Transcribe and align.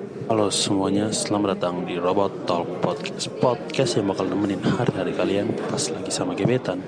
Halo 0.00 0.48
semuanya, 0.48 1.12
selamat 1.12 1.60
datang 1.60 1.84
di 1.84 2.00
Robot 2.00 2.48
Talk 2.48 2.80
Podcast 2.80 3.28
Podcast 3.36 4.00
yang 4.00 4.08
bakal 4.08 4.32
nemenin 4.32 4.64
hari-hari 4.64 5.12
kalian 5.12 5.52
pas 5.68 5.92
lagi 5.92 6.08
sama 6.08 6.32
gebetan 6.32 6.80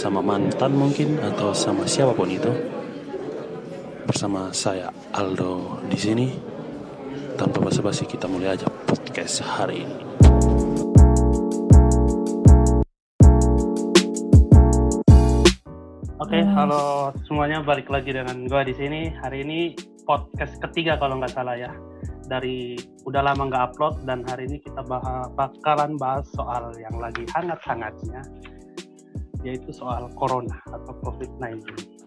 Sama 0.00 0.24
mantan 0.24 0.72
mungkin 0.72 1.20
atau 1.20 1.52
sama 1.52 1.84
siapa 1.84 2.16
pun 2.16 2.32
itu. 2.32 2.48
Bersama 4.08 4.48
saya 4.56 4.88
Aldo 5.12 5.84
di 5.92 5.98
sini. 6.00 6.26
Tanpa 7.36 7.68
basa-basi 7.68 8.08
kita 8.08 8.32
mulai 8.32 8.56
aja 8.56 8.64
podcast 8.88 9.44
hari 9.44 9.84
ini. 9.84 9.96
Oke, 16.16 16.40
halo. 16.40 17.12
semuanya. 17.28 17.60
Balik 17.60 17.92
lagi 17.92 18.16
dengan 18.16 18.48
gua 18.48 18.64
di 18.64 18.72
sini. 18.72 19.12
Hari 19.20 19.44
ini 19.44 19.76
podcast 20.08 20.56
ketiga 20.64 20.96
kalau 20.96 21.20
nggak 21.20 21.36
salah 21.36 21.60
ya. 21.60 21.68
Dari 22.24 22.78
udah 23.04 23.20
lama 23.20 23.52
nggak 23.52 23.64
upload 23.72 23.94
dan 24.08 24.24
hari 24.24 24.48
ini 24.48 24.58
kita 24.64 24.80
bah 24.84 25.28
bakalan 25.36 26.00
bahas 26.00 26.24
soal 26.32 26.72
yang 26.80 26.96
lagi 26.96 27.28
hangat-hangatnya, 27.36 28.24
yaitu 29.44 29.68
soal 29.76 30.08
corona 30.16 30.56
atau 30.72 30.92
COVID-19 31.04 31.60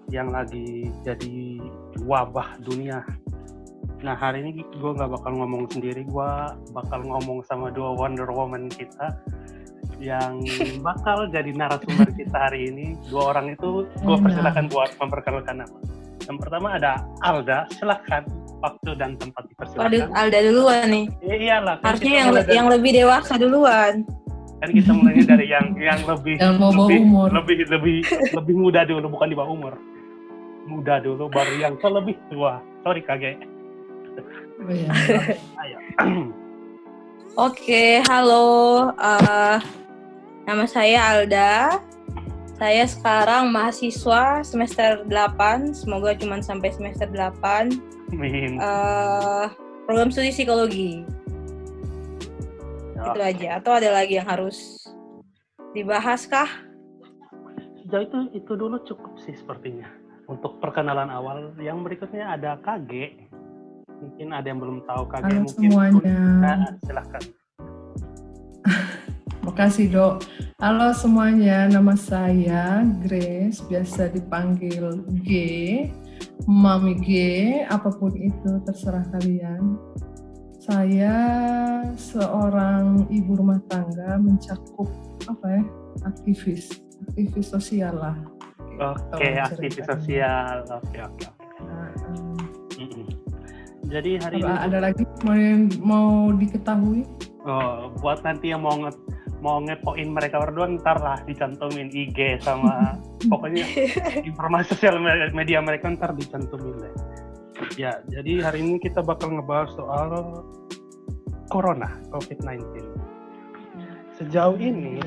yang 0.10 0.34
lagi 0.34 0.90
jadi 1.04 1.62
wabah 2.08 2.58
dunia. 2.64 3.04
Nah 4.02 4.16
hari 4.18 4.46
ini 4.46 4.62
gue 4.62 4.92
nggak 4.94 5.10
bakal 5.10 5.32
ngomong 5.38 5.70
sendiri, 5.70 6.02
gue 6.06 6.32
bakal 6.74 7.00
ngomong 7.06 7.44
sama 7.46 7.70
dua 7.70 7.94
Wonder 7.94 8.30
Woman 8.30 8.70
kita 8.72 9.14
yang 10.02 10.42
bakal 10.88 11.30
jadi 11.30 11.54
narasumber 11.54 12.10
kita 12.14 12.38
hari 12.50 12.74
ini. 12.74 12.98
Dua 13.10 13.36
orang 13.36 13.54
itu 13.54 13.86
gue 13.86 14.18
persilakan 14.18 14.66
buat 14.70 14.94
memperkenalkan 14.98 15.66
nama. 15.66 15.78
Yang 16.28 16.38
pertama 16.44 16.68
ada 16.76 17.06
Alda, 17.24 17.70
silakan 17.78 18.47
waktu 18.58 18.90
dan 18.98 19.14
tempat 19.16 19.44
dipersilakan. 19.48 20.10
Alda 20.12 20.40
duluan 20.42 20.86
nih. 20.88 21.06
Ya, 21.22 21.36
iyalah, 21.38 21.76
kan 21.78 21.86
Harusnya 21.94 22.14
yang 22.16 22.28
mulai 22.28 22.42
dari, 22.42 22.56
yang 22.56 22.68
lebih 22.68 22.92
dewasa 22.94 23.34
duluan. 23.38 23.94
kan 24.58 24.70
kita 24.74 24.90
mulainya 24.90 25.26
dari 25.30 25.46
yang 25.54 25.68
yang 25.78 26.02
lebih 26.02 26.36
Yang 26.42 26.56
mau 26.58 26.74
lebih, 26.74 26.98
umur. 26.98 27.30
lebih 27.30 27.58
lebih 27.70 27.98
lebih 28.34 28.56
muda 28.58 28.82
dulu, 28.84 29.06
bukan 29.08 29.28
di 29.30 29.36
bawah 29.38 29.54
umur. 29.54 29.74
Muda 30.66 30.98
dulu, 30.98 31.30
baru 31.30 31.54
yang 31.56 31.78
ke 31.78 31.88
lebih 31.88 32.18
tua. 32.28 32.58
Sorry 32.82 33.02
kage. 33.02 33.38
Oh, 34.58 34.74
iya. 34.74 34.90
Ayo. 35.62 35.78
Oke, 37.38 38.02
halo. 38.10 38.90
eh, 38.98 39.58
nama 40.44 40.66
saya 40.66 41.14
Alda. 41.14 41.78
Saya 42.58 42.90
sekarang 42.90 43.54
mahasiswa 43.54 44.42
semester 44.42 45.06
8. 45.06 45.78
Semoga 45.78 46.18
cuma 46.18 46.42
sampai 46.42 46.74
semester 46.74 47.06
8. 47.06 47.70
Min. 48.10 48.58
Eh, 48.58 49.46
program 49.86 50.10
studi 50.10 50.34
psikologi. 50.34 51.06
Ya. 52.98 53.14
Itu 53.14 53.20
aja. 53.22 53.48
Atau 53.62 53.78
ada 53.78 53.94
lagi 53.94 54.18
yang 54.18 54.26
harus 54.26 54.90
dibahas 55.78 56.26
kah? 56.26 56.50
Sejauh 57.86 58.10
itu 58.10 58.20
itu 58.42 58.52
dulu 58.58 58.82
cukup 58.90 59.14
sih 59.22 59.38
sepertinya. 59.38 59.86
Untuk 60.26 60.58
perkenalan 60.58 61.14
awal, 61.14 61.54
yang 61.62 61.86
berikutnya 61.86 62.34
ada 62.34 62.58
KG. 62.66 63.22
Mungkin 64.02 64.34
ada 64.34 64.50
yang 64.50 64.58
belum 64.58 64.82
tahu 64.90 65.06
KG 65.06 65.24
Halo 65.30 65.46
mungkin. 65.46 65.70
semuanya. 65.70 66.18
Nah, 66.42 66.74
silahkan. 66.82 67.24
Makasih 69.48 69.88
dok. 69.88 70.28
Halo 70.60 70.92
semuanya, 70.92 71.72
nama 71.72 71.96
saya 71.96 72.84
Grace, 73.00 73.64
biasa 73.64 74.12
dipanggil 74.12 75.08
G, 75.24 75.32
Mami 76.44 77.00
G, 77.00 77.10
apa 77.72 77.88
pun 77.96 78.12
itu 78.20 78.60
terserah 78.68 79.08
kalian. 79.16 79.80
Saya 80.60 81.16
seorang 81.96 83.08
ibu 83.08 83.40
rumah 83.40 83.64
tangga 83.72 84.20
mencakup 84.20 84.92
apa 85.32 85.46
ya, 85.48 85.64
aktivis, 86.04 86.84
aktivis 87.08 87.48
sosial 87.48 87.96
lah. 87.96 88.20
Oke, 88.84 89.32
Kalau 89.32 89.48
aktivis 89.48 89.88
sosial. 89.88 90.68
Oke, 90.68 91.00
oke. 91.08 91.24
oke. 91.24 91.28
Nah, 91.64 91.88
eh, 91.96 92.84
Mm-mm. 92.84 93.08
Jadi 93.88 94.12
hari 94.20 94.44
apa 94.44 94.52
ini 94.52 94.56
ada 94.68 94.80
lagi 94.92 95.04
mau 95.24 95.40
mau 95.80 96.08
diketahui? 96.36 97.08
oh, 97.48 97.96
buat 98.04 98.20
nanti 98.28 98.52
yang 98.52 98.62
mau 98.68 98.76
nge 98.76 98.92
mau 99.40 99.62
ngepoin 99.62 100.10
mereka 100.10 100.42
berdua 100.42 100.66
ntar 100.82 100.98
lah 100.98 101.22
dicantumin 101.26 101.94
IG 101.94 102.42
sama 102.42 102.98
pokoknya 103.32 103.66
informasi 104.26 104.74
sosial 104.74 104.98
me- 104.98 105.34
media 105.34 105.62
mereka 105.62 105.94
ntar 105.94 106.14
dicantumin 106.18 106.74
deh. 106.82 106.94
Ya, 107.74 108.06
jadi 108.06 108.46
hari 108.46 108.62
ini 108.62 108.78
kita 108.78 109.02
bakal 109.02 109.34
ngebahas 109.34 109.74
soal 109.74 110.10
corona 111.50 111.90
COVID-19. 112.14 112.62
Sejauh 114.18 114.58
ini 114.58 115.02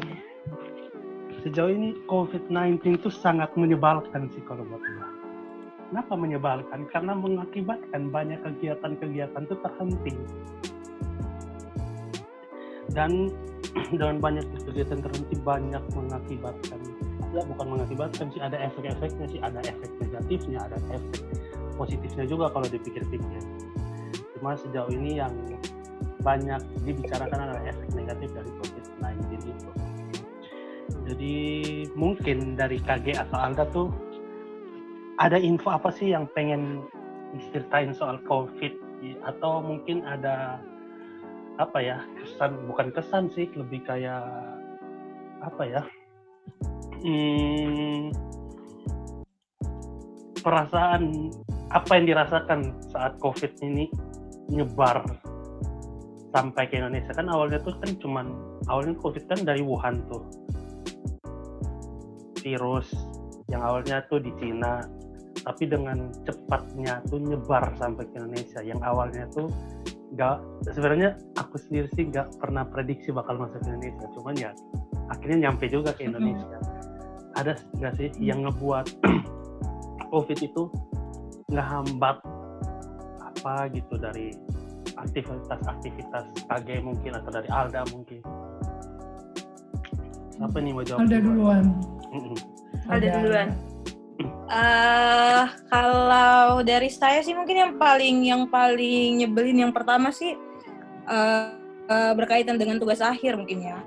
sejauh 1.41 1.73
ini 1.73 1.97
COVID-19 2.05 3.01
itu 3.01 3.09
sangat 3.09 3.55
menyebalkan 3.57 4.29
sih 4.35 4.43
kalau 4.45 4.67
buat 4.67 4.83
gua. 4.83 5.09
Kenapa 5.91 6.15
menyebalkan? 6.15 6.87
Karena 6.87 7.19
mengakibatkan 7.19 8.15
banyak 8.15 8.39
kegiatan-kegiatan 8.47 9.43
itu 9.43 9.57
terhenti. 9.59 10.15
Dan 12.95 13.31
dengan 13.93 14.19
banyak 14.19 14.45
kegiatan 14.67 15.01
terhenti 15.03 15.37
banyak 15.41 15.83
mengakibatkan. 15.95 16.81
Ya 17.31 17.47
bukan 17.47 17.67
mengakibatkan 17.79 18.27
sih 18.35 18.43
ada 18.43 18.59
efek-efeknya 18.59 19.27
sih 19.31 19.39
ada 19.39 19.63
efek 19.63 19.91
negatifnya 20.03 20.67
ada 20.67 20.77
efek 20.91 21.23
positifnya 21.79 22.27
juga 22.27 22.51
kalau 22.51 22.67
dipikir-pikir. 22.67 23.43
Cuma 24.37 24.59
sejauh 24.59 24.91
ini 24.91 25.23
yang 25.23 25.33
banyak 26.21 26.61
dibicarakan 26.85 27.39
adalah 27.49 27.63
efek 27.65 27.89
negatif 27.97 28.29
dari 28.37 28.51
COVID-19 28.61 29.21
itu. 29.49 29.71
Jadi 31.11 31.39
mungkin 31.97 32.55
dari 32.55 32.79
KG 32.79 33.17
atau 33.17 33.39
Alda 33.41 33.65
tuh 33.73 33.89
ada 35.17 35.41
info 35.41 35.73
apa 35.73 35.89
sih 35.91 36.13
yang 36.13 36.29
pengen 36.37 36.85
diceritain 37.37 37.97
soal 37.97 38.21
COVID? 38.29 38.91
Atau 39.25 39.65
mungkin 39.65 40.05
ada 40.05 40.61
apa 41.61 41.79
ya 41.85 42.01
kesan 42.17 42.57
bukan 42.65 42.89
kesan 42.89 43.29
sih 43.37 43.53
lebih 43.53 43.85
kayak 43.85 44.25
apa 45.45 45.63
ya 45.69 45.83
hmm, 47.05 48.17
perasaan 50.41 51.29
apa 51.71 51.91
yang 52.01 52.17
dirasakan 52.17 52.73
saat 52.89 53.21
covid 53.21 53.53
ini 53.61 53.93
nyebar 54.51 55.05
sampai 56.35 56.67
ke 56.71 56.79
Indonesia. 56.79 57.15
Kan 57.15 57.31
awalnya 57.31 57.59
tuh 57.63 57.75
kan 57.79 57.91
cuman 57.99 58.27
awalnya 58.67 58.95
covid 58.99 59.27
kan 59.27 59.43
dari 59.43 59.63
Wuhan 59.63 60.03
tuh. 60.11 60.23
Virus 62.41 62.89
yang 63.53 63.61
awalnya 63.61 64.01
tuh 64.09 64.23
di 64.23 64.33
Cina 64.41 64.81
tapi 65.45 65.65
dengan 65.69 66.13
cepatnya 66.25 67.01
tuh 67.09 67.21
nyebar 67.21 67.73
sampai 67.81 68.05
ke 68.09 68.15
Indonesia. 68.21 68.61
Yang 68.61 68.81
awalnya 68.85 69.25
tuh 69.33 69.49
nggak 70.11 70.37
sebenarnya 70.75 71.15
aku 71.39 71.57
sendiri 71.57 71.87
sih 71.95 72.11
nggak 72.11 72.43
pernah 72.43 72.67
prediksi 72.67 73.15
bakal 73.15 73.41
masuk 73.41 73.63
ke 73.63 73.69
Indonesia. 73.73 74.07
Cuman 74.19 74.35
ya 74.37 74.51
akhirnya 75.09 75.49
nyampe 75.49 75.65
juga 75.71 75.97
ke 75.97 76.05
Indonesia. 76.05 76.59
Ada 77.39 77.57
nggak 77.79 77.93
sih 77.97 78.09
yang 78.21 78.45
ngebuat 78.45 78.87
covid 80.13 80.39
itu 80.43 80.69
ngehambat 81.51 82.19
apa 83.21 83.71
gitu 83.73 83.95
dari 83.97 84.35
aktivitas-aktivitas 85.01 86.45
KG 86.45 86.69
mungkin 86.85 87.17
atau 87.17 87.31
dari 87.33 87.49
Alda 87.49 87.87
mungkin. 87.89 88.21
Siapa 90.37 90.57
nih 90.61 90.73
mau 90.73 90.85
jawab? 90.85 91.01
Alda 91.05 91.19
duluan. 91.21 91.65
Mm-mm. 92.13 92.37
Alda. 92.89 93.09
duluan. 93.21 93.49
Eh 94.27 95.47
kalau 95.71 96.61
dari 96.67 96.91
saya 96.93 97.25
sih 97.25 97.33
mungkin 97.33 97.57
yang 97.57 97.73
paling 97.81 98.17
yang 98.27 98.43
paling 98.51 99.25
nyebelin 99.25 99.69
yang 99.69 99.73
pertama 99.73 100.13
sih 100.13 100.37
eh 101.09 101.61
eh, 101.91 102.13
berkaitan 102.15 102.57
dengan 102.57 102.79
tugas 102.79 103.03
akhir 103.03 103.35
mungkin 103.35 103.67
ya. 103.67 103.79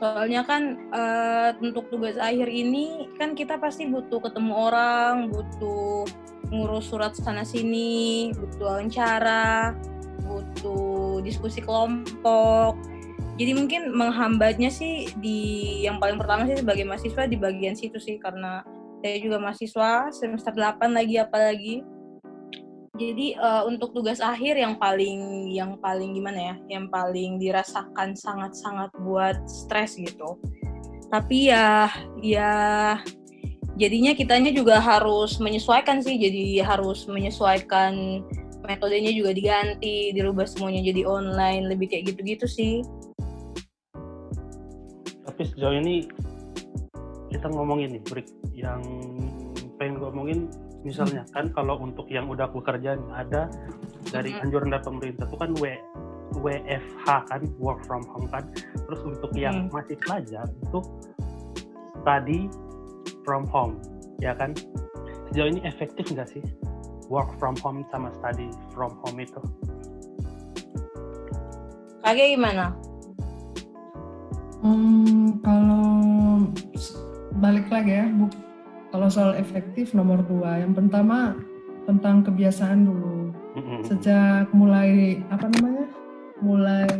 Soalnya 0.00 0.48
kan 0.48 0.80
eh, 0.90 1.50
untuk 1.60 1.92
tugas 1.92 2.16
akhir 2.16 2.48
ini 2.48 3.12
kan 3.20 3.36
kita 3.36 3.60
pasti 3.60 3.84
butuh 3.84 4.24
ketemu 4.24 4.52
orang, 4.56 5.28
butuh 5.28 6.08
ngurus 6.48 6.88
surat 6.88 7.12
sana 7.12 7.44
sini, 7.44 8.32
butuh 8.32 8.80
wawancara, 8.80 9.76
butuh 10.24 11.20
diskusi 11.20 11.60
kelompok. 11.60 12.80
Jadi 13.36 13.56
mungkin 13.56 13.92
menghambatnya 13.96 14.68
sih 14.68 15.08
di 15.16 15.80
yang 15.84 15.96
paling 15.96 16.20
pertama 16.20 16.44
sih 16.44 16.60
sebagai 16.60 16.84
mahasiswa 16.84 17.24
di 17.24 17.36
bagian 17.40 17.72
situ 17.72 17.96
sih 17.96 18.20
karena 18.20 18.60
saya 19.00 19.16
juga 19.20 19.36
mahasiswa 19.40 20.12
semester 20.12 20.52
8 20.52 20.92
lagi 20.92 21.16
apalagi 21.16 21.74
jadi 23.00 23.26
eh, 23.40 23.62
untuk 23.64 23.96
tugas 23.96 24.20
akhir 24.20 24.60
yang 24.60 24.76
paling 24.76 25.48
yang 25.48 25.80
paling 25.80 26.12
gimana 26.12 26.54
ya 26.54 26.56
yang 26.80 26.86
paling 26.92 27.40
dirasakan 27.40 28.12
sangat-sangat 28.12 28.92
buat 29.00 29.40
stres 29.48 29.96
gitu 29.96 30.36
tapi 31.08 31.50
ya 31.50 31.90
ya 32.20 32.52
jadinya 33.80 34.12
kitanya 34.12 34.52
juga 34.52 34.78
harus 34.78 35.40
menyesuaikan 35.40 36.04
sih 36.04 36.20
jadi 36.20 36.62
harus 36.62 37.08
menyesuaikan 37.08 38.22
metodenya 38.70 39.10
juga 39.10 39.34
diganti, 39.34 40.12
dirubah 40.14 40.46
semuanya 40.46 40.84
jadi 40.92 41.02
online, 41.08 41.66
lebih 41.66 41.90
kayak 41.90 42.14
gitu-gitu 42.14 42.46
sih. 42.46 42.74
Tapi 45.26 45.42
sejauh 45.48 45.74
ini 45.80 46.06
kita 47.30 47.46
ngomongin 47.48 47.94
nih, 47.96 48.02
break 48.10 48.28
yang 48.52 48.82
pengen 49.78 49.96
gue 49.96 50.08
ngomongin 50.12 50.40
misalnya 50.84 51.24
kan 51.32 51.48
kalau 51.52 51.76
untuk 51.80 52.08
yang 52.08 52.28
udah 52.28 52.48
bekerja 52.52 52.96
ada 53.12 53.48
dari 54.08 54.32
anjuran 54.40 54.72
dari 54.72 54.84
pemerintah 54.84 55.24
itu 55.28 55.36
kan 55.36 55.50
W 55.60 55.64
WFH 56.40 57.06
kan 57.28 57.42
work 57.60 57.80
from 57.84 58.04
home 58.08 58.28
kan 58.28 58.44
terus 58.88 59.00
untuk 59.04 59.32
yang 59.36 59.68
Mhm. 59.68 59.76
masih 59.76 59.96
pelajar 60.00 60.46
itu 60.48 60.80
study 62.00 62.40
from 63.24 63.44
home 63.48 63.76
ya 64.24 64.32
kan 64.32 64.56
sejauh 65.28 65.52
ini 65.52 65.60
efektif 65.68 66.08
nggak 66.12 66.28
sih 66.32 66.44
work 67.12 67.28
from 67.36 67.56
home 67.60 67.84
sama 67.92 68.08
study 68.20 68.48
from 68.72 68.92
home 69.04 69.20
itu 69.20 69.40
Kage 72.00 72.32
gimana? 72.32 72.72
Hmm, 74.64 75.36
kalau 75.44 76.48
balik 77.38 77.70
lagi 77.70 77.92
ya, 77.94 78.06
Bu. 78.10 78.26
Kalau 78.90 79.06
soal 79.06 79.38
efektif 79.38 79.94
nomor 79.94 80.26
dua, 80.26 80.66
yang 80.66 80.74
pertama 80.74 81.38
tentang 81.86 82.26
kebiasaan 82.26 82.82
dulu. 82.82 83.30
Sejak 83.86 84.50
mulai 84.50 85.22
apa 85.30 85.46
namanya, 85.46 85.86
mulai 86.42 86.90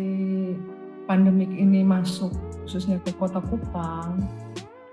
pandemik 1.10 1.50
ini 1.50 1.82
masuk 1.82 2.30
khususnya 2.62 3.02
ke 3.02 3.10
kota 3.18 3.42
Kupang, 3.42 4.22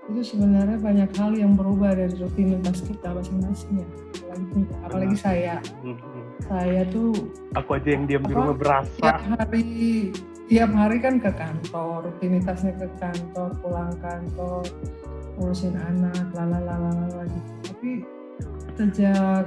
itu 0.08 0.34
sebenarnya 0.34 0.80
banyak 0.80 1.10
hal 1.14 1.36
yang 1.36 1.52
berubah 1.54 1.94
dari 1.94 2.14
rutinitas 2.16 2.82
kita 2.82 3.12
masing-masing 3.12 3.84
ya. 3.84 3.88
Apalagi, 4.18 4.60
apalagi 4.82 5.16
saya, 5.20 5.54
saya 6.48 6.82
tuh 6.88 7.12
aku 7.54 7.76
aja 7.76 7.88
yang 7.92 8.04
diam 8.08 8.24
di 8.24 8.32
rumah 8.32 8.56
berasa. 8.56 8.98
tiap 8.98 9.20
hari 9.36 9.64
tiap 10.48 10.72
hari 10.72 10.96
kan 11.04 11.20
ke 11.20 11.28
kantor 11.36 12.08
rutinitasnya 12.08 12.72
ke 12.80 12.88
kantor 12.96 13.52
pulang 13.60 13.92
kantor 14.00 14.64
ngurusin 15.38 15.78
anak 15.78 16.34
lalalala 16.34 17.22
gitu. 17.30 17.52
Tapi 17.70 17.90
sejak 18.74 19.46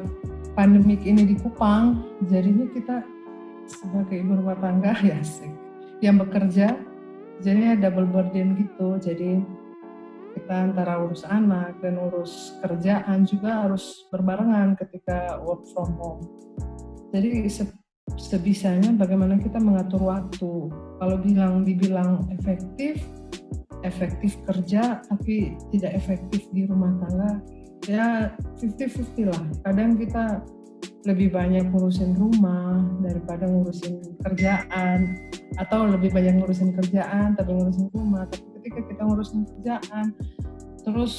pandemik 0.56 1.04
ini 1.04 1.28
di 1.28 1.36
Kupang 1.40 2.04
jadinya 2.28 2.68
kita 2.72 3.04
sebagai 3.68 4.24
ibu 4.24 4.40
rumah 4.40 4.58
tangga 4.60 4.96
ya 5.12 5.20
sih 5.24 5.52
yang 6.02 6.18
bekerja 6.18 6.76
jadinya 7.44 7.76
double 7.78 8.08
burden 8.10 8.58
gitu. 8.58 8.98
Jadi 8.98 9.42
kita 10.32 10.72
antara 10.72 11.04
urus 11.04 11.28
anak 11.28 11.78
dan 11.84 12.00
urus 12.00 12.56
kerjaan 12.64 13.28
juga 13.28 13.68
harus 13.68 14.08
berbarengan 14.10 14.80
ketika 14.80 15.38
work 15.44 15.68
from 15.76 15.92
home. 16.00 16.24
Jadi 17.12 17.44
se- 17.52 17.76
sebisanya 18.16 18.96
bagaimana 18.96 19.36
kita 19.38 19.60
mengatur 19.60 20.08
waktu. 20.08 20.72
Kalau 20.72 21.18
bilang 21.20 21.68
dibilang 21.68 22.30
efektif, 22.32 23.04
efektif 23.82 24.38
kerja 24.46 25.02
tapi 25.06 25.58
tidak 25.74 25.98
efektif 25.98 26.48
di 26.54 26.66
rumah 26.66 26.94
tangga, 27.02 27.42
ya 27.86 28.34
50-50 28.62 29.32
lah. 29.32 29.44
Kadang 29.66 29.98
kita 29.98 30.46
lebih 31.02 31.34
banyak 31.34 31.66
ngurusin 31.74 32.14
rumah 32.14 32.78
daripada 33.02 33.50
ngurusin 33.50 34.22
kerjaan 34.22 35.18
atau 35.58 35.90
lebih 35.90 36.14
banyak 36.14 36.38
ngurusin 36.38 36.78
kerjaan 36.78 37.34
tapi 37.34 37.58
ngurusin 37.58 37.90
rumah 37.90 38.30
tapi 38.30 38.46
ketika 38.62 38.80
kita 38.86 39.02
ngurusin 39.02 39.42
kerjaan 39.50 40.06
terus 40.86 41.14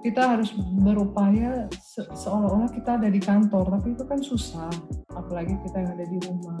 kita 0.00 0.36
harus 0.36 0.56
berupaya 0.80 1.68
se- 1.76 2.08
seolah-olah 2.08 2.72
kita 2.72 2.96
ada 2.96 3.08
di 3.12 3.20
kantor 3.20 3.76
tapi 3.76 3.92
itu 3.92 4.04
kan 4.08 4.20
susah 4.24 4.72
apalagi 5.12 5.52
kita 5.68 5.76
yang 5.84 5.90
ada 5.92 6.06
di 6.08 6.18
rumah 6.24 6.60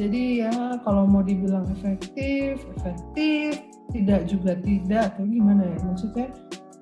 jadi 0.00 0.48
ya 0.48 0.54
kalau 0.80 1.04
mau 1.04 1.20
dibilang 1.20 1.68
efektif 1.76 2.64
efektif 2.80 3.60
tidak 3.92 4.24
juga 4.24 4.56
tidak 4.56 5.12
atau 5.12 5.28
gimana 5.28 5.60
ya? 5.68 5.78
Maksudnya 5.84 6.26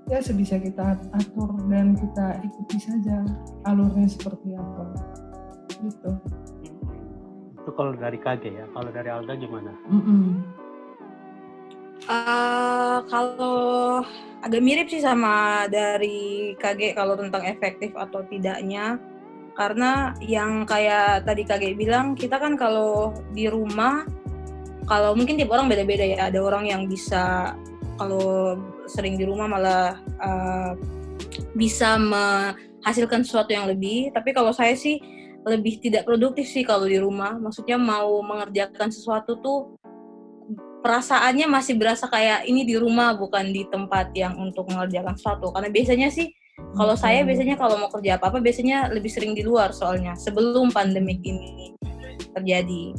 ya 0.06 0.18
sebisa 0.22 0.62
kita 0.62 0.94
atur 1.18 1.50
dan 1.66 1.98
kita 1.98 2.38
ikuti 2.46 2.78
saja 2.78 3.26
alurnya 3.66 4.06
seperti 4.06 4.54
apa. 4.54 4.84
Gitu. 5.82 6.10
Itu 7.58 7.70
kalau 7.74 7.98
dari 7.98 8.22
KG 8.22 8.42
ya 8.54 8.66
kalau 8.70 8.90
dari 8.94 9.10
Alda 9.10 9.34
gimana? 9.34 9.72
Mm-mm. 9.90 10.46
Eh, 12.08 12.98
kalau 13.10 14.00
agak 14.40 14.62
mirip 14.62 14.86
sih 14.86 15.02
sama 15.02 15.66
dari 15.66 16.54
KG 16.56 16.94
kalau 16.94 17.18
tentang 17.18 17.42
efektif 17.44 17.90
atau 17.98 18.22
tidaknya 18.30 18.96
karena 19.58 20.14
yang 20.22 20.62
kayak 20.62 21.26
tadi 21.26 21.42
KG 21.42 21.74
bilang 21.74 22.14
kita 22.14 22.38
kan 22.38 22.54
kalau 22.54 23.10
di 23.34 23.50
rumah 23.50 24.06
kalau 24.88 25.12
mungkin 25.12 25.36
tiap 25.36 25.52
orang 25.52 25.68
beda-beda 25.68 26.06
ya. 26.06 26.30
Ada 26.32 26.38
orang 26.40 26.70
yang 26.70 26.88
bisa 26.88 27.52
kalau 28.00 28.56
sering 28.88 29.20
di 29.20 29.28
rumah 29.28 29.50
malah 29.50 29.98
eh, 30.00 30.72
bisa 31.58 32.00
menghasilkan 32.00 33.26
sesuatu 33.26 33.52
yang 33.52 33.68
lebih. 33.68 34.14
Tapi 34.16 34.32
kalau 34.32 34.54
saya 34.54 34.72
sih 34.78 34.96
lebih 35.44 35.82
tidak 35.82 36.08
produktif 36.08 36.48
sih 36.48 36.64
kalau 36.64 36.88
di 36.88 36.96
rumah. 36.96 37.36
Maksudnya 37.36 37.76
mau 37.76 38.24
mengerjakan 38.24 38.88
sesuatu 38.88 39.36
tuh 39.42 39.76
perasaannya 40.86 41.50
masih 41.50 41.74
berasa 41.76 42.06
kayak 42.06 42.46
ini 42.46 42.62
di 42.62 42.78
rumah 42.78 43.12
bukan 43.18 43.50
di 43.50 43.66
tempat 43.68 44.14
yang 44.14 44.38
untuk 44.40 44.70
mengerjakan 44.72 45.18
sesuatu. 45.18 45.52
Karena 45.52 45.68
biasanya 45.68 46.08
sih 46.08 46.32
kalau 46.76 46.94
saya 46.94 47.22
Betul. 47.22 47.28
biasanya 47.32 47.56
kalau 47.56 47.76
mau 47.80 47.90
kerja 47.90 48.20
apa 48.20 48.30
apa 48.30 48.38
biasanya 48.38 48.92
lebih 48.92 49.10
sering 49.10 49.32
di 49.32 49.42
luar 49.42 49.72
soalnya 49.72 50.12
sebelum 50.18 50.70
pandemik 50.70 51.18
ini 51.24 51.74
terjadi. 52.36 52.94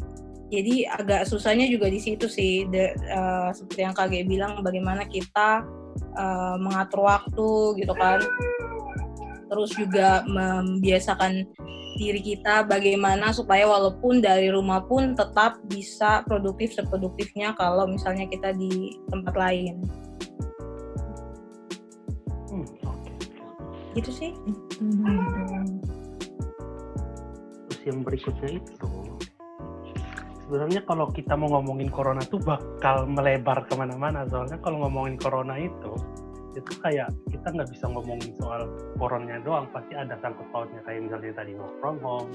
Jadi 0.50 0.89
agak 0.89 1.29
susahnya 1.29 1.69
juga 1.69 1.94
di 1.94 2.01
situ 2.01 2.25
sih 2.25 2.65
De- 2.73 2.97
eh, 2.97 3.50
seperti 3.53 3.81
yang 3.85 3.94
KG 3.94 4.25
bilang 4.25 4.65
bagaimana 4.65 5.06
kita 5.06 5.63
eh, 6.17 6.56
mengatur 6.57 7.06
waktu 7.06 7.77
gitu 7.77 7.94
kan. 7.94 8.19
Terus 9.50 9.71
juga 9.77 10.25
membiasakan 10.25 11.45
diri 12.00 12.23
kita 12.23 12.63
bagaimana 12.63 13.35
supaya 13.35 13.67
walaupun 13.67 14.23
dari 14.23 14.47
rumah 14.47 14.88
pun 14.88 15.19
tetap 15.19 15.59
bisa 15.67 16.23
produktif 16.23 16.71
seproduktifnya 16.71 17.51
kalau 17.59 17.83
misalnya 17.91 18.23
kita 18.23 18.55
di 18.55 18.95
tempat 19.12 19.35
lain 19.35 19.83
gitu 23.97 24.12
sih. 24.13 24.31
Mhm. 24.80 25.81
terus 27.69 27.81
yang 27.86 28.01
berikutnya 28.01 28.59
itu 28.59 28.89
sebenarnya 30.50 30.81
kalau 30.89 31.05
kita 31.13 31.38
mau 31.38 31.62
ngomongin 31.62 31.93
corona 31.93 32.25
tuh 32.25 32.41
bakal 32.41 33.05
melebar 33.05 33.69
ke 33.69 33.77
mana-mana. 33.77 34.25
Soalnya 34.25 34.58
kalau 34.58 34.81
ngomongin 34.81 35.22
corona 35.22 35.62
itu 35.62 35.93
itu 36.58 36.74
kayak 36.81 37.13
kita 37.29 37.53
nggak 37.53 37.69
bisa 37.69 37.86
ngomongin 37.86 38.34
soal 38.41 38.65
coronanya 38.98 39.38
doang. 39.46 39.69
Pasti 39.69 39.93
ada 39.93 40.17
sangkut 40.17 40.50
pautnya. 40.50 40.81
Kayak 40.81 41.05
misalnya 41.05 41.34
tadi 41.38 41.53
work 41.53 41.77
from 41.77 42.01
home 42.01 42.34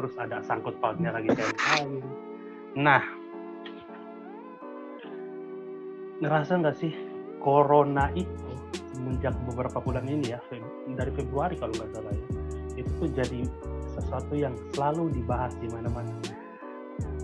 terus 0.00 0.16
ada 0.16 0.40
sangkut 0.40 0.80
pautnya 0.80 1.12
lagi 1.12 1.28
kayak 1.28 1.52
lain. 1.52 2.00
Nah 2.80 3.04
ngerasa 6.24 6.56
nggak 6.56 6.76
sih 6.80 6.94
corona 7.42 8.08
itu 8.16 8.51
semenjak 8.92 9.34
beberapa 9.48 9.80
bulan 9.80 10.04
ini 10.06 10.36
ya 10.36 10.40
dari 10.92 11.12
Februari 11.16 11.56
kalau 11.56 11.72
nggak 11.72 11.90
salah 11.96 12.12
ya 12.12 12.26
itu 12.76 12.90
tuh 13.00 13.10
jadi 13.12 13.40
sesuatu 13.96 14.32
yang 14.32 14.54
selalu 14.72 15.12
dibahas 15.12 15.52
di 15.60 15.68
mana-mana. 15.68 16.12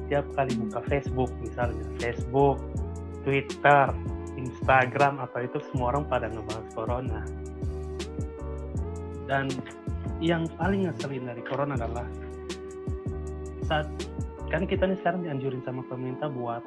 Tiap 0.08 0.24
kali 0.36 0.52
buka 0.56 0.80
Facebook 0.88 1.32
misalnya, 1.40 1.84
Facebook, 2.00 2.60
Twitter, 3.24 3.92
Instagram 4.36 5.20
atau 5.20 5.40
itu 5.44 5.58
semua 5.72 5.92
orang 5.96 6.04
pada 6.08 6.32
ngebahas 6.32 6.66
corona. 6.72 7.20
Dan 9.28 9.52
yang 10.24 10.48
paling 10.56 10.88
ngeselin 10.88 11.28
dari 11.28 11.42
corona 11.44 11.76
adalah 11.76 12.08
saat 13.68 13.88
kan 14.48 14.64
kita 14.64 14.88
nih 14.88 14.96
sekarang 15.04 15.28
dianjurin 15.28 15.60
sama 15.60 15.84
pemerintah 15.84 16.32
buat 16.32 16.64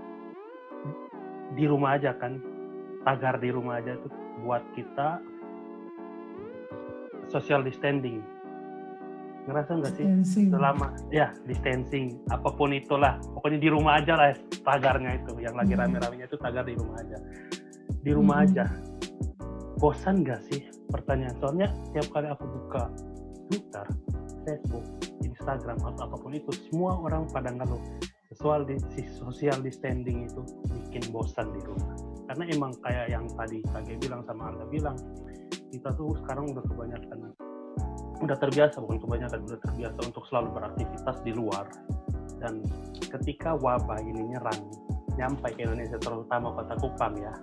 di 1.57 1.65
rumah 1.65 1.97
aja 1.97 2.13
kan, 2.13 2.37
tagar 3.01 3.41
di 3.41 3.49
rumah 3.49 3.81
aja 3.81 3.97
tuh 3.97 4.13
buat 4.41 4.63
kita 4.73 5.21
social 7.31 7.63
distancing. 7.63 8.19
Ngerasa 9.49 9.71
nggak 9.81 9.93
sih? 9.97 10.05
Selama 10.53 10.93
ya 11.09 11.33
distancing. 11.49 12.19
Apa 12.29 12.53
pun 12.53 12.75
itulah. 12.75 13.17
Pokoknya 13.33 13.57
di 13.57 13.69
rumah 13.73 13.97
aja 13.97 14.13
lah 14.13 14.37
tagarnya 14.61 15.17
itu. 15.17 15.33
Yang 15.41 15.55
lagi 15.57 15.73
Hmm. 15.73 15.81
rame-ramenya 15.81 16.25
itu 16.29 16.37
tagar 16.37 16.63
di 16.67 16.75
rumah 16.77 16.97
aja. 17.01 17.17
Di 18.01 18.11
rumah 18.13 18.37
Hmm. 18.41 18.45
aja. 18.45 18.65
Bosan 19.81 20.21
nggak 20.21 20.41
sih? 20.45 20.61
Pertanyaan. 20.93 21.33
Soalnya 21.41 21.67
tiap 21.95 22.07
kali 22.13 22.27
aku 22.29 22.45
buka 22.45 22.83
Twitter 23.49 23.85
Facebook 24.45 24.85
Instagram 25.25 25.77
atau 25.81 26.05
apa 26.05 26.17
pun 26.21 26.33
itu 26.37 26.51
semua 26.69 27.01
orang 27.01 27.25
pada 27.33 27.49
ngeluh. 27.49 27.81
Soal 28.37 28.65
di 28.65 28.77
si 28.93 29.05
social 29.09 29.57
distancing 29.61 30.29
itu 30.29 30.41
bikin 30.69 31.01
bosan 31.09 31.49
di 31.53 31.61
rumah 31.65 31.93
karena 32.31 32.47
emang 32.47 32.71
kayak 32.79 33.11
yang 33.11 33.27
tadi 33.35 33.59
Kage 33.75 33.99
bilang 33.99 34.23
sama 34.23 34.55
Alda 34.55 34.63
bilang 34.71 34.95
kita 35.67 35.91
tuh 35.99 36.15
sekarang 36.23 36.47
udah 36.55 36.63
kebanyakan 36.63 37.17
udah 38.23 38.37
terbiasa 38.39 38.79
bukan 38.79 39.03
kebanyakan 39.03 39.39
udah 39.51 39.59
terbiasa 39.59 39.99
untuk 40.07 40.23
selalu 40.31 40.47
beraktivitas 40.55 41.17
di 41.27 41.35
luar. 41.35 41.67
Dan 42.39 42.63
ketika 43.03 43.59
wabah 43.59 43.99
ini 43.99 44.31
nyerang 44.31 44.63
nyampe 45.19 45.51
ke 45.51 45.67
Indonesia 45.67 45.99
terutama 45.99 46.55
kota 46.55 46.79
Kupang 46.79 47.19
ya 47.19 47.35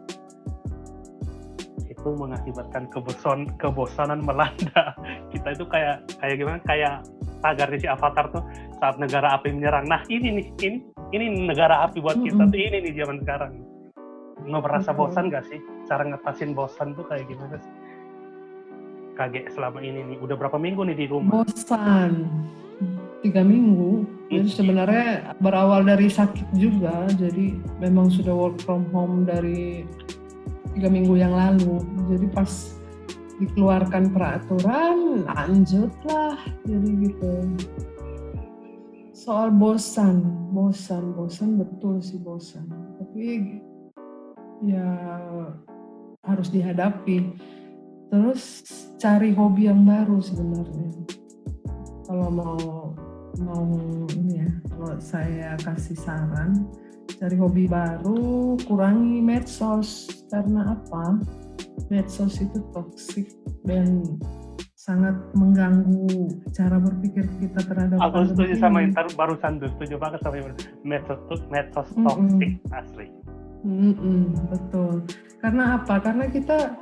itu 1.84 2.08
mengakibatkan 2.16 2.88
kebosan 2.88 3.44
kebosanan 3.60 4.24
melanda. 4.24 4.96
Kita 5.36 5.52
itu 5.52 5.68
kayak 5.68 6.08
kayak 6.16 6.36
gimana 6.40 6.58
kayak 6.64 7.04
tagar 7.44 7.68
di 7.68 7.84
si 7.84 7.86
Avatar 7.92 8.32
tuh 8.32 8.40
saat 8.80 8.96
negara 8.96 9.36
api 9.36 9.52
menyerang. 9.52 9.84
Nah 9.84 10.00
ini 10.08 10.40
nih 10.40 10.46
ini 10.64 10.78
ini 11.12 11.44
negara 11.44 11.84
api 11.84 12.00
buat 12.00 12.16
kita 12.24 12.48
tuh 12.48 12.56
ini 12.56 12.88
nih 12.88 13.04
zaman 13.04 13.20
sekarang 13.20 13.67
nggak 14.48 14.64
merasa 14.64 14.90
bosan 14.96 15.28
gak 15.28 15.44
sih? 15.46 15.60
Cara 15.84 16.08
ngatasin 16.08 16.56
bosan 16.56 16.96
tuh 16.96 17.04
kayak 17.04 17.28
gimana 17.28 17.60
sih? 17.60 17.74
Kaget 19.14 19.52
selama 19.52 19.84
ini 19.84 20.00
nih. 20.14 20.16
Udah 20.24 20.34
berapa 20.40 20.56
minggu 20.56 20.88
nih 20.88 20.96
di 20.96 21.06
rumah? 21.06 21.44
Bosan. 21.44 22.24
Tiga 23.20 23.44
minggu. 23.44 24.08
Jadi 24.32 24.48
sebenarnya 24.48 25.36
berawal 25.42 25.84
dari 25.84 26.08
sakit 26.08 26.54
juga. 26.56 27.04
Jadi 27.12 27.60
memang 27.82 28.08
sudah 28.08 28.32
work 28.32 28.56
from 28.64 28.88
home 28.94 29.28
dari 29.28 29.84
tiga 30.72 30.88
minggu 30.88 31.18
yang 31.18 31.34
lalu. 31.34 31.84
Jadi 32.08 32.26
pas 32.32 32.78
dikeluarkan 33.42 34.14
peraturan 34.14 35.26
lanjutlah. 35.28 36.38
Jadi 36.64 36.88
gitu. 37.10 37.32
Soal 39.12 39.50
bosan. 39.50 40.22
Bosan 40.54 41.12
bosan. 41.18 41.58
Betul 41.58 41.98
sih 41.98 42.22
bosan. 42.22 42.70
Tapi 43.02 43.58
ya 44.64 44.88
harus 46.26 46.48
dihadapi. 46.50 47.34
Terus 48.08 48.64
cari 48.96 49.36
hobi 49.36 49.68
yang 49.68 49.84
baru 49.84 50.18
sebenarnya. 50.18 50.90
Kalau 52.08 52.28
mau 52.32 52.58
mau 53.38 53.68
ini 54.16 54.42
ya 54.42 54.50
kalau 54.72 54.96
saya 54.98 55.54
kasih 55.60 55.94
saran 55.94 56.66
cari 57.20 57.36
hobi 57.36 57.68
baru 57.68 58.56
kurangi 58.64 59.20
medsos. 59.20 60.08
Karena 60.32 60.76
apa? 60.76 61.20
Medsos 61.92 62.40
itu 62.40 62.60
toksik 62.72 63.32
dan 63.64 64.04
sangat 64.88 65.20
mengganggu 65.36 66.32
cara 66.56 66.80
berpikir 66.80 67.28
kita 67.44 67.60
terhadap 67.60 68.00
aku 68.00 68.24
setuju 68.32 68.56
sama 68.56 68.80
yang 68.80 68.96
barusan 68.96 69.60
tuh 69.60 69.68
setuju 69.76 70.00
banget 70.00 70.20
sama 70.24 70.40
yang 70.40 70.48
medsos 70.80 71.40
medsos 71.52 71.88
Mm-mm. 71.92 72.08
toxic 72.08 72.50
asli 72.72 73.06
Mm-mm, 73.66 74.38
betul. 74.50 75.02
Karena 75.42 75.82
apa? 75.82 75.98
Karena 75.98 76.30
kita 76.30 76.78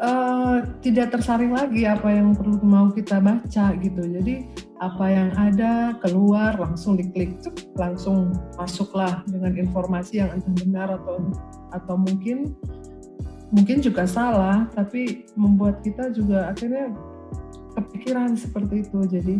eh, 0.00 0.56
tidak 0.84 1.16
tersaring 1.16 1.52
lagi 1.56 1.88
apa 1.88 2.12
yang 2.12 2.36
perlu 2.36 2.60
mau 2.60 2.92
kita 2.92 3.20
baca 3.20 3.72
gitu. 3.80 4.02
Jadi 4.04 4.66
apa 4.76 5.06
yang 5.08 5.32
ada 5.32 5.96
keluar 6.04 6.60
langsung 6.60 7.00
diklik, 7.00 7.40
cuk, 7.40 7.56
langsung 7.80 8.36
masuklah 8.60 9.24
dengan 9.24 9.56
informasi 9.56 10.20
yang 10.20 10.36
entah 10.36 10.52
benar 10.60 10.88
atau 11.00 11.32
atau 11.72 11.96
mungkin 11.96 12.52
mungkin 13.54 13.80
juga 13.80 14.04
salah, 14.04 14.68
tapi 14.76 15.24
membuat 15.38 15.80
kita 15.80 16.12
juga 16.12 16.52
akhirnya 16.52 16.92
kepikiran 17.76 18.32
seperti 18.34 18.88
itu. 18.88 18.98
Jadi 19.04 19.36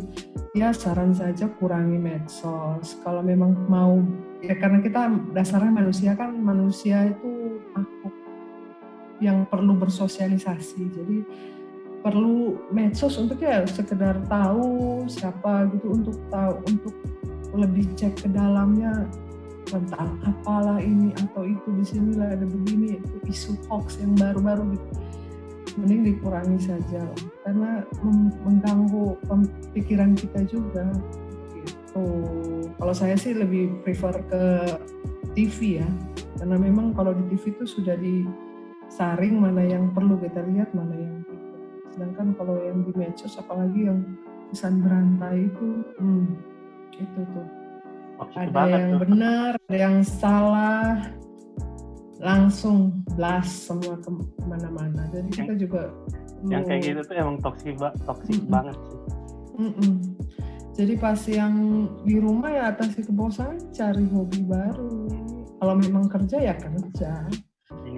ya 0.52 0.70
saran 0.70 1.16
saja 1.16 1.48
kurangi 1.56 1.96
medsos. 1.96 3.00
Kalau 3.00 3.24
memang 3.24 3.56
mau 3.66 3.98
ya 4.44 4.54
karena 4.60 4.84
kita 4.84 5.08
dasarnya 5.32 5.72
manusia 5.72 6.12
kan 6.12 6.36
manusia 6.36 7.08
itu 7.08 7.58
makhluk 7.72 8.14
yang 9.24 9.48
perlu 9.48 9.72
bersosialisasi. 9.80 10.82
Jadi 10.92 11.18
perlu 12.04 12.70
medsos 12.70 13.18
untuk 13.18 13.42
ya 13.42 13.66
sekedar 13.66 14.20
tahu 14.30 15.02
siapa 15.10 15.66
gitu 15.74 15.90
untuk 15.90 16.16
tahu 16.30 16.54
untuk 16.68 16.94
lebih 17.56 17.88
cek 17.96 18.14
ke 18.14 18.28
dalamnya 18.30 19.08
tentang 19.66 20.14
apalah 20.22 20.78
ini 20.78 21.10
atau 21.18 21.42
itu 21.42 21.68
di 21.74 21.82
sini 21.82 22.14
lah 22.14 22.30
ada 22.30 22.46
begini 22.46 23.02
itu 23.02 23.16
isu 23.26 23.58
hoax 23.66 23.98
yang 23.98 24.14
baru-baru 24.14 24.78
gitu 24.78 25.05
mending 25.76 26.16
dikurangi 26.16 26.58
saja. 26.60 27.04
Lah. 27.04 27.20
karena 27.46 27.70
mengganggu 28.42 29.16
pikiran 29.70 30.18
kita 30.18 30.42
juga 30.48 30.88
gitu. 31.54 32.04
Kalau 32.76 32.94
saya 32.96 33.14
sih 33.14 33.36
lebih 33.36 33.84
prefer 33.86 34.18
ke 34.26 34.42
TV 35.36 35.84
ya. 35.84 35.88
Karena 36.36 36.56
memang 36.60 36.92
kalau 36.92 37.16
di 37.16 37.24
TV 37.32 37.56
itu 37.56 37.64
sudah 37.64 37.96
disaring 37.96 39.40
mana 39.40 39.64
yang 39.64 39.92
perlu 39.92 40.20
kita 40.20 40.44
lihat 40.52 40.72
mana 40.76 40.96
yang 40.96 41.16
tidak. 41.24 41.60
Sedangkan 41.96 42.28
kalau 42.36 42.60
yang 42.60 42.84
di 42.84 42.92
medsos 42.92 43.40
apalagi 43.40 43.88
yang 43.88 44.04
pesan 44.52 44.84
berantai 44.84 45.48
itu 45.48 45.68
hmm, 45.96 46.24
itu 46.96 47.20
tuh. 47.32 47.48
Toxic 48.16 48.48
ada 48.48 48.64
yang 48.68 48.86
tuh. 48.96 49.00
benar 49.04 49.50
ada 49.60 49.76
yang 49.76 49.96
salah 50.00 51.04
langsung 52.16 53.04
blast 53.16 53.68
semua 53.68 54.00
ke 54.00 54.08
mana-mana 54.44 55.04
jadi 55.12 55.28
kita 55.28 55.52
juga 55.56 55.92
yang 56.48 56.64
perlu- 56.64 56.68
kayak 56.68 56.82
gitu 56.84 57.00
tuh 57.04 57.14
emang 57.16 57.36
toxic 57.40 57.74
ba 57.76 57.90
toxic 58.04 58.40
Mm-mm. 58.40 58.52
banget 58.52 58.76
sih 58.88 59.00
Mm-mm. 59.56 59.94
Jadi 60.76 61.00
pas 61.00 61.16
yang 61.24 61.88
di 62.04 62.20
rumah 62.20 62.52
ya 62.52 62.68
atasi 62.68 63.00
kebosanan 63.00 63.56
cari 63.72 64.04
hobi 64.12 64.44
baru. 64.44 65.08
Kalau 65.56 65.72
memang 65.80 66.04
kerja 66.04 66.36
ya 66.36 66.52
kerja. 66.52 67.24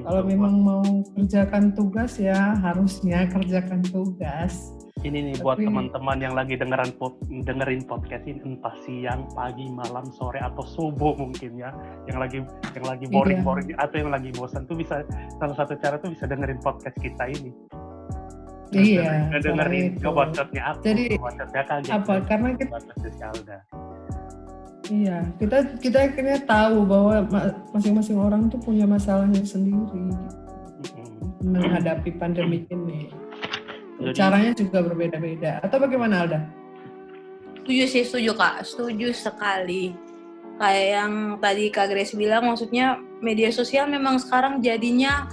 Kalau 0.07 0.23
memang 0.23 0.55
mau 0.63 0.87
kerjakan 1.19 1.75
tugas 1.75 2.23
ya 2.23 2.55
harusnya 2.63 3.27
kerjakan 3.35 3.83
tugas. 3.83 4.71
Ini 5.05 5.31
nih 5.31 5.35
buat 5.43 5.59
teman-teman 5.61 6.19
yang 6.19 6.35
lagi 6.35 6.59
dengeran 6.59 6.91
pod- 6.99 7.21
dengerin 7.29 7.83
podcast 7.87 8.25
ini 8.27 8.41
entah 8.43 8.75
siang 8.83 9.31
pagi 9.35 9.71
malam 9.71 10.07
sore 10.15 10.43
atau 10.43 10.65
subuh 10.65 11.15
mungkin 11.15 11.59
ya. 11.59 11.71
Yang 12.11 12.19
lagi 12.19 12.39
yang 12.75 12.87
lagi 12.87 13.05
boring 13.11 13.41
boring 13.47 13.69
atau 13.79 13.97
yang 14.01 14.11
lagi 14.11 14.31
bosan 14.35 14.67
tuh 14.67 14.75
bisa 14.75 15.07
salah 15.39 15.57
satu 15.57 15.79
cara 15.79 15.99
tuh 16.03 16.11
bisa 16.15 16.27
dengerin 16.27 16.59
podcast 16.63 16.97
kita 16.99 17.25
ini. 17.31 17.53
Iya, 18.69 19.33
dengerin 19.41 19.97
itu. 19.97 20.05
ngebacotnya 20.05 20.63
aku 20.77 20.81
Jadi, 20.85 21.03
ya 21.09 21.17
ngebacotnya 21.17 21.63
kaget 21.65 21.93
Apa? 21.97 22.15
Karena 22.29 22.49
kita 22.53 22.77
iya 24.89 25.19
kita 25.37 25.57
kita 25.81 25.99
akhirnya 26.13 26.39
tahu 26.49 26.85
bahwa 26.85 27.15
ma- 27.29 27.57
masing-masing 27.77 28.17
orang 28.21 28.49
tuh 28.49 28.61
punya 28.61 28.85
masalahnya 28.85 29.41
sendiri. 29.45 30.13
Gitu, 30.85 31.03
menghadapi 31.45 32.11
pandemi 32.19 32.67
ini. 32.69 33.09
Jadi- 33.99 34.15
Caranya 34.15 34.53
juga 34.55 34.79
berbeda-beda. 34.81 35.59
Atau 35.59 35.79
bagaimana 35.79 36.23
Alda? 36.23 36.41
Setuju 37.59 37.85
sih, 37.85 38.03
setuju 38.07 38.33
Kak. 38.33 38.65
Setuju 38.65 39.09
sekali. 39.11 39.93
Kayak 40.59 40.87
yang 40.91 41.13
tadi 41.39 41.65
Kak 41.69 41.87
Grace 41.89 42.15
bilang, 42.15 42.47
maksudnya 42.47 42.99
media 43.19 43.51
sosial 43.51 43.87
memang 43.87 44.19
sekarang 44.19 44.59
jadinya 44.59 45.27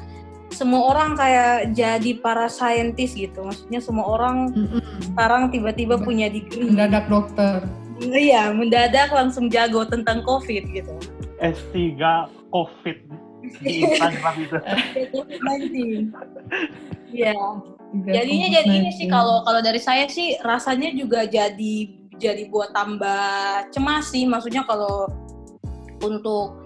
semua 0.53 0.93
orang 0.93 1.17
kayak 1.17 1.73
jadi 1.73 2.11
para 2.19 2.45
saintis 2.45 3.13
gitu. 3.13 3.41
Maksudnya 3.41 3.81
semua 3.81 4.05
orang 4.05 4.53
Mm-mm. 4.53 4.81
sekarang 5.13 5.49
tiba-tiba 5.49 5.97
punya 5.97 6.29
degree. 6.29 6.69
Mendadak 6.69 7.09
dokter. 7.09 7.65
Iya, 7.97 8.51
mendadak 8.51 9.09
langsung 9.09 9.47
jago 9.47 9.87
tentang 9.87 10.21
COVID 10.21 10.63
gitu. 10.69 10.93
S3 11.39 11.95
COVID 12.51 12.97
di 13.63 13.73
Instagram 13.87 14.35
itu 14.43 14.57
COVID-19. 15.15 15.73
Iya. 17.09 17.35
Jadinya 18.03 18.47
jadi 18.51 18.71
ini 18.71 18.89
COVID-19. 18.91 18.97
sih 18.99 19.07
kalau 19.07 19.45
kalau 19.47 19.61
dari 19.63 19.79
saya 19.79 20.05
sih 20.11 20.35
rasanya 20.43 20.91
juga 20.91 21.23
jadi 21.23 21.75
jadi 22.19 22.43
buat 22.51 22.75
tambah 22.75 23.69
cemas 23.71 24.11
sih. 24.11 24.27
Maksudnya 24.27 24.67
kalau 24.67 25.07
untuk 26.03 26.65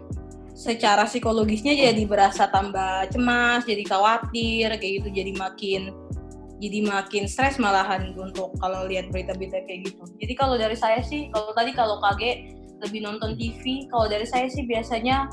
secara 0.58 1.08
psikologisnya 1.08 1.72
jadi 1.72 2.04
berasa 2.04 2.50
tambah 2.52 3.08
cemas, 3.14 3.64
jadi 3.64 3.84
khawatir 3.88 4.68
kayak 4.76 4.94
gitu, 5.00 5.10
jadi 5.14 5.32
makin 5.38 5.96
jadi 6.60 6.84
makin 6.84 7.24
stres 7.24 7.56
malahan 7.56 8.12
untuk 8.20 8.52
kalau 8.60 8.84
lihat 8.84 9.08
berita-berita 9.16 9.64
kayak 9.64 9.88
gitu. 9.88 10.04
Jadi 10.20 10.34
kalau 10.36 10.60
dari 10.60 10.76
saya 10.76 11.00
sih, 11.00 11.32
kalau 11.32 11.56
tadi 11.56 11.72
kalau 11.72 12.04
KG 12.04 12.52
lebih 12.84 13.00
nonton 13.04 13.40
TV, 13.40 13.88
kalau 13.88 14.12
dari 14.12 14.28
saya 14.28 14.52
sih 14.52 14.68
biasanya 14.68 15.32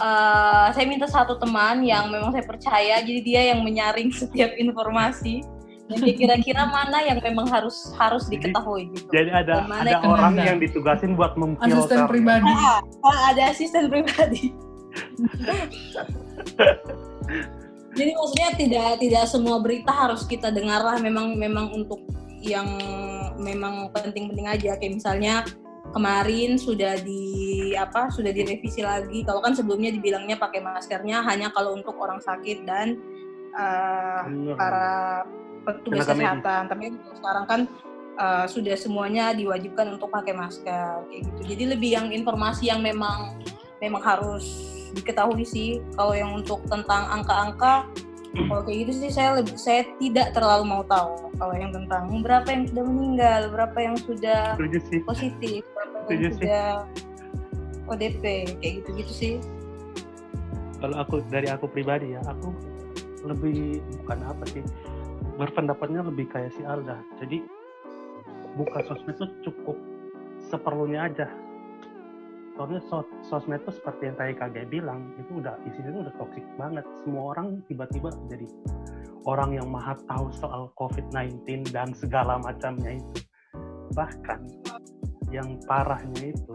eh, 0.00 0.66
saya 0.72 0.86
minta 0.88 1.04
satu 1.06 1.36
teman 1.36 1.84
yang 1.84 2.08
memang 2.08 2.32
saya 2.32 2.44
percaya, 2.48 3.04
jadi 3.04 3.20
dia 3.20 3.42
yang 3.54 3.60
menyaring 3.60 4.08
setiap 4.10 4.56
informasi 4.56 5.44
dan 5.90 5.98
dia 6.06 6.14
kira-kira 6.14 6.62
mana 6.76 7.02
yang 7.02 7.18
memang 7.20 7.50
harus 7.50 7.92
harus 7.98 8.30
Jadi- 8.30 8.50
diketahui 8.50 8.94
gitu. 8.94 9.10
jadi 9.10 9.30
ada 9.44 9.66
Mana 9.66 9.82
ada 9.84 9.90
yang 9.98 10.02
orang 10.06 10.34
yang 10.38 10.58
ditugasin 10.62 11.18
buat 11.18 11.34
memfilter 11.34 11.76
asisten 11.82 12.06
pribadi. 12.06 12.52
Ah, 12.54 12.80
ah, 13.04 13.18
ada 13.34 13.42
asisten 13.50 13.84
pribadi. 13.90 14.54
Jadi 17.90 18.10
maksudnya 18.14 18.54
tidak 18.54 19.02
tidak 19.02 19.24
semua 19.26 19.58
berita 19.58 19.90
harus 19.90 20.22
kita 20.22 20.54
dengar 20.54 20.78
lah 20.78 21.02
memang 21.02 21.34
memang 21.34 21.74
untuk 21.74 21.98
yang 22.38 22.78
memang 23.36 23.90
penting-penting 23.92 24.46
aja 24.46 24.78
kayak 24.78 24.94
misalnya 24.96 25.42
kemarin 25.90 26.54
sudah 26.56 26.98
di 27.02 27.74
apa 27.74 28.10
sudah 28.10 28.30
direvisi 28.30 28.82
lagi 28.82 29.22
kalau 29.26 29.42
kan 29.42 29.54
sebelumnya 29.54 29.90
dibilangnya 29.90 30.38
pakai 30.38 30.62
maskernya 30.62 31.22
hanya 31.26 31.50
kalau 31.50 31.74
untuk 31.74 31.98
orang 31.98 32.22
sakit 32.22 32.62
dan 32.66 32.98
Bener. 34.26 34.54
para 34.54 34.90
petugas 35.64 36.06
medis. 36.06 36.10
kesehatan. 36.16 36.62
Tapi 36.70 36.84
sekarang 37.18 37.44
kan 37.46 37.60
uh, 38.16 38.46
sudah 38.48 38.76
semuanya 38.76 39.34
diwajibkan 39.36 39.96
untuk 39.96 40.08
pakai 40.10 40.34
masker 40.34 41.06
kayak 41.10 41.22
gitu. 41.26 41.40
Jadi 41.54 41.64
lebih 41.76 41.90
yang 41.94 42.06
informasi 42.10 42.72
yang 42.72 42.80
memang 42.80 43.40
memang 43.80 44.02
harus 44.02 44.44
diketahui 44.96 45.44
sih. 45.44 45.80
Kalau 45.94 46.14
yang 46.16 46.34
untuk 46.34 46.64
tentang 46.66 47.08
angka-angka 47.10 47.88
kalau 48.30 48.62
kayak 48.62 48.78
gitu 48.86 48.92
sih 48.94 49.10
saya 49.10 49.42
lebih 49.42 49.58
saya 49.58 49.82
tidak 49.98 50.30
terlalu 50.30 50.64
mau 50.70 50.82
tahu 50.86 51.34
kalau 51.34 51.54
yang 51.58 51.74
tentang 51.74 52.06
berapa 52.22 52.46
yang 52.46 52.64
sudah 52.70 52.84
meninggal, 52.86 53.40
berapa 53.50 53.78
yang 53.82 53.96
sudah 53.98 54.54
positif, 55.02 55.66
berapa 55.74 55.96
Setuju 56.06 56.14
yang 56.14 56.22
sih. 56.22 56.38
sudah 56.38 56.66
ODP 57.90 58.22
kayak 58.62 58.72
gitu-gitu 58.82 59.12
sih. 59.12 59.34
Kalau 60.78 60.96
aku 61.02 61.20
dari 61.26 61.50
aku 61.50 61.66
pribadi 61.66 62.14
ya, 62.14 62.22
aku 62.24 62.54
lebih 63.26 63.84
bukan 64.00 64.18
apa 64.24 64.44
sih 64.48 64.64
berpendapatnya 65.36 66.06
lebih 66.06 66.30
kayak 66.30 66.54
si 66.54 66.62
Alda. 66.64 67.02
Jadi 67.18 67.42
buka 68.54 68.84
sosmed 68.86 69.16
itu 69.18 69.26
cukup 69.50 69.76
seperlunya 70.48 71.10
aja. 71.10 71.26
Soalnya 72.58 72.80
sos 72.90 73.06
sosmed 73.24 73.62
itu 73.62 73.72
seperti 73.72 74.10
yang 74.10 74.16
tadi 74.18 74.32
KG 74.36 74.56
bilang, 74.68 75.14
itu 75.16 75.40
udah 75.40 75.54
isinya 75.64 75.90
itu 75.90 76.00
udah 76.06 76.14
toksik 76.20 76.44
banget. 76.60 76.84
Semua 77.02 77.36
orang 77.36 77.62
tiba-tiba 77.70 78.10
jadi 78.28 78.46
orang 79.24 79.56
yang 79.56 79.68
maha 79.68 79.96
tahu 80.08 80.32
soal 80.36 80.72
COVID-19 80.76 81.70
dan 81.72 81.92
segala 81.92 82.40
macamnya 82.40 82.98
itu. 82.98 83.20
Bahkan 83.96 84.40
yang 85.30 85.58
parahnya 85.66 86.34
itu 86.34 86.54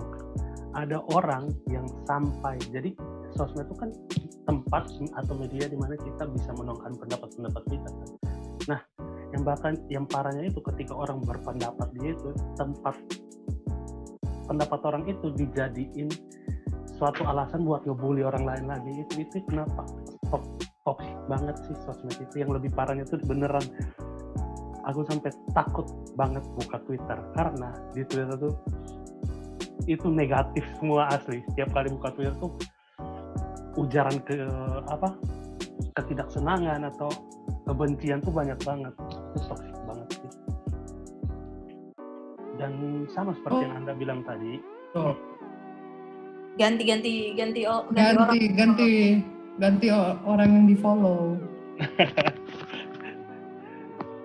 ada 0.75 0.99
orang 1.15 1.47
yang 1.71 1.87
sampai 2.03 2.59
jadi 2.69 2.91
sosmed 3.31 3.67
itu 3.67 3.75
kan 3.79 3.89
tempat 4.45 4.91
atau 5.17 5.33
media 5.35 5.65
di 5.67 5.77
mana 5.79 5.95
kita 5.97 6.27
bisa 6.29 6.51
menuangkan 6.55 6.93
pendapat-pendapat 6.99 7.63
kita 7.71 7.89
kan. 7.89 8.09
Nah, 8.65 8.79
yang 9.33 9.43
bahkan 9.43 9.73
yang 9.91 10.05
parahnya 10.05 10.47
itu 10.47 10.59
ketika 10.61 10.93
orang 10.95 11.19
berpendapat 11.23 11.87
di 11.95 12.13
itu 12.13 12.29
tempat 12.55 12.95
pendapat 14.45 14.79
orang 14.85 15.03
itu 15.09 15.33
dijadiin 15.33 16.09
suatu 16.95 17.27
alasan 17.27 17.67
buat 17.67 17.83
ngebully 17.83 18.23
orang 18.23 18.45
lain 18.47 18.65
lagi. 18.71 18.91
Itu 19.05 19.13
itu 19.25 19.37
kenapa? 19.49 19.83
Toxic 20.85 21.17
banget 21.27 21.55
sih 21.65 21.75
sosmed 21.83 22.15
itu. 22.17 22.45
Yang 22.45 22.61
lebih 22.61 22.71
parahnya 22.73 23.03
itu 23.03 23.19
beneran. 23.25 23.65
Aku 24.85 25.01
sampai 25.09 25.33
takut 25.57 25.85
banget 26.13 26.45
buka 26.55 26.77
Twitter. 26.85 27.17
Karena 27.33 27.73
di 27.91 28.05
Twitter 28.05 28.37
tuh 28.37 28.53
itu 29.89 30.07
negatif 30.09 30.63
semua 30.79 31.09
asli. 31.11 31.41
Setiap 31.51 31.73
kali 31.73 31.89
buka 31.93 32.09
Twitter 32.13 32.35
tuh 32.37 32.53
ujaran 33.75 34.17
ke 34.23 34.39
apa 34.87 35.19
ketidaksenangan 35.99 36.87
atau 36.95 37.11
kebencian 37.67 38.21
tuh 38.23 38.31
banyak 38.31 38.57
banget. 38.63 38.93
Itu 39.35 39.39
toxic 39.51 39.73
dan 42.65 42.73
sama 43.07 43.37
seperti 43.37 43.61
yang 43.61 43.77
anda 43.77 43.93
bilang 43.93 44.25
tadi 44.25 44.57
Ganti-ganti 46.55 47.35
ganti 47.35 47.61
o- 47.67 47.85
ganti 47.91 48.15
orang. 48.15 48.17
ganti 48.17 48.39
ganti 48.55 48.89
ganti 49.55 49.87
o- 49.91 50.17
orang 50.25 50.49
yang 50.49 50.65
di 50.65 50.75
follow. 50.75 51.35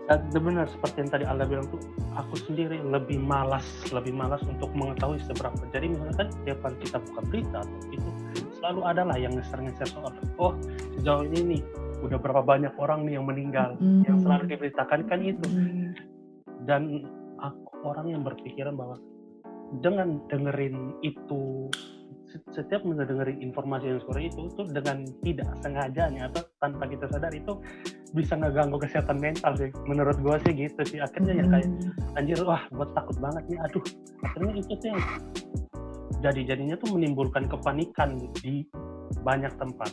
dan 0.06 0.26
benar 0.32 0.66
seperti 0.66 0.96
yang 1.02 1.10
tadi 1.10 1.22
Anda 1.24 1.46
bilang 1.46 1.70
tuh 1.70 1.78
aku 2.14 2.34
sendiri 2.40 2.82
lebih 2.82 3.18
malas 3.18 3.62
lebih 3.90 4.10
malas 4.10 4.42
untuk 4.42 4.66
mengetahui 4.74 5.22
seberapa 5.22 5.54
jadi 5.70 5.86
misalkan 5.86 6.34
tiap 6.42 6.58
kali 6.62 6.76
kita 6.82 6.98
buka 6.98 7.20
berita 7.30 7.58
atau 7.62 7.78
itu 7.90 8.10
selalu 8.58 8.80
adalah 8.84 9.14
yang 9.14 9.38
ngeser-ngeser 9.38 9.86
soal 9.86 10.10
oh 10.34 10.54
sejauh 10.98 11.22
ini 11.24 11.38
nih 11.54 11.62
udah 12.02 12.18
berapa 12.18 12.42
banyak 12.42 12.74
orang 12.74 13.06
nih 13.06 13.18
yang 13.18 13.26
meninggal 13.26 13.78
Hmm. 13.78 14.02
yang 14.02 14.18
selalu 14.18 14.50
diberitakan 14.50 15.00
kan 15.06 15.18
itu 15.22 15.46
Hmm. 15.46 15.94
dan 16.66 16.82
orang 17.84 18.06
yang 18.12 18.22
berpikiran 18.22 18.76
bahwa 18.76 18.96
dengan 19.78 20.18
dengerin 20.26 20.98
itu 21.06 21.70
se- 22.26 22.42
setiap 22.50 22.82
mendengarin 22.82 23.38
informasi 23.38 23.90
yang 23.90 24.00
seperti 24.02 24.22
itu 24.34 24.40
itu 24.50 24.62
dengan 24.70 24.98
tidak 25.22 25.48
sengajanya 25.62 26.22
atau 26.30 26.42
tanpa 26.58 26.84
kita 26.90 27.06
sadar 27.10 27.32
itu 27.34 27.52
bisa 28.10 28.34
ngeganggu 28.34 28.78
kesehatan 28.82 29.18
mental 29.22 29.54
sih. 29.54 29.70
Menurut 29.86 30.18
gua 30.22 30.36
sih 30.42 30.52
gitu 30.54 30.82
sih. 30.86 30.98
Akhirnya 30.98 31.42
ya 31.42 31.44
kayak 31.46 31.68
anjir 32.18 32.38
wah 32.42 32.62
gua 32.74 32.86
takut 32.94 33.16
banget 33.22 33.44
nih 33.50 33.58
aduh. 33.62 33.84
Akhirnya 34.26 34.52
itu 34.58 34.72
tuh 34.78 34.88
yang 34.90 35.00
jadi 36.20 36.40
jadinya 36.54 36.76
tuh 36.76 36.90
menimbulkan 36.94 37.46
kepanikan 37.46 38.18
di 38.42 38.66
banyak 39.22 39.50
tempat. 39.58 39.90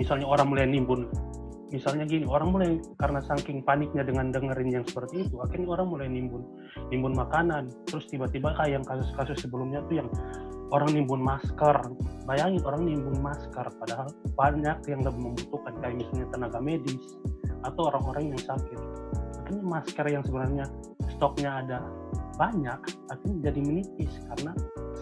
Misalnya 0.00 0.24
orang 0.24 0.48
mulai 0.48 0.64
nimbun 0.64 1.06
misalnya 1.72 2.04
gini 2.04 2.28
orang 2.28 2.52
mulai 2.52 2.70
karena 3.00 3.24
saking 3.24 3.64
paniknya 3.64 4.04
dengan 4.04 4.28
dengerin 4.28 4.70
yang 4.70 4.84
seperti 4.84 5.24
itu 5.24 5.40
akhirnya 5.40 5.68
orang 5.72 5.88
mulai 5.88 6.06
nimbun 6.06 6.44
nimbun 6.92 7.16
makanan. 7.16 7.72
Terus 7.88 8.04
tiba-tiba 8.12 8.52
kayak 8.54 8.80
yang 8.80 8.84
kasus-kasus 8.84 9.40
sebelumnya 9.42 9.80
tuh 9.88 10.04
yang 10.04 10.08
orang 10.70 10.92
nimbun 10.92 11.24
masker. 11.24 11.76
Bayangin 12.28 12.62
orang 12.68 12.82
nimbun 12.84 13.16
masker 13.24 13.66
padahal 13.80 14.08
banyak 14.36 14.78
yang 14.86 15.00
lebih 15.00 15.20
membutuhkan 15.32 15.74
kayak 15.80 15.96
misalnya 15.98 16.28
tenaga 16.30 16.58
medis 16.60 17.02
atau 17.64 17.82
orang-orang 17.88 18.36
yang 18.36 18.40
sakit. 18.44 18.80
Akhirnya 19.42 19.64
masker 19.64 20.06
yang 20.12 20.22
sebenarnya 20.28 20.64
stoknya 21.16 21.50
ada 21.64 21.78
banyak 22.36 22.80
akhirnya 23.12 23.52
jadi 23.52 23.60
menipis 23.60 24.12
karena 24.32 24.52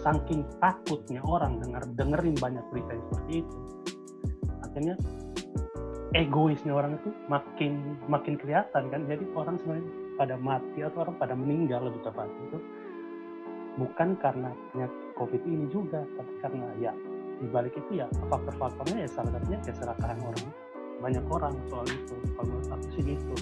saking 0.03 0.43
takutnya 0.59 1.23
orang 1.23 1.61
dengar 1.63 1.83
dengerin 1.95 2.35
banyak 2.39 2.63
berita 2.71 2.91
yang 2.91 3.05
seperti 3.11 3.33
itu. 3.43 3.55
Akhirnya 4.61 4.95
egoisnya 6.11 6.75
orang 6.75 6.99
itu 6.99 7.09
makin 7.31 7.95
makin 8.11 8.35
kelihatan 8.35 8.91
kan. 8.91 9.01
Jadi 9.07 9.23
orang 9.35 9.55
sebenarnya 9.63 9.87
pada 10.19 10.35
mati 10.37 10.79
atau 10.83 11.07
orang 11.07 11.15
pada 11.17 11.33
meninggal 11.33 11.87
lebih 11.87 12.01
tepat 12.03 12.27
itu 12.47 12.59
bukan 13.79 14.19
karena 14.19 14.51
penyakit 14.75 15.01
covid 15.15 15.41
ini 15.47 15.65
juga 15.71 16.03
tapi 16.19 16.33
karena 16.43 16.67
ya 16.83 16.91
di 17.39 17.47
balik 17.47 17.73
itu 17.79 18.03
ya 18.03 18.07
faktor-faktornya 18.27 19.07
ya 19.07 19.09
salah 19.09 19.31
satunya 19.39 19.59
keserakahan 19.63 20.19
orang. 20.19 20.47
Banyak 21.01 21.25
orang 21.33 21.53
soal 21.71 21.87
itu 21.89 22.15
kalau 22.37 22.45
menurut 22.45 22.69
aku 22.69 22.85
sih 22.93 23.03
gitu. 23.15 23.33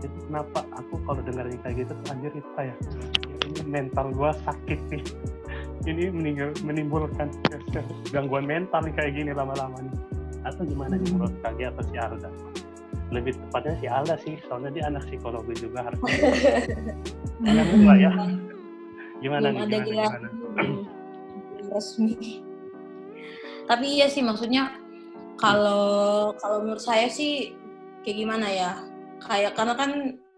Jadi 0.00 0.16
kenapa 0.30 0.60
aku 0.76 0.94
kalau 1.02 1.20
dengarnya 1.24 1.58
kayak 1.64 1.76
gitu 1.84 1.92
anjir 2.08 2.32
itu 2.32 2.50
kayak 2.54 2.76
ini 3.50 3.60
mental 3.66 4.06
gua 4.14 4.30
sakit 4.44 4.80
nih. 4.92 5.04
Ini 5.80 6.12
menimbulkan 6.60 7.32
gangguan 8.12 8.44
mental 8.44 8.84
nih 8.84 8.92
kayak 9.00 9.16
gini 9.16 9.32
lama-lama 9.32 9.80
nih 9.80 10.09
atau 10.42 10.62
gimana 10.64 10.96
nih 10.96 11.04
Hmm. 11.04 11.14
menurut 11.20 11.34
Kagi 11.40 11.64
atau 11.68 11.82
si 11.84 11.96
Alda 11.96 12.30
lebih 13.10 13.32
tepatnya 13.34 13.74
si 13.82 13.86
Alda 13.90 14.14
sih 14.22 14.34
soalnya 14.46 14.70
dia 14.70 14.84
anak 14.86 15.02
psikologi 15.06 15.54
juga 15.58 15.82
harusnya 15.82 16.14
anak 17.50 17.66
gua 17.74 17.94
ya 17.98 18.12
gimana 19.18 19.46
belum 19.50 19.54
nih 19.54 19.62
ada 19.66 19.78
gimana, 19.82 20.16
gimana? 20.16 20.28
belum 20.30 20.70
resmi. 21.70 22.14
Tapi 23.66 23.86
iya 23.86 24.10
sih 24.10 24.24
maksudnya 24.24 24.74
kalau 25.38 26.34
kalau 26.36 26.64
menurut 26.64 26.82
saya 26.82 27.06
sih 27.06 27.54
kayak 28.02 28.16
gimana 28.18 28.46
ya? 28.50 28.70
Kayak 29.22 29.54
karena 29.54 29.74
kan 29.78 29.90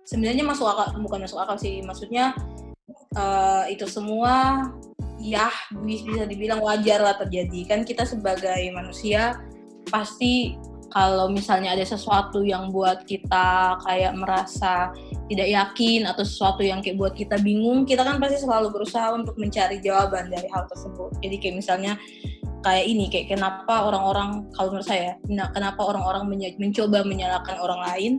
sebenarnya 0.04 0.44
masuk 0.44 0.66
akal 0.68 0.98
bukan 1.00 1.24
masuk 1.24 1.40
akal 1.40 1.56
sih, 1.56 1.80
maksudnya 1.80 2.36
eh, 3.16 3.64
itu 3.72 3.86
semua 3.88 4.66
ya 5.16 5.48
bis- 5.80 6.04
bisa 6.04 6.26
dibilang 6.28 6.60
wajar 6.60 7.00
lah 7.00 7.16
terjadi. 7.16 7.64
Kan 7.64 7.88
kita 7.88 8.04
sebagai 8.04 8.60
manusia 8.74 9.38
pasti 9.88 10.56
kalau 10.92 11.32
misalnya 11.32 11.72
ada 11.72 11.88
sesuatu 11.88 12.44
yang 12.44 12.68
buat 12.68 13.08
kita 13.08 13.80
kayak 13.80 14.12
merasa 14.12 14.92
tidak 15.32 15.48
yakin 15.48 16.04
atau 16.04 16.20
sesuatu 16.20 16.60
yang 16.60 16.84
kayak 16.84 17.00
buat 17.00 17.16
kita 17.16 17.40
bingung, 17.40 17.88
kita 17.88 18.04
kan 18.04 18.20
pasti 18.20 18.44
selalu 18.44 18.68
berusaha 18.76 19.16
untuk 19.16 19.32
mencari 19.40 19.80
jawaban 19.80 20.28
dari 20.28 20.44
hal 20.52 20.68
tersebut. 20.68 21.16
Jadi 21.24 21.36
kayak 21.40 21.56
misalnya 21.64 21.96
kayak 22.60 22.84
ini, 22.84 23.08
kayak 23.08 23.32
kenapa 23.32 23.88
orang-orang, 23.88 24.44
kalau 24.52 24.76
menurut 24.76 24.86
saya, 24.86 25.16
nah, 25.32 25.48
kenapa 25.50 25.80
orang-orang 25.80 26.28
mencoba 26.60 27.02
menyalahkan 27.02 27.56
orang 27.58 27.80
lain, 27.88 28.12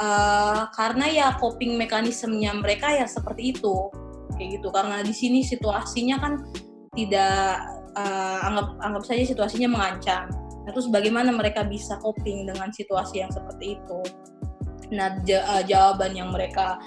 Eh, 0.00 0.62
karena 0.72 1.06
ya 1.12 1.26
coping 1.36 1.76
mekanismenya 1.76 2.56
mereka 2.56 2.88
ya 2.88 3.04
seperti 3.04 3.52
itu, 3.52 3.92
kayak 4.32 4.56
gitu. 4.56 4.72
Karena 4.72 5.04
di 5.04 5.12
sini 5.12 5.44
situasinya 5.44 6.16
kan 6.16 6.32
tidak 6.96 7.60
eh, 8.00 8.38
anggap 8.48 8.80
anggap 8.80 9.02
saja 9.04 9.22
situasinya 9.28 9.68
mengancam. 9.68 10.32
Nah, 10.70 10.78
terus 10.78 10.86
bagaimana 10.86 11.34
mereka 11.34 11.66
bisa 11.66 11.98
coping 11.98 12.46
dengan 12.46 12.70
situasi 12.70 13.26
yang 13.26 13.32
seperti 13.34 13.74
itu? 13.74 14.00
Nah, 14.94 15.18
eh, 15.18 15.62
jawaban 15.66 16.14
yang 16.14 16.30
mereka 16.30 16.78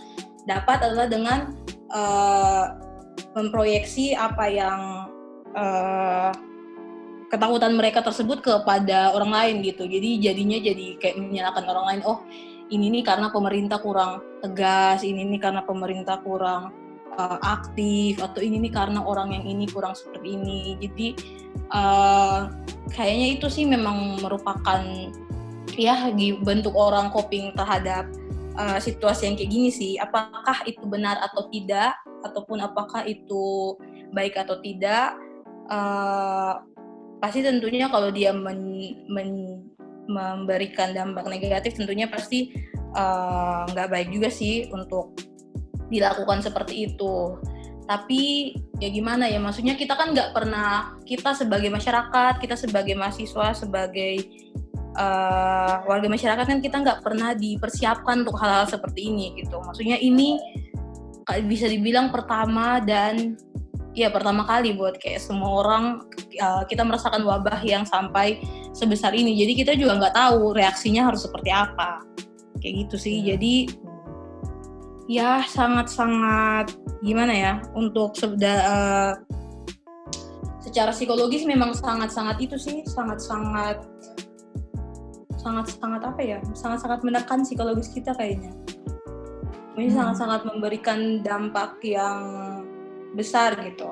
dapat 0.47 0.87
adalah 0.87 1.11
dengan 1.11 1.51
eh, 1.91 2.65
memproyeksi 3.35 4.15
apa 4.15 4.47
yang 4.47 4.79
eh, 5.51 6.31
ketakutan 7.27 7.75
mereka 7.75 7.99
tersebut 7.99 8.39
kepada 8.39 9.11
orang 9.11 9.35
lain 9.35 9.55
gitu. 9.67 9.83
Jadi 9.83 10.23
jadinya 10.23 10.63
jadi 10.63 10.87
kayak 11.03 11.19
menyalahkan 11.19 11.67
orang 11.67 11.85
lain. 11.91 12.01
Oh, 12.07 12.23
ini 12.71 12.87
nih 12.87 13.03
karena 13.03 13.35
pemerintah 13.35 13.83
kurang 13.83 14.23
tegas, 14.39 15.03
ini 15.03 15.27
nih 15.27 15.43
karena 15.43 15.67
pemerintah 15.67 16.23
kurang 16.23 16.71
eh, 17.13 17.39
aktif, 17.41 18.21
atau 18.21 18.39
ini 18.41 18.69
nih 18.69 18.73
karena 18.73 19.01
orang 19.05 19.33
yang 19.33 19.45
ini 19.45 19.65
kurang 19.69 19.93
seperti 19.93 20.35
ini. 20.35 20.77
Jadi 20.81 21.07
eh, 21.53 22.39
kayaknya 22.93 23.27
itu 23.39 23.47
sih 23.49 23.65
memang 23.65 24.21
merupakan 24.21 24.81
ya 25.73 26.09
bentuk 26.45 26.73
orang 26.77 27.09
coping 27.09 27.49
terhadap 27.57 28.05
uh, 28.57 28.79
situasi 28.79 29.29
yang 29.29 29.35
kayak 29.37 29.51
gini 29.51 29.69
sih. 29.73 29.93
Apakah 29.97 30.65
itu 30.69 30.83
benar 30.85 31.19
atau 31.21 31.49
tidak, 31.49 31.97
ataupun 32.25 32.61
apakah 32.61 33.05
itu 33.05 33.77
baik 34.13 34.37
atau 34.37 34.61
tidak? 34.61 35.17
Uh, 35.71 36.61
pasti 37.23 37.41
tentunya 37.41 37.87
kalau 37.87 38.11
dia 38.11 38.35
men, 38.35 38.93
men, 39.07 39.63
memberikan 40.05 40.91
dampak 40.91 41.25
negatif, 41.31 41.79
tentunya 41.79 42.05
pasti 42.05 42.53
uh, 42.93 43.63
nggak 43.71 43.87
uh, 43.89 43.91
baik 43.91 44.09
juga 44.11 44.29
sih 44.29 44.67
untuk 44.69 45.15
dilakukan 45.93 46.41
seperti 46.41 46.89
itu. 46.89 47.37
Tapi 47.83 48.55
ya 48.79 48.89
gimana 48.89 49.27
ya, 49.27 49.37
maksudnya 49.37 49.77
kita 49.77 49.93
kan 49.93 50.15
nggak 50.15 50.33
pernah 50.33 50.97
kita 51.05 51.35
sebagai 51.37 51.69
masyarakat, 51.69 52.39
kita 52.39 52.55
sebagai 52.55 52.95
mahasiswa, 52.95 53.53
sebagai 53.53 54.23
uh, 54.97 55.83
warga 55.85 56.07
masyarakat 56.07 56.45
kan 56.47 56.59
kita 56.63 56.79
nggak 56.81 56.99
pernah 57.03 57.35
dipersiapkan 57.35 58.23
untuk 58.25 58.39
hal-hal 58.39 58.65
seperti 58.65 59.11
ini 59.11 59.35
gitu. 59.41 59.59
Maksudnya 59.61 59.99
ini 59.99 60.39
bisa 61.47 61.71
dibilang 61.71 62.11
pertama 62.11 62.83
dan 62.83 63.39
ya 63.93 64.09
pertama 64.09 64.43
kali 64.43 64.73
buat 64.73 64.97
kayak 64.99 65.21
semua 65.21 65.63
orang 65.63 65.85
uh, 66.41 66.63
kita 66.65 66.81
merasakan 66.81 67.23
wabah 67.23 67.61
yang 67.63 67.85
sampai 67.85 68.41
sebesar 68.73 69.13
ini. 69.13 69.37
Jadi 69.37 69.53
kita 69.53 69.73
juga 69.77 70.01
nggak 70.01 70.15
tahu 70.17 70.57
reaksinya 70.57 71.07
harus 71.07 71.25
seperti 71.25 71.53
apa. 71.53 72.01
Kayak 72.59 72.87
gitu 72.87 72.95
sih. 72.97 73.21
Ya. 73.21 73.35
Jadi 73.35 73.69
ya 75.07 75.43
sangat-sangat 75.43 76.71
gimana 77.03 77.33
ya 77.33 77.53
untuk 77.75 78.15
sudah 78.15 78.57
uh, 78.63 79.13
secara 80.63 80.95
psikologis 80.95 81.43
memang 81.43 81.75
sangat-sangat 81.75 82.39
itu 82.39 82.55
sih 82.55 82.87
sangat-sangat 82.87 83.83
sangat-sangat 85.35 86.01
apa 86.07 86.21
ya 86.23 86.39
sangat-sangat 86.55 87.03
menekan 87.03 87.43
psikologis 87.43 87.91
kita 87.91 88.15
kayaknya 88.15 88.55
ini 89.75 89.91
hmm. 89.91 89.95
sangat-sangat 89.99 90.47
memberikan 90.47 91.19
dampak 91.19 91.83
yang 91.83 92.23
besar 93.11 93.59
gitu 93.59 93.91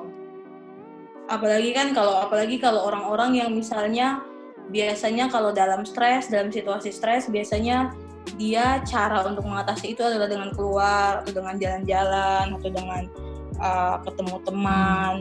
apalagi 1.28 1.76
kan 1.76 1.92
kalau 1.92 2.24
apalagi 2.24 2.56
kalau 2.56 2.88
orang-orang 2.88 3.36
yang 3.36 3.50
misalnya 3.52 4.24
biasanya 4.72 5.28
kalau 5.28 5.52
dalam 5.52 5.84
stres 5.84 6.32
dalam 6.32 6.48
situasi 6.48 6.88
stres 6.88 7.28
biasanya 7.28 7.92
dia 8.36 8.80
cara 8.84 9.24
untuk 9.26 9.44
mengatasi 9.44 9.96
itu 9.96 10.02
adalah 10.02 10.28
dengan 10.28 10.50
keluar 10.52 11.22
atau 11.22 11.32
dengan 11.32 11.54
jalan-jalan 11.60 12.56
atau 12.56 12.70
dengan 12.70 13.02
uh, 13.60 13.96
ketemu 14.04 14.36
teman 14.46 15.12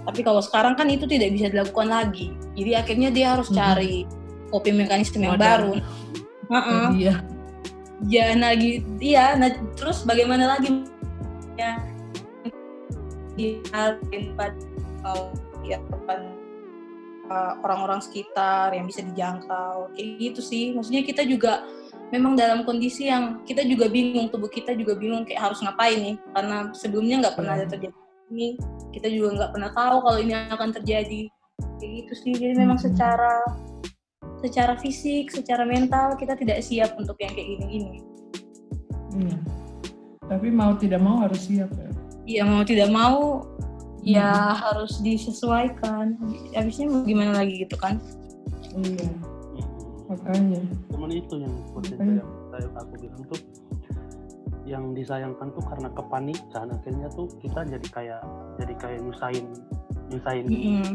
tapi 0.00 0.20
kalau 0.24 0.40
sekarang 0.40 0.74
kan 0.74 0.88
itu 0.88 1.04
tidak 1.04 1.34
bisa 1.34 1.46
dilakukan 1.52 1.88
lagi 1.90 2.32
jadi 2.54 2.82
akhirnya 2.82 3.08
dia 3.12 3.36
harus 3.36 3.48
hmm. 3.52 3.56
cari 3.58 4.06
coping 4.50 4.76
mekanisme 4.76 5.22
yang 5.22 5.38
baru. 5.38 5.78
Uh 6.50 6.56
-uh. 6.58 6.86
Iya. 6.92 7.14
Ya, 8.08 8.32
nah 8.34 8.56
gitu, 8.56 8.84
iya. 8.98 9.38
Nah, 9.38 9.54
terus 9.78 10.02
bagaimana 10.02 10.58
lagi 10.58 10.88
ya 11.54 11.76
uh, 13.76 13.92
ya 15.60 15.78
orang-orang 17.60 18.00
sekitar 18.00 18.72
yang 18.72 18.88
bisa 18.88 19.04
dijangkau 19.04 19.92
kayak 19.92 20.08
gitu 20.18 20.40
sih 20.40 20.72
maksudnya 20.72 21.04
kita 21.04 21.22
juga 21.28 21.68
memang 22.10 22.34
dalam 22.34 22.66
kondisi 22.66 23.06
yang 23.06 23.42
kita 23.46 23.62
juga 23.66 23.86
bingung 23.86 24.30
tubuh 24.30 24.50
kita 24.50 24.74
juga 24.74 24.98
bingung 24.98 25.22
kayak 25.22 25.50
harus 25.50 25.62
ngapain 25.62 25.98
nih 25.98 26.16
karena 26.34 26.56
sebelumnya 26.74 27.16
nggak 27.26 27.34
pernah 27.38 27.52
ada 27.54 27.66
iya. 27.66 27.72
terjadi 27.72 27.98
ini 28.30 28.48
kita 28.94 29.08
juga 29.10 29.28
nggak 29.38 29.50
pernah 29.54 29.70
tahu 29.74 29.96
kalau 30.06 30.18
ini 30.18 30.32
akan 30.34 30.70
terjadi 30.74 31.20
kayak 31.78 31.92
gitu 32.04 32.12
sih 32.18 32.32
jadi 32.34 32.54
memang 32.58 32.78
hmm. 32.78 32.86
secara 32.90 33.34
secara 34.40 34.74
fisik, 34.80 35.28
secara 35.28 35.68
mental 35.68 36.16
kita 36.16 36.32
tidak 36.36 36.64
siap 36.64 36.96
untuk 36.96 37.16
yang 37.20 37.32
kayak 37.36 37.48
gini-gini. 37.56 38.00
Hmm. 39.12 39.36
Tapi 40.26 40.48
mau 40.48 40.72
tidak 40.80 41.00
mau 41.04 41.20
harus 41.20 41.44
siap 41.44 41.68
ya. 41.76 41.90
Iya 42.24 42.42
mau 42.48 42.62
tidak 42.64 42.88
mau 42.88 43.44
ya 44.00 44.32
hmm. 44.32 44.56
harus 44.64 44.92
disesuaikan. 45.04 46.16
Habisnya 46.56 46.88
mau 46.88 47.04
gimana 47.04 47.44
lagi 47.44 47.68
gitu 47.68 47.76
kan? 47.76 48.00
Iya. 48.80 49.29
Makanya. 50.10 50.60
Cuman 50.90 51.10
itu 51.14 51.34
yang 51.38 51.54
potensi 51.70 52.18
yang 52.18 52.74
aku 52.74 52.94
bilang 52.98 53.22
tuh 53.30 53.40
yang 54.66 54.84
disayangkan 54.94 55.50
tuh 55.54 55.64
karena 55.66 55.88
kepanikan 55.94 56.66
akhirnya 56.70 57.08
tuh 57.14 57.26
kita 57.42 57.64
jadi 57.66 57.88
kayak 57.90 58.22
jadi 58.60 58.74
kayak 58.78 58.98
nyusahin 59.02 59.46
nyusahin 60.10 60.44
mm 60.46 60.82
-hmm 60.82 60.94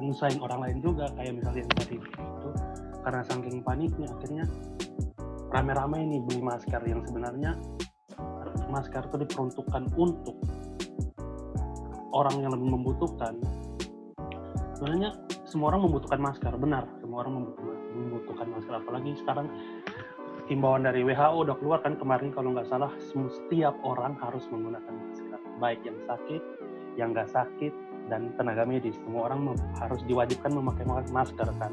nyusahin 0.00 0.40
orang 0.42 0.60
lain 0.62 0.78
juga. 0.82 1.06
Kayak 1.14 1.32
misalnya 1.40 1.60
yang 1.64 1.72
tadi 1.74 1.96
itu 1.96 2.50
karena 3.06 3.20
saking 3.22 3.58
paniknya 3.62 4.08
akhirnya 4.10 4.44
rame-rame 5.54 5.98
ini 6.02 6.18
beli 6.26 6.42
masker 6.42 6.82
yang 6.82 7.00
sebenarnya 7.06 7.54
masker 8.66 9.06
itu 9.06 9.16
diperuntukkan 9.22 9.82
untuk 9.94 10.36
orang 12.10 12.42
yang 12.42 12.50
lebih 12.50 12.74
membutuhkan 12.74 13.38
sebenarnya 14.76 15.10
semua 15.48 15.72
orang 15.72 15.88
membutuhkan 15.88 16.20
masker 16.20 16.52
benar. 16.60 16.84
Semua 17.00 17.24
orang 17.24 17.40
membutuhkan, 17.40 17.78
membutuhkan 17.96 18.46
masker. 18.52 18.74
Apalagi 18.76 19.10
sekarang 19.24 19.48
himbauan 20.52 20.84
dari 20.84 21.00
WHO 21.02 21.36
udah 21.48 21.56
keluar 21.58 21.80
kan 21.80 21.96
kemarin 21.96 22.28
kalau 22.30 22.52
nggak 22.52 22.68
salah 22.68 22.92
setiap 23.08 23.74
orang 23.82 24.12
harus 24.20 24.44
menggunakan 24.52 24.92
masker. 24.92 25.40
Baik 25.56 25.80
yang 25.88 25.98
sakit 26.04 26.42
yang 27.00 27.08
nggak 27.16 27.32
sakit 27.32 27.72
dan 28.12 28.36
tenaga 28.36 28.68
medis. 28.68 29.00
Semua 29.00 29.32
orang 29.32 29.56
harus 29.80 30.00
diwajibkan 30.04 30.52
memakai 30.52 30.84
masker 31.08 31.48
kan. 31.56 31.72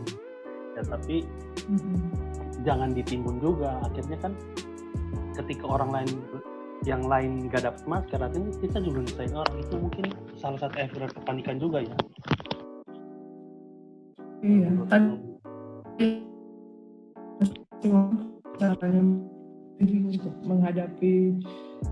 Ya 0.74 0.82
tapi 0.88 1.28
mm-hmm. 1.68 2.00
jangan 2.64 2.96
ditimbun 2.96 3.38
juga. 3.44 3.84
Akhirnya 3.84 4.18
kan 4.24 4.34
ketika 5.36 5.66
orang 5.68 5.92
lain 5.92 6.12
yang 6.84 7.08
lain 7.08 7.48
gak 7.48 7.64
dapat 7.64 7.84
masker 7.88 8.20
artinya 8.20 8.52
kita 8.60 8.80
juga 8.84 9.08
nyusahin 9.08 9.36
orang. 9.36 9.56
Itu 9.60 9.76
mungkin 9.80 10.06
salah 10.36 10.60
satu 10.60 10.76
efek 10.84 11.16
kepanikan 11.16 11.56
juga 11.60 11.80
ya 11.84 11.96
iya 14.44 14.70
kan 14.92 15.04
caranya 18.60 19.04
untuk 19.84 20.36
menghadapi 20.46 21.42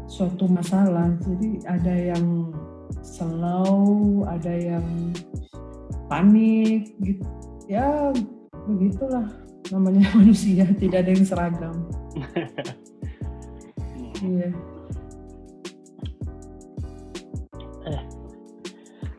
suatu 0.07 0.47
masalah 0.47 1.11
jadi 1.25 1.49
ada 1.67 1.95
yang 2.15 2.53
slow, 3.01 4.23
ada 4.27 4.51
yang 4.51 4.85
panik 6.11 6.91
gitu. 7.01 7.25
Ya 7.71 8.11
begitulah 8.67 9.31
namanya 9.71 10.11
manusia, 10.19 10.67
tidak 10.75 11.07
ada 11.07 11.11
yang 11.15 11.25
seragam. 11.25 11.75
iya. 14.27 14.49
Eh, 17.81 18.01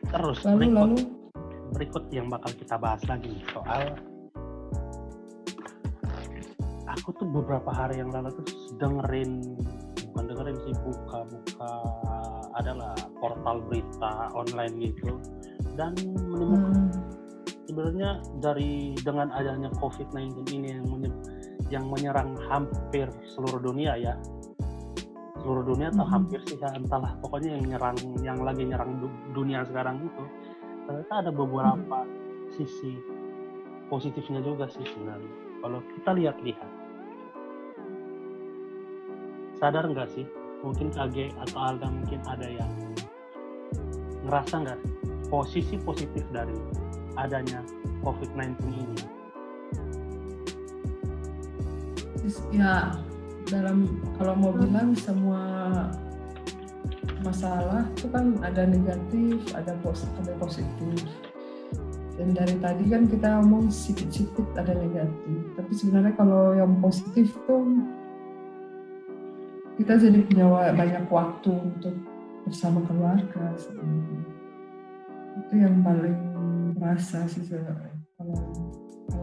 terus 0.07 0.39
lalu, 0.47 0.71
lalu 0.71 0.97
berikut 1.73 2.07
yang 2.13 2.29
bakal 2.29 2.53
kita 2.53 2.77
bahas 2.77 3.01
lagi 3.09 3.41
soal 3.51 3.97
aku 7.03 7.09
tuh 7.19 7.27
beberapa 7.27 7.73
hari 7.73 7.99
yang 7.99 8.13
lalu 8.13 8.31
tuh 8.39 8.45
dengerin 8.79 9.41
bukan 10.13 10.23
dengerin 10.29 10.57
sih 10.63 10.73
buka-buka 10.85 11.73
adalah 12.53 12.93
portal 13.17 13.59
berita 13.65 14.29
online 14.37 14.93
gitu 14.93 15.17
dan 15.73 15.97
menemukan 16.05 16.93
hmm. 16.93 17.01
sebenarnya 17.65 18.09
dari 18.37 18.93
dengan 19.01 19.33
adanya 19.33 19.73
COVID-19 19.81 20.45
ini 20.53 20.67
yang 20.77 20.85
yang 21.73 21.85
menyerang 21.89 22.37
hampir 22.45 23.09
seluruh 23.33 23.57
dunia 23.57 23.97
ya 23.97 24.13
seluruh 25.41 25.65
dunia 25.65 25.91
atau 25.91 26.05
hmm. 26.05 26.13
hampir 26.13 26.39
sih 26.45 26.55
ya, 26.61 26.69
entahlah 26.77 27.17
pokoknya 27.19 27.57
yang 27.57 27.65
nyerang 27.75 27.97
yang 28.21 28.39
lagi 28.39 28.63
nyerang 28.63 29.01
dunia 29.33 29.65
sekarang 29.65 29.99
itu 30.05 30.23
ternyata 30.87 31.13
ada 31.23 31.31
beberapa 31.31 32.03
sisi 32.53 32.99
positifnya 33.87 34.41
juga 34.43 34.69
sih 34.69 34.83
sebenarnya. 34.83 35.33
Kalau 35.63 35.79
kita 35.95 36.11
lihat-lihat. 36.17 36.69
Sadar 39.57 39.87
nggak 39.87 40.09
sih? 40.11 40.25
Mungkin 40.63 40.91
KG 40.91 41.31
atau 41.39 41.59
Alda 41.59 41.87
mungkin 41.91 42.19
ada 42.27 42.47
yang 42.47 42.71
ngerasa 44.27 44.53
nggak 44.63 44.79
posisi 45.27 45.75
positif 45.79 46.23
dari 46.31 46.55
adanya 47.15 47.63
COVID-19 48.03 48.59
ini? 48.71 49.01
Ya, 52.55 52.95
dalam 53.51 53.99
kalau 54.15 54.33
mau 54.39 54.51
bilang 54.55 54.95
semua 54.95 55.43
masalah 57.23 57.87
itu 57.95 58.07
kan 58.11 58.37
ada 58.43 58.67
negatif, 58.67 59.39
ada 59.55 59.73
positif, 59.81 60.13
ada 60.21 60.35
positif. 60.37 60.99
Dan 62.13 62.37
dari 62.37 62.55
tadi 62.61 62.85
kan 62.93 63.09
kita 63.09 63.41
ngomong 63.41 63.73
sedikit-sedikit 63.73 64.45
ada 64.53 64.77
negatif. 64.77 65.39
Tapi 65.57 65.71
sebenarnya 65.73 66.13
kalau 66.13 66.53
yang 66.53 66.77
positif 66.77 67.33
tuh 67.49 67.65
kita 69.81 69.97
jadi 69.97 70.21
punya 70.29 70.45
banyak 70.77 71.05
waktu 71.09 71.49
untuk 71.49 71.95
bersama 72.45 72.83
keluarga 72.85 73.55
sebenarnya. 73.57 74.21
itu 75.33 75.65
yang 75.65 75.81
paling 75.81 76.17
merasa 76.77 77.25
sih 77.25 77.41
kalau 77.49 77.89
kalau 78.21 78.37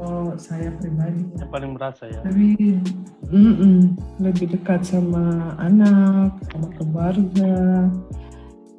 kalau 0.01 0.33
saya 0.41 0.73
pribadi 0.81 1.29
ya. 1.29 1.45
Yang 1.45 1.51
paling 1.53 1.71
berasa 1.77 2.03
ya. 2.09 2.21
lebih 2.25 2.81
mm-mm, 3.29 3.79
lebih 4.17 4.47
dekat 4.57 4.81
sama 4.81 5.53
anak 5.61 6.41
sama 6.49 6.69
keluarga 6.81 7.55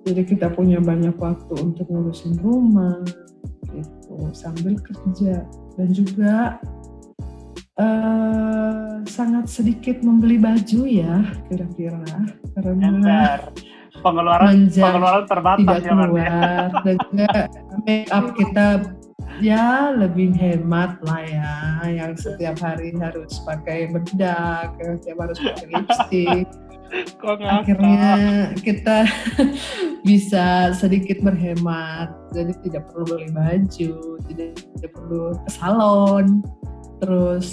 jadi 0.01 0.21
kita 0.25 0.49
punya 0.49 0.81
banyak 0.81 1.13
waktu 1.21 1.53
untuk 1.61 1.85
ngurusin 1.93 2.41
rumah 2.41 3.05
gitu 3.69 4.17
sambil 4.33 4.73
kerja 4.81 5.45
dan 5.77 5.89
juga 5.93 6.57
eh, 7.77 9.05
sangat 9.05 9.45
sedikit 9.45 10.01
membeli 10.01 10.41
baju 10.41 10.81
ya 10.89 11.21
kira-kira 11.45 12.01
karena 12.57 12.89
Ember. 12.89 13.39
Pengeluaran 14.01 14.65
pengeluaran 14.73 15.25
terbatas 15.29 15.61
tidak 15.61 15.77
ya 15.85 15.93
Bang. 15.93 15.99
keluar 16.09 16.67
dan 16.81 16.95
juga 16.97 17.39
make 17.85 18.09
up 18.09 18.25
kita 18.33 18.67
ya 19.41 19.91
lebih 19.97 20.31
hemat 20.37 21.01
lah 21.03 21.21
ya 21.25 21.53
yang 21.89 22.13
setiap 22.13 22.61
hari 22.61 22.93
harus 22.95 23.41
pakai 23.43 23.89
bedak 23.89 24.77
yang 24.77 25.01
setiap 25.01 25.17
harus 25.27 25.37
pakai 25.41 25.65
lipstick. 25.73 26.47
Kok 27.23 27.39
akhirnya 27.39 28.03
kita 28.59 29.07
bisa 30.07 30.75
sedikit 30.75 31.23
berhemat 31.23 32.11
jadi 32.35 32.51
tidak 32.67 32.91
perlu 32.91 33.15
beli 33.15 33.31
baju 33.31 33.91
tidak, 34.27 34.49
tidak 34.77 34.91
perlu 34.91 35.35
ke 35.39 35.49
salon. 35.55 36.43
Terus 36.99 37.47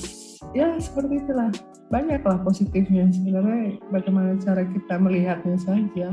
ya 0.52 0.74
seperti 0.76 1.24
itulah. 1.24 1.50
Banyaklah 1.88 2.44
positifnya 2.44 3.08
sebenarnya 3.08 3.80
bagaimana 3.88 4.36
cara 4.36 4.60
kita 4.60 4.94
melihatnya 5.00 5.56
saja. 5.56 6.08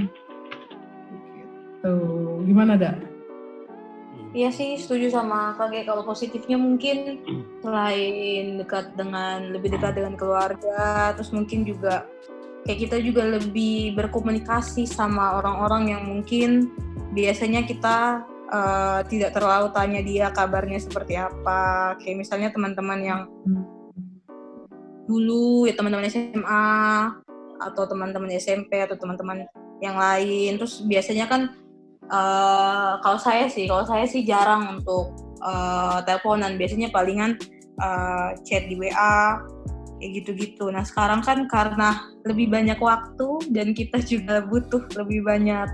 Gitu. 1.36 1.96
Gimana 2.48 2.80
dak 2.80 3.14
Iya 4.36 4.52
sih, 4.52 4.76
setuju 4.76 5.08
sama 5.15 5.56
Kage. 5.56 5.88
Kalau 5.88 6.04
positifnya 6.04 6.60
mungkin 6.60 7.24
selain 7.63 8.60
dekat 8.60 8.91
dengan 9.00 9.56
lebih 9.56 9.71
dekat 9.71 9.95
dengan 9.95 10.19
keluarga, 10.19 11.15
terus 11.15 11.32
mungkin 11.32 11.63
juga 11.63 12.04
kayak 12.67 12.80
kita 12.84 12.98
juga 13.00 13.24
lebih 13.24 13.95
berkomunikasi 13.95 14.84
sama 14.84 15.39
orang-orang 15.39 15.95
yang 15.95 16.04
mungkin 16.04 16.67
biasanya 17.15 17.63
kita 17.63 18.28
eh, 18.52 19.00
tidak 19.08 19.39
terlalu 19.39 19.71
tanya 19.71 20.04
dia 20.04 20.28
kabarnya 20.36 20.84
seperti 20.84 21.15
apa. 21.15 21.95
Kayak 22.04 22.28
misalnya 22.28 22.52
teman-teman 22.52 23.00
yang 23.00 23.21
dulu 25.08 25.63
ya 25.63 25.80
teman-teman 25.80 26.12
SMA 26.12 26.67
atau 27.56 27.84
teman-teman 27.88 28.36
SMP 28.36 28.84
atau 28.84 29.00
teman-teman 29.00 29.48
yang 29.80 29.95
lain. 29.95 30.60
Terus 30.60 30.84
biasanya 30.84 31.32
kan 31.32 31.56
eh, 32.10 32.91
kalau 33.02 33.20
saya 33.20 33.46
sih, 33.50 33.65
kalau 33.70 33.86
saya 33.86 34.06
sih 34.06 34.26
jarang 34.26 34.80
untuk 34.82 35.15
eh, 35.41 35.98
teleponan. 36.06 36.58
Biasanya 36.58 36.89
palingan 36.94 37.38
eh, 37.82 38.30
chat 38.46 38.65
di 38.70 38.76
WA 38.78 39.41
kayak 40.00 40.12
gitu-gitu. 40.22 40.70
Nah 40.70 40.84
sekarang 40.84 41.24
kan 41.24 41.48
karena 41.48 42.12
lebih 42.28 42.52
banyak 42.52 42.78
waktu 42.78 43.50
dan 43.50 43.72
kita 43.72 44.04
juga 44.04 44.44
butuh 44.44 44.86
lebih 45.00 45.24
banyak 45.24 45.70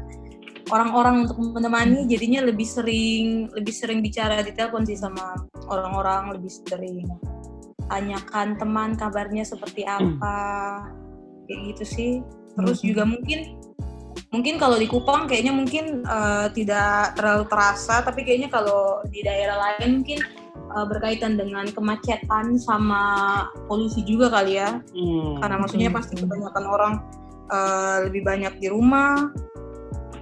orang-orang 0.71 1.27
untuk 1.27 1.37
menemani, 1.41 2.07
jadinya 2.07 2.47
lebih 2.47 2.63
sering 2.63 3.51
lebih 3.51 3.73
sering 3.75 3.99
bicara 3.99 4.39
di 4.39 4.55
telepon 4.55 4.87
sih 4.87 4.95
sama 4.95 5.35
orang-orang, 5.67 6.37
lebih 6.37 6.51
sering 6.63 7.09
tanyakan 7.91 8.55
teman 8.55 8.95
kabarnya 8.95 9.43
seperti 9.43 9.83
apa, 9.83 10.39
kayak 11.49 11.59
gitu 11.75 11.83
sih. 11.83 12.11
Terus 12.55 12.79
Mhm. 12.79 12.87
juga 12.87 13.03
mungkin 13.03 13.39
mungkin 14.31 14.55
kalau 14.55 14.79
di 14.79 14.87
Kupang 14.87 15.27
kayaknya 15.27 15.51
mungkin 15.51 16.07
eh, 16.07 16.47
tidak 16.55 17.19
terlalu 17.19 17.45
terasa, 17.51 17.99
tapi 18.01 18.23
kayaknya 18.23 18.47
kalau 18.47 19.03
di 19.11 19.21
daerah 19.21 19.59
lain 19.59 20.01
mungkin 20.01 20.19
eh, 20.71 20.85
berkaitan 20.87 21.35
dengan 21.35 21.67
kemacetan 21.67 22.55
sama 22.55 23.03
polusi 23.67 24.01
juga 24.07 24.31
kali 24.31 24.55
ya. 24.57 24.79
Hmm. 24.95 25.37
Karena 25.43 25.55
maksudnya 25.59 25.91
Hmm. 25.91 25.97
pasti 25.99 26.13
kebanyakan 26.15 26.65
orang 26.65 26.93
eh, 27.51 27.97
lebih 28.07 28.23
banyak 28.23 28.53
di 28.63 28.67
rumah, 28.71 29.27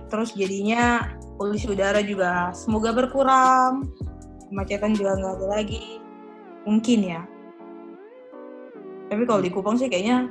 terus 0.09 0.33
jadinya 0.33 1.05
polusi 1.37 1.69
udara 1.69 2.01
juga 2.01 2.49
semoga 2.57 2.89
berkurang, 2.91 3.85
kemacetan 4.49 4.97
juga 4.97 5.13
nggak 5.21 5.33
ada 5.37 5.47
lagi, 5.61 6.01
mungkin 6.65 6.99
ya. 7.05 7.21
Tapi 9.09 9.25
kalau 9.25 9.41
di 9.41 9.49
Kupang 9.53 9.77
sih 9.77 9.85
kayaknya 9.89 10.29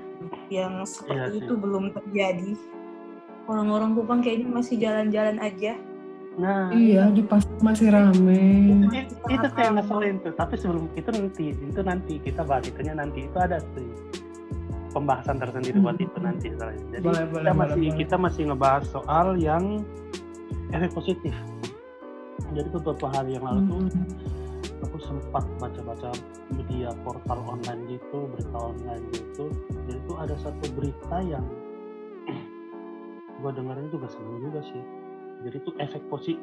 yang 0.51 0.83
seperti 0.83 1.39
sih. 1.39 1.47
itu 1.47 1.55
belum 1.55 1.95
terjadi. 1.95 2.59
Orang-orang 3.49 3.97
Kupang 3.97 4.21
kayaknya 4.21 4.49
masih 4.53 4.77
jalan-jalan 4.77 5.41
aja. 5.41 5.73
Nah, 6.39 6.71
iya 6.71 7.11
di 7.11 7.25
pasar 7.25 7.51
masih 7.59 7.91
rame 7.91 8.79
itu, 8.87 9.03
itu 9.27 9.47
tuh 9.51 9.59
yang 9.59 9.75
ngeselin 9.75 10.17
tuh. 10.23 10.33
Tapi 10.39 10.55
sebelum 10.55 10.87
itu 10.95 11.11
nanti, 11.11 11.47
itu 11.51 11.81
nanti 11.83 12.15
kita 12.23 12.47
bahas 12.47 12.69
itunya 12.69 12.95
nanti. 12.95 13.27
Itu 13.27 13.39
ada 13.43 13.59
tuh 13.75 13.91
pembahasan 14.95 15.43
tersendiri 15.43 15.83
buat 15.83 15.99
Hmm. 15.99 16.07
itu 16.07 16.19
nanti. 16.23 16.47
Jadi 16.55 17.03
Boleh, 17.03 17.25
kita 17.27 17.35
boleh, 17.35 17.53
masih 17.57 17.83
boleh, 17.83 17.99
kita 17.99 18.17
masih 18.21 18.43
ngebahas 18.53 18.85
soal 18.87 19.27
yang 19.41 19.83
efek 20.71 20.95
positif. 20.95 21.35
Jadi 22.55 22.69
beberapa 22.71 23.07
hari 23.11 23.35
yang 23.35 23.45
lalu 23.45 23.61
tuh 23.67 23.81
Mm-mm. 23.91 24.85
aku 24.87 24.97
sempat 25.03 25.45
baca-baca 25.59 26.15
media 26.55 26.95
portal 27.03 27.39
online 27.45 27.99
gitu, 27.99 28.31
berita 28.31 28.57
online 28.57 29.05
gitu. 29.11 29.51
Jadi 29.91 29.99
tuh 30.07 30.17
ada 30.23 30.35
satu 30.39 30.65
berita 30.79 31.19
yang 31.27 31.45
gua 33.41 33.51
dengarnya 33.55 33.89
juga 33.91 34.07
seneng 34.11 34.43
juga 34.43 34.61
sih. 34.67 34.83
Jadi 35.47 35.57
tuh 35.63 35.75
efek 35.79 36.03
positif 36.11 36.43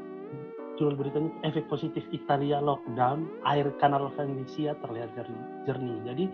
judul 0.75 0.99
beritanya 0.99 1.31
tuh, 1.31 1.39
efek 1.47 1.65
positif 1.71 2.03
Italia 2.12 2.60
lockdown, 2.60 3.27
air 3.47 3.71
kanal 3.79 4.12
Venesia 4.12 4.75
terlihat 4.84 5.08
jernih. 5.15 5.45
jernih. 5.63 5.97
Jadi 6.03 6.25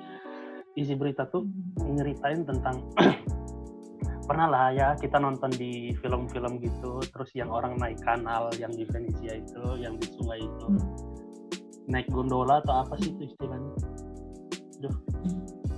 isi 0.79 0.93
berita 0.95 1.27
tuh 1.29 1.45
nyeritain 1.83 2.47
tentang 2.47 2.81
pernah 4.27 4.47
lah 4.47 4.71
ya 4.71 4.95
kita 4.95 5.19
nonton 5.19 5.51
di 5.51 5.91
film-film 5.99 6.63
gitu 6.63 7.03
terus 7.11 7.27
yang 7.35 7.51
orang 7.51 7.75
naik 7.75 7.99
kanal 7.99 8.47
yang 8.55 8.71
di 8.71 8.87
Venesia 8.87 9.35
itu 9.43 9.63
yang 9.75 9.99
di 9.99 10.07
sungai 10.15 10.39
itu 10.39 10.67
Hmm. 10.71 11.99
naik 11.99 12.07
gondola 12.07 12.63
atau 12.63 12.87
apa 12.87 12.95
sih 13.03 13.11
itu 13.11 13.27
istilahnya 13.27 13.73
Duh. 14.79 14.95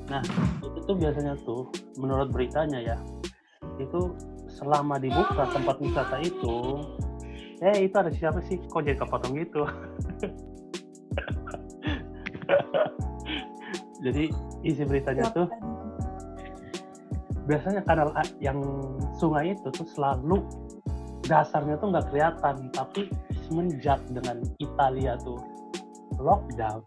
nah 0.05 0.21
itu 0.61 0.79
tuh 0.85 0.93
biasanya 0.93 1.33
tuh 1.41 1.65
menurut 1.97 2.29
beritanya 2.29 2.93
ya 2.93 2.97
itu 3.81 4.13
selama 4.53 5.01
dibuka 5.01 5.49
tempat 5.49 5.81
wisata 5.81 6.21
itu 6.21 6.79
eh 7.63 7.87
itu 7.87 7.95
ada 7.95 8.11
siapa 8.13 8.43
sih? 8.45 8.59
Kok 8.59 8.83
jadi 8.85 8.99
kepotong 8.99 9.33
gitu? 9.39 9.63
Jadi 14.03 14.27
isi 14.67 14.83
beritanya 14.83 15.31
tuh 15.31 15.47
biasanya 17.47 17.83
kanal 17.83 18.11
yang 18.39 18.59
sungai 19.19 19.55
itu 19.55 19.67
tuh 19.71 19.87
selalu 19.95 20.43
dasarnya 21.27 21.79
tuh 21.79 21.91
nggak 21.91 22.07
kelihatan 22.11 22.71
tapi 22.71 23.07
semenjak 23.47 23.99
dengan 24.11 24.43
Italia 24.59 25.19
tuh 25.23 25.39
lockdown 26.19 26.83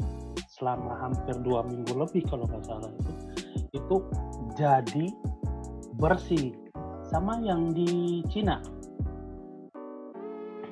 selama 0.49 0.97
hampir 0.97 1.37
dua 1.45 1.65
minggu 1.65 1.93
lebih 1.93 2.25
kalau 2.29 2.49
nggak 2.49 2.65
salah 2.65 2.89
itu 2.89 3.13
itu 3.77 3.97
jadi 4.57 5.07
bersih 6.01 6.57
sama 7.11 7.39
yang 7.43 7.71
di 7.71 8.21
Cina. 8.31 8.59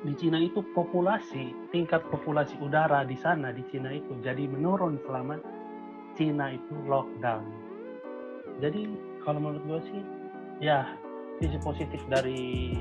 Di 0.05 0.13
Cina 0.21 0.37
itu 0.37 0.61
populasi 0.77 1.49
tingkat 1.73 2.05
populasi 2.13 2.53
udara 2.61 3.01
di 3.07 3.17
sana 3.17 3.49
di 3.49 3.65
Cina 3.73 3.89
itu 3.89 4.13
jadi 4.21 4.45
menurun 4.45 5.01
selama 5.07 5.41
Cina 6.13 6.53
itu 6.53 6.73
lockdown. 6.85 7.43
Jadi 8.61 8.85
kalau 9.25 9.41
menurut 9.41 9.63
gue 9.65 9.79
sih 9.89 10.01
ya 10.61 10.85
sisi 11.41 11.57
positif 11.59 11.99
dari 12.07 12.71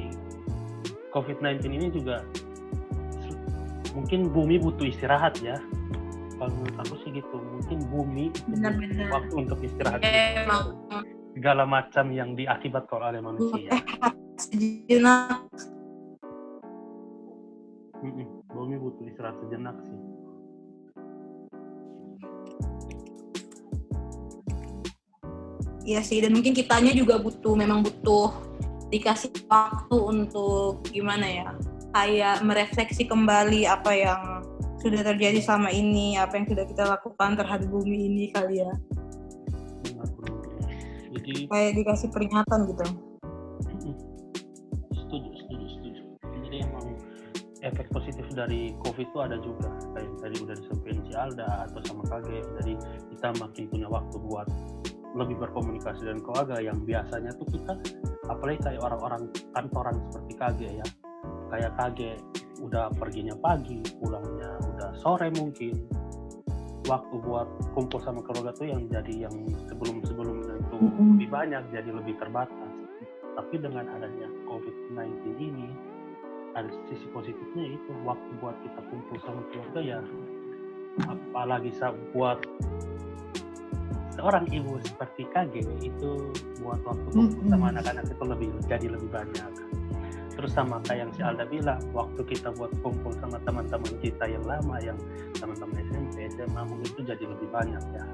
COVID-19 1.10 1.64
ini 1.66 1.88
juga 1.90 2.22
mungkin 3.96 4.28
bumi 4.28 4.60
butuh 4.60 4.84
istirahat 4.84 5.40
ya. 5.40 5.56
Kalau 6.36 6.50
menurut 6.50 6.76
aku 6.82 6.94
sih 7.06 7.10
gitu 7.14 7.36
mungkin 7.40 7.78
bumi 7.88 8.28
itu 8.28 8.38
butuh 8.52 8.58
Benar-benar. 8.58 9.08
waktu 9.16 9.34
untuk 9.38 9.58
istirahat. 9.64 9.98
Emang 10.04 10.76
segala 11.34 11.66
macam 11.66 12.14
yang 12.14 12.38
diakibatkan 12.38 13.00
oleh 13.10 13.20
manusia. 13.20 13.70
Sejenak. 14.38 15.50
Mm-mm, 18.04 18.46
bumi 18.54 18.76
butuh 18.78 19.04
istirahat 19.10 19.36
sejenak 19.42 19.76
sih. 19.82 19.98
Iya 25.84 26.00
sih, 26.00 26.16
dan 26.24 26.32
mungkin 26.32 26.56
kitanya 26.56 26.96
juga 26.96 27.20
butuh, 27.20 27.52
memang 27.52 27.84
butuh 27.84 28.32
dikasih 28.88 29.28
waktu 29.52 29.96
untuk 30.00 30.80
gimana 30.88 31.28
ya, 31.28 31.48
kayak 31.92 32.40
merefleksi 32.40 33.04
kembali 33.04 33.68
apa 33.68 33.92
yang 33.92 34.20
sudah 34.80 35.04
terjadi 35.04 35.44
selama 35.44 35.68
ini, 35.68 36.16
apa 36.16 36.40
yang 36.40 36.48
sudah 36.48 36.64
kita 36.64 36.88
lakukan 36.88 37.36
terhadap 37.36 37.68
bumi 37.68 38.08
ini 38.08 38.24
kali 38.32 38.64
ya. 38.64 38.72
Jadi 41.24 41.42
kayak 41.48 41.72
dikasih 41.80 42.08
peringatan 42.12 42.58
gitu. 42.68 42.84
Setuju 44.92 45.28
setuju 45.32 45.66
setuju. 45.72 46.02
Jadi 46.44 46.56
emang 46.60 46.86
efek 47.64 47.88
positif 47.90 48.26
dari 48.36 48.76
COVID 48.84 49.08
itu 49.08 49.18
ada 49.24 49.36
juga. 49.40 49.72
Kayak 49.96 50.10
tadi 50.20 50.36
udah 50.44 50.56
disampaikan 50.60 51.02
si 51.08 51.12
Alda 51.16 51.48
atau 51.68 51.80
sama 51.88 52.02
Kage 52.06 52.38
jadi 52.60 52.72
kita 53.16 53.28
makin 53.40 53.64
punya 53.72 53.88
waktu 53.88 54.16
buat 54.20 54.48
lebih 55.14 55.36
berkomunikasi 55.38 56.10
dengan 56.10 56.20
keluarga 56.26 56.58
yang 56.58 56.78
biasanya 56.82 57.30
tuh 57.38 57.46
kita 57.46 57.78
apalagi 58.26 58.58
kayak 58.66 58.82
orang-orang 58.82 59.30
kantoran 59.56 59.96
seperti 60.10 60.32
Kage 60.36 60.68
ya. 60.84 60.86
Kayak 61.48 61.72
Kage 61.80 62.12
udah 62.60 62.92
perginya 62.96 63.36
pagi 63.40 63.80
pulangnya 64.00 64.56
udah 64.74 64.90
sore 65.00 65.28
mungkin 65.36 65.74
waktu 66.84 67.14
buat 67.24 67.48
kumpul 67.72 68.00
sama 68.04 68.20
keluarga 68.24 68.52
tuh 68.52 68.68
yang 68.68 68.84
jadi 68.92 69.28
yang 69.28 69.36
sebelum-sebelumnya 69.72 70.60
itu 70.60 70.76
Mm-mm. 70.76 71.16
lebih 71.16 71.28
banyak 71.32 71.62
jadi 71.72 71.90
lebih 71.90 72.14
terbatas 72.20 72.72
tapi 73.34 73.54
dengan 73.58 73.88
adanya 73.88 74.28
COVID-19 74.46 75.34
ini 75.40 75.68
ada 76.54 76.70
sisi 76.86 77.08
positifnya 77.10 77.74
itu 77.74 77.90
waktu 78.06 78.30
buat 78.38 78.54
kita 78.62 78.80
kumpul 78.92 79.16
sama 79.24 79.42
keluarga 79.50 79.80
ya 79.80 80.00
apalagi 81.10 81.74
sa- 81.74 81.96
buat 82.14 82.38
seorang 84.14 84.46
ibu 84.54 84.78
seperti 84.86 85.26
KG 85.34 85.54
itu 85.82 86.10
buat 86.62 86.78
waktu 86.86 87.08
kumpul 87.10 87.42
Mm-mm. 87.42 87.50
sama 87.50 87.74
anak-anak 87.74 88.06
itu 88.06 88.24
lebih 88.28 88.48
jadi 88.70 88.86
lebih 88.92 89.10
banyak 89.10 89.50
terus 90.34 90.50
sama 90.54 90.82
kayak 90.86 91.06
yang 91.06 91.10
si 91.14 91.20
Alda 91.22 91.46
bilang 91.46 91.78
waktu 91.94 92.22
kita 92.26 92.50
buat 92.54 92.70
kumpul 92.82 93.14
sama 93.22 93.38
teman-teman 93.42 93.94
kita 94.02 94.26
yang 94.26 94.42
lama 94.46 94.76
yang 94.82 94.98
teman-teman 95.38 95.78
SMP 95.90 96.13
SMA 96.32 96.62
mungkin 96.64 96.88
itu 96.88 97.02
jadi 97.04 97.24
lebih 97.24 97.48
banyak 97.52 97.84
ya. 97.92 98.04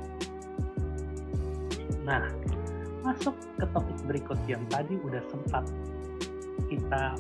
Nah 2.07 2.23
masuk 3.01 3.35
ke 3.57 3.67
topik 3.73 3.99
berikut 4.05 4.39
yang 4.45 4.61
tadi 4.69 4.99
udah 5.01 5.23
sempat 5.33 5.65
kita 6.69 7.17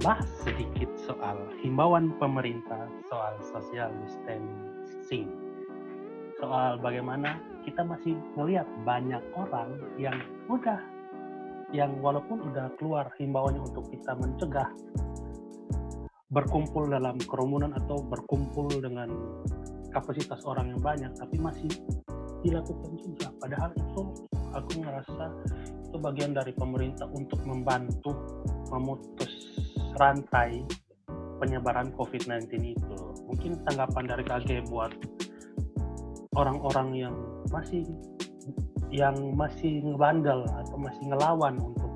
bahas 0.00 0.28
sedikit 0.40 0.88
soal 1.04 1.36
himbauan 1.60 2.12
pemerintah 2.16 2.88
soal 3.08 3.36
social 3.44 3.92
distancing. 4.04 5.28
Soal 6.40 6.80
bagaimana 6.80 7.36
kita 7.68 7.84
masih 7.84 8.16
melihat 8.32 8.64
banyak 8.88 9.20
orang 9.36 9.76
yang 10.00 10.16
udah 10.48 10.80
yang 11.70 12.00
walaupun 12.02 12.42
udah 12.50 12.72
keluar 12.80 13.12
himbauannya 13.20 13.62
untuk 13.62 13.86
kita 13.92 14.16
mencegah 14.18 14.68
berkumpul 16.30 16.86
dalam 16.86 17.18
kerumunan 17.26 17.74
atau 17.74 18.02
berkumpul 18.06 18.70
dengan 18.78 19.10
kapasitas 19.90 20.40
orang 20.46 20.72
yang 20.72 20.80
banyak 20.80 21.12
tapi 21.18 21.36
masih 21.38 21.70
dilakukan 22.40 22.92
juga. 22.96 23.28
Padahal 23.36 23.70
itu 23.76 24.02
aku 24.54 24.70
ngerasa 24.80 25.24
itu 25.90 25.96
bagian 25.98 26.32
dari 26.32 26.54
pemerintah 26.54 27.06
untuk 27.10 27.42
membantu 27.44 28.14
memutus 28.70 29.32
rantai 29.98 30.62
penyebaran 31.42 31.90
COVID-19 31.98 32.46
itu. 32.76 32.96
Mungkin 33.26 33.58
tanggapan 33.66 34.04
dari 34.06 34.22
KG 34.22 34.48
buat 34.70 34.92
orang-orang 36.38 36.88
yang 36.94 37.14
masih 37.50 37.82
yang 38.90 39.14
masih 39.38 39.82
ngebandel 39.86 40.42
atau 40.50 40.76
masih 40.78 41.02
ngelawan 41.14 41.54
untuk 41.62 41.90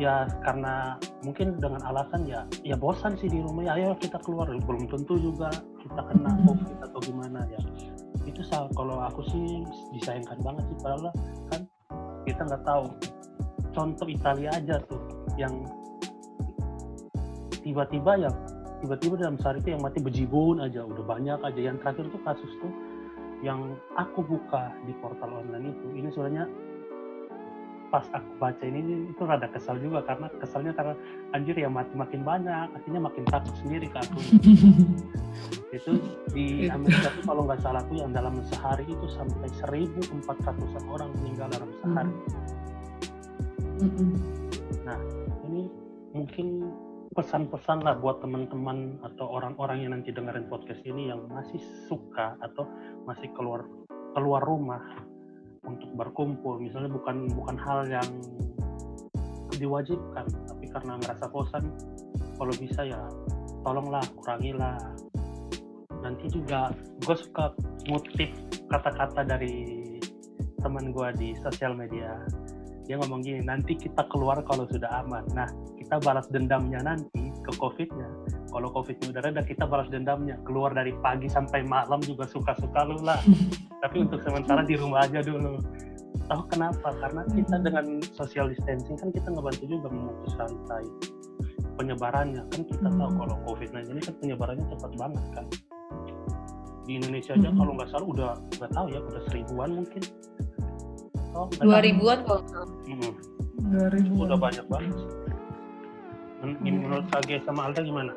ya 0.00 0.24
karena 0.44 0.96
mungkin 1.24 1.56
dengan 1.60 1.80
alasan 1.84 2.24
ya 2.28 2.44
ya 2.64 2.76
bosan 2.76 3.16
sih 3.20 3.28
di 3.28 3.40
rumah. 3.40 3.68
Ya 3.68 3.72
ayo 3.76 3.96
kita 3.96 4.20
keluar. 4.24 4.48
Belum 4.48 4.88
tentu 4.88 5.20
juga 5.20 5.52
kita 5.82 6.00
kena 6.08 6.30
covid 6.46 6.78
atau 6.78 6.98
gimana 7.02 7.40
ya. 7.50 7.60
Itu 8.22 8.40
sal 8.46 8.70
kalau 8.78 9.02
aku 9.02 9.26
sih 9.28 9.66
disayangkan 9.98 10.38
banget 10.40 10.64
sih 10.70 10.78
padahal 10.78 11.10
kan 11.50 11.62
kita 12.24 12.42
nggak 12.46 12.64
tahu. 12.64 12.86
Contoh 13.72 14.06
Italia 14.06 14.50
aja 14.54 14.76
tuh 14.86 15.00
yang 15.34 15.64
tiba-tiba 17.62 18.28
ya 18.28 18.30
tiba-tiba 18.82 19.14
dalam 19.14 19.38
sehari 19.38 19.62
itu 19.62 19.70
yang 19.74 19.82
mati 19.82 19.98
bejibun 20.02 20.62
aja 20.62 20.86
udah 20.86 21.04
banyak 21.04 21.38
aja. 21.42 21.60
Yang 21.60 21.76
terakhir 21.82 22.04
tuh 22.14 22.22
kasus 22.22 22.52
tuh 22.62 22.72
yang 23.42 23.74
aku 23.98 24.22
buka 24.22 24.70
di 24.86 24.94
portal 25.02 25.42
online 25.42 25.74
itu 25.74 25.86
ini 25.98 26.08
sebenarnya 26.14 26.46
pas 27.92 28.08
aku 28.16 28.30
baca 28.40 28.64
ini 28.64 29.12
itu 29.12 29.20
rada 29.20 29.44
kesal 29.52 29.76
juga 29.76 30.00
karena 30.08 30.32
kesalnya 30.40 30.72
karena 30.72 30.96
anjir 31.36 31.52
ya 31.52 31.68
mati 31.68 31.92
makin 31.92 32.24
banyak 32.24 32.72
akhirnya 32.72 33.04
makin 33.04 33.28
takut 33.28 33.52
sendiri 33.60 33.84
ke 33.92 33.98
aku 34.00 34.18
itu 35.76 35.92
di 36.32 36.64
Itu. 36.64 36.72
Amerika 36.72 37.12
tuh 37.12 37.24
kalau 37.28 37.42
nggak 37.44 37.60
salah 37.60 37.84
tuh 37.84 38.00
yang 38.00 38.16
dalam 38.16 38.40
sehari 38.48 38.88
itu 38.88 39.06
sampai 39.12 39.48
1.400 39.60 40.24
orang 40.88 41.12
meninggal 41.20 41.52
dalam 41.52 41.68
sehari 41.84 42.12
Mm-mm. 43.84 44.10
ini 45.52 45.68
mungkin 46.16 46.72
pesan-pesan 47.12 47.84
lah 47.84 48.00
buat 48.00 48.24
teman-teman 48.24 48.96
atau 49.04 49.28
orang-orang 49.28 49.84
yang 49.84 49.92
nanti 49.92 50.16
dengerin 50.16 50.48
podcast 50.48 50.80
ini 50.88 51.12
yang 51.12 51.28
masih 51.28 51.60
suka 51.92 52.40
atau 52.40 52.64
masih 53.04 53.28
keluar 53.36 53.68
keluar 54.16 54.40
rumah 54.40 54.80
untuk 55.66 55.90
berkumpul. 55.94 56.58
Misalnya 56.58 56.90
bukan 56.90 57.30
bukan 57.32 57.56
hal 57.58 57.86
yang 57.86 58.08
diwajibkan 59.52 60.26
tapi 60.48 60.64
karena 60.72 60.98
ngerasa 60.98 61.28
bosan 61.28 61.70
kalau 62.34 62.54
bisa 62.58 62.82
ya 62.82 63.00
tolonglah 63.62 64.02
kurangilah. 64.18 64.78
Nanti 66.02 66.26
juga 66.34 66.74
gue 67.06 67.14
suka 67.14 67.54
ngutip 67.86 68.30
kata-kata 68.66 69.22
dari 69.22 69.86
teman 70.58 70.90
gue 70.90 71.08
di 71.14 71.28
sosial 71.38 71.78
media. 71.78 72.18
Dia 72.82 72.98
ngomong 72.98 73.22
gini 73.22 73.46
nanti 73.46 73.78
kita 73.78 74.02
keluar 74.10 74.42
kalau 74.42 74.66
sudah 74.66 75.06
aman. 75.06 75.22
Nah 75.30 75.46
kita 75.78 76.02
balas 76.02 76.26
dendamnya 76.26 76.82
nanti 76.82 77.30
ke 77.46 77.52
covidnya. 77.54 78.10
Kalau 78.50 78.68
covidnya 78.74 79.14
udah 79.14 79.22
reda 79.22 79.42
kita 79.46 79.62
balas 79.70 79.86
dendamnya. 79.94 80.34
Keluar 80.42 80.74
dari 80.74 80.90
pagi 80.98 81.30
sampai 81.30 81.62
malam 81.62 82.02
juga 82.02 82.26
suka-suka 82.26 82.82
lu 82.82 82.98
lah 83.06 83.22
tapi 83.82 83.96
untuk 84.00 84.22
sementara 84.22 84.62
di 84.62 84.78
rumah 84.78 85.02
aja 85.02 85.18
dulu 85.20 85.58
tahu 86.24 86.42
kenapa 86.48 86.88
karena 86.94 87.22
kita 87.28 87.56
dengan 87.58 87.84
social 88.14 88.46
distancing 88.46 88.94
kan 88.94 89.10
kita 89.10 89.26
ngebantu 89.26 89.64
juga 89.66 89.90
memutus 89.90 90.32
rantai 90.38 90.84
penyebarannya 91.74 92.42
kan 92.46 92.62
kita 92.62 92.86
tahu 92.86 93.10
Hmm. 93.10 93.18
kalau 93.18 93.36
covid-19 93.44 93.90
ini 93.90 94.00
kan 94.00 94.14
penyebarannya 94.16 94.64
cepat 94.70 94.92
banget 94.94 95.24
kan 95.34 95.46
di 96.82 96.92
Indonesia 96.94 97.32
aja 97.32 97.48
Hmm. 97.50 97.58
kalau 97.58 97.72
nggak 97.74 97.90
salah 97.90 98.06
udah 98.06 98.30
nggak 98.54 98.70
tahu 98.70 98.86
ya 98.88 99.00
udah 99.02 99.22
seribuan 99.26 99.70
mungkin 99.74 100.02
oh, 101.32 101.46
Dua 101.58 101.78
ribuan 101.80 102.18
kalau. 102.22 102.42
2000 103.62 104.12
udah 104.20 104.36
banyak 104.36 104.66
banget. 104.68 104.94
Men- 106.38 106.58
Hmm. 106.60 106.78
menurut 106.82 107.06
KG 107.08 107.40
sama 107.42 107.70
Alda 107.70 107.80
gimana? 107.80 108.12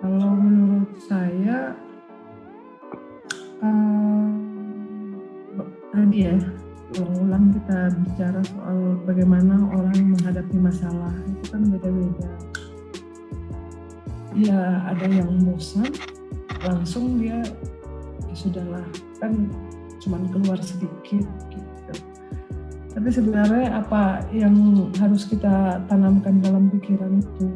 Kalau 0.00 0.32
menurut 0.32 0.92
saya 1.02 1.76
tadi 5.94 6.30
ya 6.30 6.36
ulang-ulang 6.94 7.50
kita 7.58 7.78
bicara 8.06 8.40
soal 8.46 8.78
bagaimana 9.02 9.66
orang 9.74 10.14
menghadapi 10.14 10.56
masalah 10.62 11.10
itu 11.26 11.44
kan 11.50 11.62
beda-beda. 11.70 12.30
Ya 14.34 14.82
ada 14.90 15.06
yang 15.06 15.42
bosan 15.46 15.90
langsung 16.62 17.18
dia 17.18 17.42
ya 18.26 18.34
sudahlah 18.34 18.86
kan 19.18 19.50
cuman 20.02 20.22
keluar 20.30 20.58
sedikit 20.62 21.26
gitu. 21.50 21.94
Tapi 22.94 23.08
sebenarnya 23.10 23.82
apa 23.82 24.22
yang 24.30 24.54
harus 25.02 25.26
kita 25.26 25.82
tanamkan 25.90 26.38
dalam 26.38 26.70
pikiran 26.70 27.18
itu? 27.18 27.50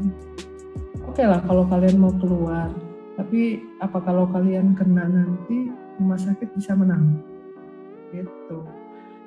Oke 1.06 1.22
lah 1.22 1.38
kalau 1.46 1.62
kalian 1.70 1.98
mau 1.98 2.10
keluar, 2.18 2.74
tapi 3.14 3.62
apa 3.78 4.02
kalau 4.02 4.26
kalian 4.34 4.74
kena 4.74 5.06
nanti 5.06 5.70
rumah 5.98 6.18
sakit 6.18 6.48
bisa 6.54 6.72
menang? 6.78 7.20
Gitu. 8.14 8.58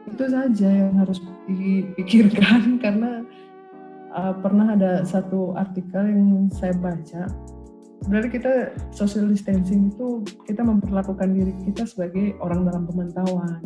Itu 0.10 0.24
saja 0.26 0.70
yang 0.70 0.98
harus 0.98 1.22
dipikirkan 1.46 2.62
karena 2.84 3.22
uh, 4.16 4.34
pernah 4.40 4.74
ada 4.76 5.06
satu 5.06 5.54
artikel 5.56 6.04
yang 6.08 6.50
saya 6.52 6.74
baca. 6.76 7.30
Sebenarnya 8.02 8.32
kita 8.34 8.54
social 8.90 9.30
distancing 9.30 9.94
itu 9.94 10.26
kita 10.50 10.66
memperlakukan 10.66 11.38
diri 11.38 11.54
kita 11.70 11.86
sebagai 11.86 12.34
orang 12.42 12.66
dalam 12.66 12.90
pemantauan. 12.90 13.62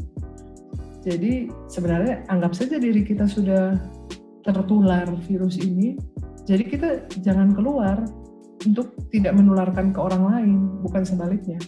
Jadi 1.05 1.47
sebenarnya 1.71 2.27
anggap 2.27 2.51
saja 2.51 2.75
diri 2.81 3.05
kita 3.05 3.29
sudah 3.29 3.77
tertular 4.43 5.07
virus 5.29 5.61
ini, 5.61 5.95
jadi 6.45 6.63
kita 6.65 6.89
jangan 7.21 7.53
keluar 7.53 8.05
untuk 8.65 8.93
tidak 9.13 9.37
menularkan 9.37 9.93
ke 9.93 9.99
orang 10.01 10.23
lain, 10.29 10.51
bukan 10.81 11.05
sebaliknya. 11.05 11.61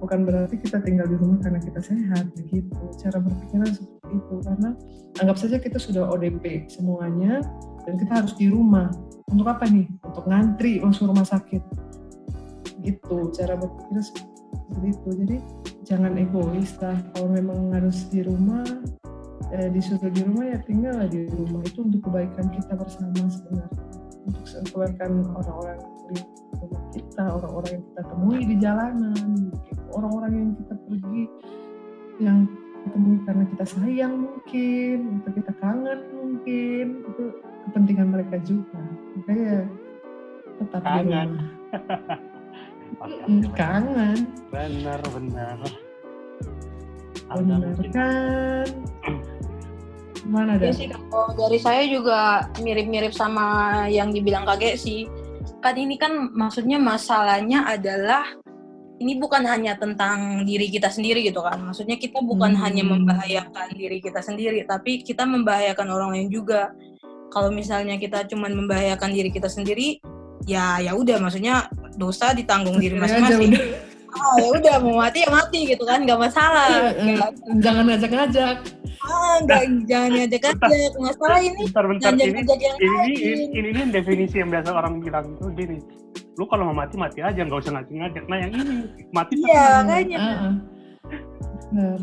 Bukan 0.00 0.24
berarti 0.24 0.56
kita 0.56 0.80
tinggal 0.80 1.04
di 1.06 1.16
rumah 1.20 1.38
karena 1.44 1.60
kita 1.60 1.80
sehat, 1.84 2.32
begitu. 2.32 2.72
Cara 2.96 3.20
berpikirnya 3.20 3.68
seperti 3.68 4.08
itu, 4.16 4.34
karena 4.40 4.70
anggap 5.20 5.36
saja 5.36 5.56
kita 5.60 5.76
sudah 5.76 6.08
ODP 6.08 6.66
semuanya, 6.72 7.44
dan 7.84 7.94
kita 8.00 8.24
harus 8.24 8.32
di 8.40 8.48
rumah. 8.48 8.88
Untuk 9.28 9.46
apa 9.46 9.68
nih? 9.68 9.86
Untuk 10.02 10.24
ngantri 10.24 10.80
masuk 10.80 11.12
rumah 11.12 11.28
sakit. 11.28 11.62
Gitu, 12.80 13.16
cara 13.36 13.60
berpikirnya 13.60 14.02
seperti 14.02 14.88
itu. 14.88 15.08
Jadi 15.20 15.36
jangan 15.84 16.16
egois 16.16 16.72
lah. 16.80 16.96
Kalau 17.12 17.28
memang 17.28 17.70
harus 17.76 18.08
di 18.08 18.24
rumah, 18.24 18.64
eh, 19.52 19.68
disuruh 19.68 20.08
di 20.08 20.24
rumah 20.24 20.48
ya 20.48 20.58
tinggallah 20.64 21.06
di 21.06 21.28
rumah. 21.28 21.60
Itu 21.68 21.84
untuk 21.84 22.08
kebaikan 22.08 22.48
kita 22.48 22.72
bersama 22.74 23.28
sebenarnya 23.28 23.90
untuk 24.26 24.44
mengeluarkan 24.44 25.10
orang-orang 25.36 25.78
kita, 26.92 27.24
orang-orang 27.30 27.70
yang 27.78 27.84
kita 27.90 28.02
temui 28.10 28.40
di 28.44 28.56
jalanan, 28.58 29.28
gitu. 29.66 29.82
orang-orang 29.94 30.32
yang 30.34 30.50
kita 30.58 30.74
pergi 30.86 31.22
yang 32.20 32.38
kita 32.46 32.88
temui 32.92 33.16
karena 33.24 33.44
kita 33.56 33.64
sayang 33.66 34.14
mungkin, 34.20 34.98
atau 35.20 35.30
kita 35.32 35.52
kangen 35.60 36.00
mungkin, 36.12 36.86
itu 37.06 37.24
kepentingan 37.68 38.08
mereka 38.12 38.36
juga. 38.42 38.80
Makanya 39.16 39.56
tetap 40.60 40.82
di 40.82 40.88
Kangen. 40.88 41.28
rumah. 41.30 41.48
Oke, 43.00 43.22
Mm, 43.24 43.46
oke, 43.46 43.54
Kangen, 43.54 44.18
benar 44.50 45.00
benar 45.14 45.56
ada 47.30 47.42
benar 47.54 47.78
kan? 47.94 48.68
Mana 50.26 50.58
ada? 50.58 50.66
Iya 50.66 50.72
sih 50.74 50.86
kalau 50.90 51.30
dari 51.38 51.58
saya 51.62 51.86
juga 51.86 52.50
mirip-mirip 52.58 53.14
sama 53.14 53.86
yang 53.86 54.10
dibilang 54.10 54.42
kakek 54.44 54.74
sih. 54.74 55.06
Kan 55.60 55.74
ini 55.76 56.00
kan 56.00 56.32
maksudnya 56.32 56.80
masalahnya 56.80 57.68
adalah 57.68 58.24
ini 59.00 59.16
bukan 59.16 59.48
hanya 59.48 59.80
tentang 59.80 60.44
diri 60.44 60.68
kita 60.68 60.92
sendiri 60.92 61.24
gitu 61.24 61.40
kan. 61.40 61.56
Maksudnya 61.60 61.96
kita 61.96 62.20
bukan 62.20 62.52
Hmm. 62.52 62.62
hanya 62.68 62.84
membahayakan 62.84 63.72
diri 63.72 64.00
kita 64.04 64.20
sendiri, 64.20 64.64
tapi 64.68 65.00
kita 65.00 65.24
membahayakan 65.24 65.88
orang 65.88 66.10
lain 66.16 66.28
juga. 66.28 66.72
Kalau 67.32 67.48
misalnya 67.48 67.96
kita 67.96 68.28
cuman 68.28 68.52
membahayakan 68.52 69.12
diri 69.14 69.32
kita 69.32 69.48
sendiri, 69.48 70.02
ya 70.44 70.80
ya 70.84 70.92
udah 70.92 71.16
maksudnya 71.16 71.68
dosa 71.96 72.36
ditanggung 72.36 72.76
diri 72.76 72.96
masing-masing. 73.00 73.56
Udah. 74.10 74.20
Ah, 74.20 74.34
ya 74.36 74.48
udah 74.52 74.74
mau 74.80 74.94
mati 74.98 75.18
ya 75.20 75.30
mati 75.30 75.60
gitu 75.64 75.82
kan, 75.82 76.02
nggak 76.02 76.20
masalah. 76.20 76.66
Eh, 76.92 77.14
Nggak- 77.14 77.34
Jangan 77.58 77.84
ngajak-ngajak. 77.86 78.56
ah, 79.00 79.34
nggak 79.40 79.60
jangan 79.86 80.10
ngajak-ngajak. 80.12 80.90
Masalah 80.96 81.38
ini 81.40 81.60
bentar 81.64 81.84
bentar 81.84 82.10
ini 82.10 82.18
ngajak-ngajak 82.20 82.58
yang 82.60 82.76
ini 82.76 82.90
lain. 82.90 83.16
ini, 83.16 83.44
ini, 83.50 83.68
ini 83.70 83.82
definisi 83.88 84.36
yang 84.36 84.50
biasa 84.50 84.70
orang 84.70 84.98
bilang 84.98 85.26
tuh 85.36 85.50
gini 85.50 85.78
lu 86.32 86.44
kalau 86.44 86.64
mau 86.64 86.76
mati 86.76 86.96
mati 86.96 87.20
aja 87.20 87.36
nggak 87.38 87.60
usah 87.60 87.72
ngajak-ngajak 87.74 88.24
nah 88.24 88.38
yang 88.38 88.50
ini 88.50 88.74
mati 89.10 89.32
Iya, 89.38 89.64
makanya. 89.78 90.16
ah, 90.16 90.26
ah. 90.26 90.54
Benar. 91.70 91.98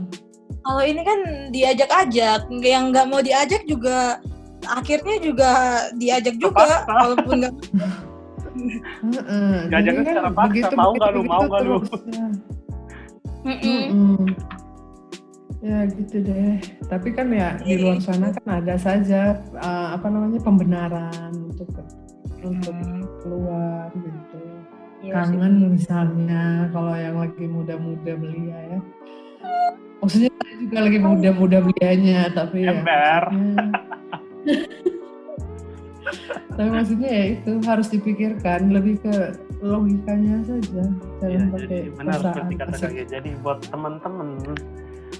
Kalau 0.59 0.83
ini 0.83 1.01
kan 1.01 1.19
diajak-ajak, 1.49 2.41
yang 2.61 2.83
nggak 2.89 3.05
mau 3.05 3.19
diajak 3.19 3.61
juga 3.63 4.19
akhirnya 4.63 5.15
juga 5.19 5.51
diajak 5.93 6.35
juga, 6.35 6.65
Terpaksa. 6.65 6.85
walaupun 6.87 7.35
nggak. 7.39 7.53
Ngajaknya 9.67 9.81
jadi 9.83 10.01
secara 10.05 10.29
paksa, 10.29 10.47
begitu- 10.49 10.75
mau 10.75 10.91
nggak 10.93 11.09
lu, 11.09 11.21
mau 11.23 11.41
nggak 11.43 11.61
lu? 11.63 11.77
ya. 12.07 12.27
Mm-mm. 13.47 13.81
Mm-mm. 13.87 14.17
Ya 15.57 15.79
gitu 15.89 16.15
deh. 16.21 16.57
Tapi 16.85 17.09
kan 17.11 17.27
ya 17.29 17.57
di 17.57 17.75
luar 17.77 17.97
sana 17.97 18.29
kan 18.31 18.61
ada 18.61 18.75
saja 18.77 19.21
uh, 19.55 19.87
apa 19.93 20.05
namanya 20.07 20.37
pembenaran 20.39 21.33
untuk 21.33 21.69
untuk 22.37 22.69
Hmm, 22.69 23.01
keluar 23.19 23.89
gitu. 23.97 24.37
sih. 25.01 25.09
Kangen 25.09 25.73
misalnya 25.73 26.43
kalau 26.69 26.93
yang 26.93 27.17
lagi 27.17 27.45
muda-muda 27.45 28.13
belia 28.13 28.59
ya. 28.69 28.79
Maksudnya 29.97 30.29
saya 30.31 30.53
juga 30.59 30.77
lagi 30.85 30.99
muda-muda 30.99 31.57
belianya 31.59 32.29
tapi 32.31 32.57
ya. 32.61 32.71
Ember. 32.71 33.21
tapi 36.49 36.69
maksudnya 36.69 37.09
ya 37.09 37.25
itu 37.33 37.51
harus 37.63 37.87
dipikirkan 37.87 38.69
lebih 38.69 38.95
ke 38.99 39.15
logikanya 39.59 40.41
saja 40.43 40.85
Ya, 41.17 41.27
jangan 41.27 41.47
jadi 41.49 41.49
pakai 41.49 41.79
benar 41.91 42.13
perasaan 42.13 42.33
seperti 42.37 42.53
kata. 42.55 42.87
Jadi 43.09 43.29
buat 43.41 43.59
teman-teman 43.65 44.27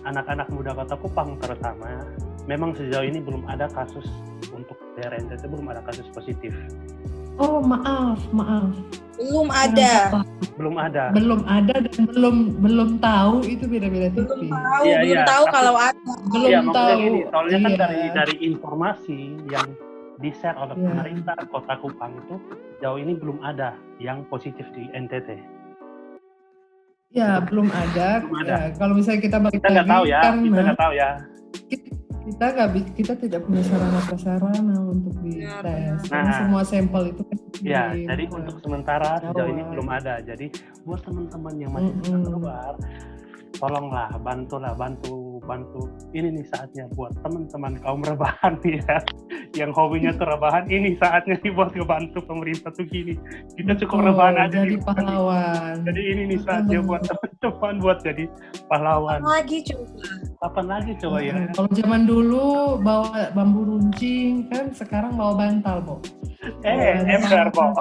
anak-anak 0.04 0.48
muda 0.50 0.72
kota 0.74 0.96
Kupang 0.96 1.30
terutama, 1.38 2.06
memang 2.46 2.72
sejauh 2.72 3.02
ini 3.04 3.18
belum 3.18 3.44
ada 3.46 3.66
kasus 3.68 4.06
untuk 4.50 4.78
daerah 4.94 5.18
NTT 5.18 5.48
belum 5.48 5.68
ada 5.68 5.82
kasus 5.82 6.06
positif, 6.12 6.54
Oh 7.36 7.60
maaf 7.60 8.18
maaf. 8.32 8.72
Belum 9.16 9.50
ada, 9.50 10.14
belum 10.54 10.76
ada. 10.76 11.10
belum 11.10 11.42
ada 11.44 11.74
dan 11.80 12.06
belum 12.08 12.36
belum 12.60 12.90
tahu 12.98 13.42
itu 13.44 13.66
beda-beda 13.66 14.10
belum 14.12 14.30
tipis. 14.38 14.54
tahu, 14.54 14.84
Iya, 14.84 14.98
belum 15.00 15.10
iya, 15.12 15.26
tahu 15.26 15.44
tapi- 15.44 15.54
kalau 15.54 15.74
ada. 15.76 16.02
Belum 16.28 16.46
Iya, 16.48 16.60
maksudnya 16.60 16.86
tahu. 16.86 17.02
gini, 17.02 17.20
soalnya 17.28 17.58
kan 17.58 17.72
Iya. 17.72 17.80
dari 17.80 18.02
dari 18.14 18.36
informasi 18.44 19.20
yang 19.48 19.68
di-share 20.18 20.58
oleh 20.58 20.74
Iya. 20.74 20.86
pemerintah 20.88 21.36
Kota 21.48 21.74
Kupang 21.78 22.14
itu 22.18 22.36
jauh 22.78 22.98
ini 22.98 23.14
belum 23.14 23.38
ada 23.42 23.72
yang 23.98 24.26
positif 24.28 24.66
di 24.74 24.90
NTT. 24.92 25.38
Ya 27.10 27.40
belum 27.40 27.72
ada. 27.72 28.20
Belum 28.22 28.44
ada. 28.44 28.58
Ya, 28.68 28.76
kalau 28.76 28.94
misalnya 28.94 29.22
kita 29.24 29.38
balik 29.40 29.56
Kita 29.56 29.68
nggak 29.70 29.86
lagi 29.86 29.94
tahu 29.96 30.04
ya, 30.06 30.22
kita 30.36 30.62
nggak 30.62 30.80
tahu 30.80 30.94
ya. 30.94 31.10
kita 32.28 32.46
nggak 32.52 32.70
kita 32.92 33.14
tidak 33.16 33.40
punya 33.42 33.64
sarana 33.64 34.00
prasarana 34.04 34.76
untuk 34.84 35.16
dites. 35.24 35.48
Karena 36.06 36.28
Nah. 36.28 36.36
semua 36.36 36.62
sampel 36.62 37.04
itu 37.10 37.24
kan 37.24 37.38
Ya, 37.58 37.90
jadi 37.90 38.30
untuk 38.30 38.62
sementara 38.62 39.18
sejauh 39.18 39.50
ini 39.50 39.64
belum 39.66 39.88
ada. 39.88 40.22
Jadi 40.22 40.52
buat 40.84 41.02
teman-teman 41.02 41.54
yang 41.58 41.72
masih 41.74 41.90
bisa 41.96 42.14
Mm-mm. 42.14 42.26
keluar, 42.28 42.74
tolonglah 43.56 44.12
bantulah 44.20 44.76
bantu 44.76 45.38
bantu. 45.48 45.88
Ini 46.12 46.28
nih 46.36 46.46
saatnya 46.52 46.86
buat 46.94 47.16
teman-teman 47.24 47.80
kaum 47.80 48.04
rebahan 48.04 48.60
nih 48.62 48.78
ya, 48.86 48.98
yang 49.56 49.72
hobinya 49.72 50.12
tuh 50.14 50.28
rebahan. 50.28 50.68
Ini 50.68 51.00
saatnya 51.00 51.40
nih 51.40 51.52
buat 51.56 51.72
ngebantu 51.72 52.20
pemerintah 52.28 52.70
tuh 52.76 52.84
gini. 52.92 53.16
Kita 53.56 53.80
cukup 53.80 54.04
Betul, 54.04 54.08
rebahan 54.12 54.36
aja 54.44 54.60
jadi 54.62 54.76
nih. 54.76 54.84
pahlawan. 54.84 55.76
Jadi 55.88 56.02
ini 56.04 56.22
nih 56.36 56.40
saatnya 56.44 56.80
buat 56.84 57.02
teman-teman 57.08 57.74
buat 57.80 57.98
jadi 58.04 58.24
pahlawan. 58.68 59.20
Lagi 59.24 59.58
coba. 59.64 59.88
Kapan 60.38 60.66
lagi 60.70 60.92
coba 61.02 61.18
ya? 61.24 61.36
Kalau 61.56 61.70
zaman 61.74 62.02
dulu 62.06 62.46
bawa 62.84 63.32
bambu 63.34 63.62
runcing 63.66 64.46
kan 64.52 64.70
sekarang 64.76 65.16
bawa 65.16 65.34
bantal, 65.34 65.80
Bo. 65.82 65.96
Eh, 66.62 67.02
ember, 67.08 67.50
Bo. 67.56 67.74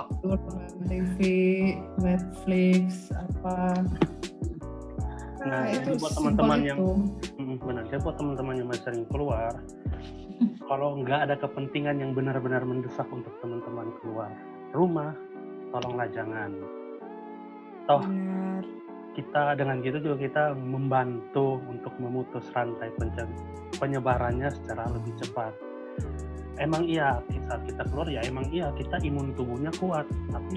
TV, 0.86 1.18
Netflix, 1.98 3.10
apa. 3.10 3.82
Nah, 5.46 5.62
itu 5.70 5.94
itu 5.94 6.02
buat 6.02 6.12
teman-teman 6.18 6.58
yang 6.66 6.78
itu. 6.78 6.90
Mm, 7.38 7.56
benar. 7.62 7.84
Jadi 7.86 8.00
buat 8.02 8.16
teman-teman 8.18 8.54
yang 8.58 8.66
masih 8.66 8.82
sering 8.82 9.04
keluar, 9.08 9.52
kalau 10.68 10.88
nggak 11.00 11.20
ada 11.30 11.34
kepentingan 11.38 11.96
yang 12.02 12.10
benar-benar 12.12 12.62
mendesak 12.66 13.06
untuk 13.14 13.30
teman-teman 13.38 13.94
keluar 14.02 14.30
rumah, 14.74 15.14
tolonglah 15.70 16.08
jangan. 16.10 16.50
Toh 17.86 18.02
Benar. 18.02 18.62
kita 19.14 19.42
dengan 19.54 19.78
gitu 19.80 19.98
juga 20.02 20.16
kita 20.18 20.44
membantu 20.58 21.62
untuk 21.70 21.94
memutus 22.02 22.50
rantai 22.50 22.90
penyebarannya 23.78 24.50
secara 24.50 24.90
lebih 24.90 25.14
cepat. 25.22 25.54
Emang 26.56 26.88
iya 26.88 27.20
saat 27.46 27.62
kita 27.68 27.86
keluar 27.92 28.08
ya 28.10 28.20
emang 28.26 28.48
iya 28.50 28.74
kita 28.74 28.98
imun 29.06 29.30
tubuhnya 29.38 29.70
kuat, 29.78 30.08
tapi 30.34 30.56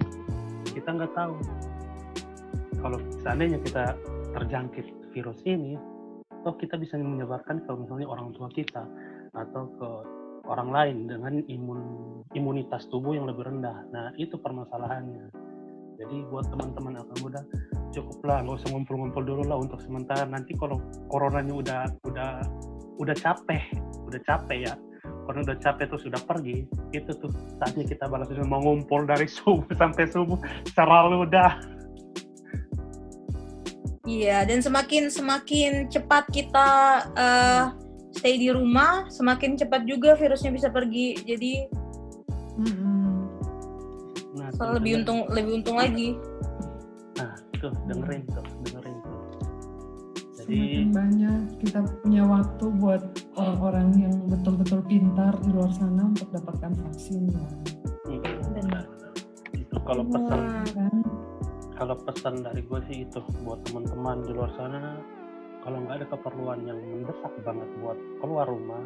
kita 0.74 0.90
nggak 0.96 1.12
tahu 1.14 1.38
kalau 2.80 2.98
seandainya 3.22 3.60
kita 3.62 3.94
terjangkit 4.36 4.86
virus 5.16 5.40
ini, 5.46 5.80
toh 6.46 6.56
kita 6.60 6.78
bisa 6.78 6.96
menyebarkan 7.00 7.66
ke 7.66 7.72
misalnya 7.74 8.08
orang 8.10 8.34
tua 8.38 8.48
kita 8.54 8.86
atau 9.34 9.64
ke 9.78 9.90
orang 10.50 10.70
lain 10.74 10.98
dengan 11.06 11.42
imun 11.46 11.82
imunitas 12.34 12.90
tubuh 12.90 13.14
yang 13.14 13.30
lebih 13.30 13.46
rendah. 13.46 13.86
Nah 13.94 14.14
itu 14.18 14.38
permasalahannya. 14.38 15.30
Jadi 16.00 16.16
buat 16.32 16.48
teman-teman 16.48 16.96
anak 16.96 17.12
muda 17.20 17.44
cukuplah 17.92 18.46
nggak 18.46 18.58
usah 18.62 18.70
ngumpul-ngumpul 18.72 19.24
dulu 19.26 19.44
lah 19.46 19.58
untuk 19.60 19.82
sementara 19.82 20.24
nanti 20.26 20.54
kalau 20.56 20.78
coronanya 21.10 21.54
udah 21.54 21.82
udah 22.06 22.32
udah 23.02 23.16
capek 23.18 23.62
udah 24.06 24.22
capek 24.24 24.70
ya 24.70 24.74
kalau 25.26 25.42
udah 25.46 25.58
capek 25.58 25.86
tuh 25.90 26.02
sudah 26.02 26.22
pergi 26.26 26.66
itu 26.94 27.12
tuh 27.18 27.32
saatnya 27.58 27.86
kita 27.86 28.06
balas 28.06 28.30
mau 28.46 28.62
ngumpul 28.62 29.06
dari 29.10 29.26
subuh 29.42 29.74
sampai 29.74 30.06
subuh 30.10 30.38
selalu 30.74 31.26
udah 31.30 31.79
Iya, 34.10 34.42
dan 34.42 34.58
semakin 34.58 35.14
semakin 35.14 35.86
cepat 35.86 36.26
kita 36.34 36.68
eh, 37.14 37.64
stay 38.10 38.42
di 38.42 38.50
rumah, 38.50 39.06
semakin 39.14 39.54
cepat 39.54 39.86
juga 39.86 40.18
virusnya 40.18 40.50
bisa 40.50 40.74
pergi. 40.74 41.14
Jadi 41.22 41.54
Mm-mm. 42.58 43.30
nah, 44.34 44.50
so, 44.58 44.74
lebih 44.74 44.98
denger- 44.98 45.06
untung 45.06 45.20
lebih 45.30 45.52
untung 45.62 45.78
lagi. 45.78 46.18
nah 47.16 47.36
tuh 47.60 47.70
dengerin 47.86 48.24
tuh 48.32 48.46
dengerin 48.66 48.98
tuh 49.04 49.20
jadi 50.40 50.56
Semakin 50.56 50.88
banyak 50.96 51.40
kita 51.60 51.80
punya 52.00 52.24
waktu 52.24 52.66
buat 52.80 53.04
orang-orang 53.36 53.88
yang 54.00 54.16
betul-betul 54.26 54.80
pintar 54.88 55.36
di 55.44 55.52
luar 55.52 55.68
sana 55.76 56.08
untuk 56.08 56.32
dapatkan 56.32 56.72
vaksin. 56.80 57.28
mm, 58.08 58.24
benar, 58.56 58.88
benar. 58.88 59.14
itu 59.52 59.76
kalau 59.84 60.04
pesan 60.08 60.40
Wah. 60.40 60.64
Kalau 61.80 61.96
pesan 61.96 62.44
dari 62.44 62.60
gue 62.60 62.80
sih 62.86 63.08
itu 63.08 63.20
buat 63.42 63.64
teman-teman 63.64 64.28
di 64.28 64.36
luar 64.36 64.52
sana 64.54 65.00
kalau 65.60 65.80
nggak 65.80 65.96
ada 65.96 66.08
keperluan 66.12 66.60
yang 66.64 66.76
mendesak 66.76 67.32
banget 67.40 67.70
buat 67.80 67.96
keluar 68.20 68.46
rumah 68.48 68.84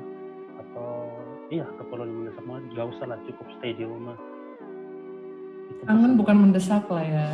atau 0.53 1.09
iya 1.49 1.65
keperluan 1.77 2.05
yang 2.05 2.19
mendesak 2.21 2.43
banget 2.45 2.63
nggak 2.71 2.87
usah 2.93 3.05
lah 3.09 3.19
cukup 3.25 3.47
stay 3.57 3.71
di 3.73 3.85
rumah 3.85 4.17
Itu 5.69 5.81
Kangen 5.83 6.01
pesan. 6.05 6.19
bukan 6.21 6.35
mendesak 6.37 6.83
lah 6.85 7.03
ya. 7.03 7.27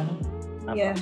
Iya. 0.70 0.93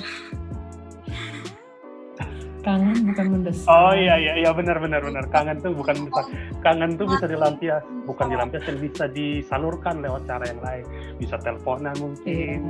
kangen 2.58 2.98
bukan 3.06 3.26
mendesak. 3.30 3.70
Oh 3.70 3.94
iya 3.94 4.18
iya 4.18 4.32
iya 4.36 4.50
benar 4.50 4.76
benar 4.76 5.00
benar. 5.00 5.24
Kangen 5.30 5.62
tuh 5.62 5.72
bukan 5.72 5.96
bisa 6.04 6.22
kangen 6.60 6.98
tuh 6.98 7.06
bisa 7.06 7.24
dilampias, 7.24 7.80
bukan 8.04 8.26
dilampiaskan 8.28 8.76
bisa 8.76 9.04
disalurkan 9.08 10.02
lewat 10.02 10.26
cara 10.26 10.44
yang 10.50 10.60
lain. 10.60 10.84
Bisa 11.16 11.38
teleponan 11.38 11.94
Iya. 11.94 12.02
mungkin, 12.02 12.60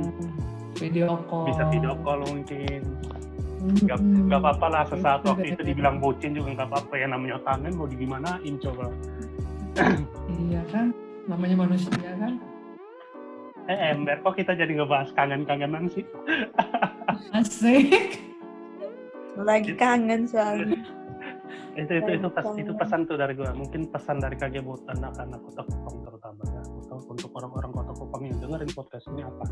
Video 0.77 1.17
call. 1.25 1.45
bisa 1.49 1.63
video 1.71 1.93
call 2.03 2.19
mungkin. 2.23 2.81
Gak, 3.59 3.99
Mm-mm. 3.99 4.31
gak 4.31 4.39
apa-apa 4.39 4.67
lah 4.71 4.83
sesaat 4.87 5.19
Itu 5.19 5.29
waktu 5.35 5.47
itu 5.51 5.61
beda. 5.61 5.69
dibilang 5.73 5.95
bocin 5.99 6.31
juga 6.31 6.63
gak 6.63 6.69
apa-apa 6.71 6.93
ya 6.95 7.07
namanya 7.11 7.37
kangen 7.43 7.73
mau 7.75 7.87
digimanain 7.87 8.55
coba. 8.55 8.87
Iya 10.29 10.61
kan, 10.71 10.95
namanya 11.27 11.55
manusia 11.67 11.91
kan. 11.91 12.39
Eh 13.67 13.79
ember 13.93 14.17
kok 14.23 14.33
kita 14.33 14.55
jadi 14.55 14.71
ngebahas 14.79 15.11
kangen-kangenan 15.13 15.91
sih? 15.91 16.07
Asik. 17.37 18.23
Lagi 19.35 19.75
kangen 19.75 20.23
soalnya. 20.25 20.79
itu 21.77 21.95
itu 21.95 22.11
itu 22.19 22.27
pas 22.27 22.43
itu 22.59 22.71
pesan 22.75 23.07
tuh 23.07 23.15
dari 23.15 23.31
gua 23.39 23.55
mungkin 23.55 23.87
pesan 23.87 24.19
dari 24.19 24.35
KG 24.35 24.59
buat 24.67 24.83
anak-anak 24.89 25.39
kota 25.47 25.63
Kupang 25.63 26.03
terutama 26.03 26.41
ya 26.51 26.59
untuk 26.75 27.07
untuk 27.07 27.31
orang-orang 27.39 27.71
kota 27.71 27.93
Kupang 27.95 28.23
yang 28.27 28.35
dengerin 28.41 28.71
podcast 28.75 29.05
ini 29.15 29.23
apa 29.23 29.45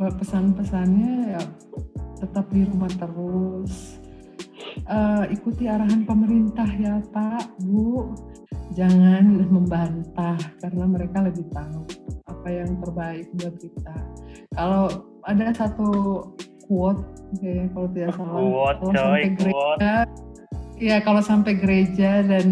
pesan-pesannya 0.00 1.36
ya 1.36 1.42
tetap 2.20 2.48
di 2.52 2.64
rumah 2.64 2.88
terus. 2.96 4.00
Eh, 4.86 5.24
ikuti 5.34 5.66
arahan 5.66 6.06
pemerintah 6.08 6.68
ya 6.78 7.00
Pak, 7.10 7.60
Bu. 7.64 8.14
Jangan 8.72 9.50
membantah 9.50 10.38
karena 10.62 10.84
mereka 10.86 11.26
lebih 11.26 11.42
tahu 11.50 11.82
apa 12.30 12.48
yang 12.48 12.70
terbaik 12.78 13.26
buat 13.34 13.54
kita. 13.58 13.96
Kalau 14.54 15.10
ada 15.26 15.50
satu 15.50 15.90
quote, 16.70 17.02
ya, 17.42 17.66
kalau 17.74 17.88
tidak 17.90 18.14
salah, 18.14 18.30
Quote, 18.38 18.78
kalau 18.78 18.92
coy, 18.94 18.94
sampai 18.94 19.26
quote. 19.26 19.38
gereja, 19.42 19.94
ya 20.78 20.96
kalau 21.02 21.22
sampai 21.22 21.52
gereja 21.58 22.10
dan 22.22 22.46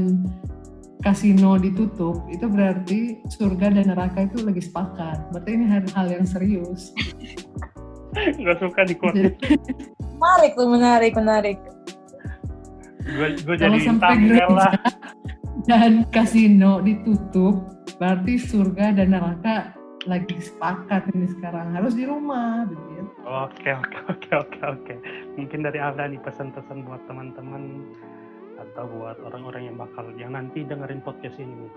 kasino 1.03 1.55
ditutup, 1.59 2.27
itu 2.27 2.47
berarti 2.51 3.23
surga 3.31 3.71
dan 3.71 3.95
neraka 3.95 4.27
itu 4.27 4.43
lagi 4.43 4.63
sepakat. 4.63 5.31
Berarti 5.31 5.51
ini 5.55 5.65
hal-hal 5.71 6.07
yang 6.11 6.27
serius. 6.27 6.91
nggak 8.41 8.59
suka 8.59 8.83
di 8.89 8.97
Menarik 10.19 10.53
tuh, 10.59 10.67
menarik, 10.67 11.13
menarik. 11.15 11.59
gue 13.09 13.57
jadi 13.57 13.79
sampai 13.81 14.21
gereja 14.21 14.53
lah 14.53 14.75
dan 15.71 16.05
kasino 16.13 16.85
ditutup, 16.85 17.65
berarti 17.97 18.37
surga 18.37 19.01
dan 19.01 19.17
neraka 19.17 19.73
lagi 20.05 20.37
sepakat 20.37 21.09
ini 21.17 21.25
sekarang 21.33 21.73
harus 21.73 21.97
di 21.97 22.05
rumah, 22.05 22.69
begitu. 22.69 23.09
oke 23.25 23.71
oke 23.81 23.99
oke 24.13 24.31
oke 24.45 24.61
oke 24.61 24.95
mungkin 25.41 25.65
dari 25.65 25.81
Alda 25.81 26.11
nih 26.13 26.21
pesan-pesan 26.21 26.85
buat 26.85 27.01
teman-teman 27.09 27.93
atau 28.73 28.85
buat 28.89 29.17
orang-orang 29.25 29.73
yang 29.73 29.77
bakal 29.77 30.05
yang 30.17 30.33
nanti 30.37 30.65
dengerin 30.65 31.01
podcast 31.01 31.37
ini. 31.41 31.69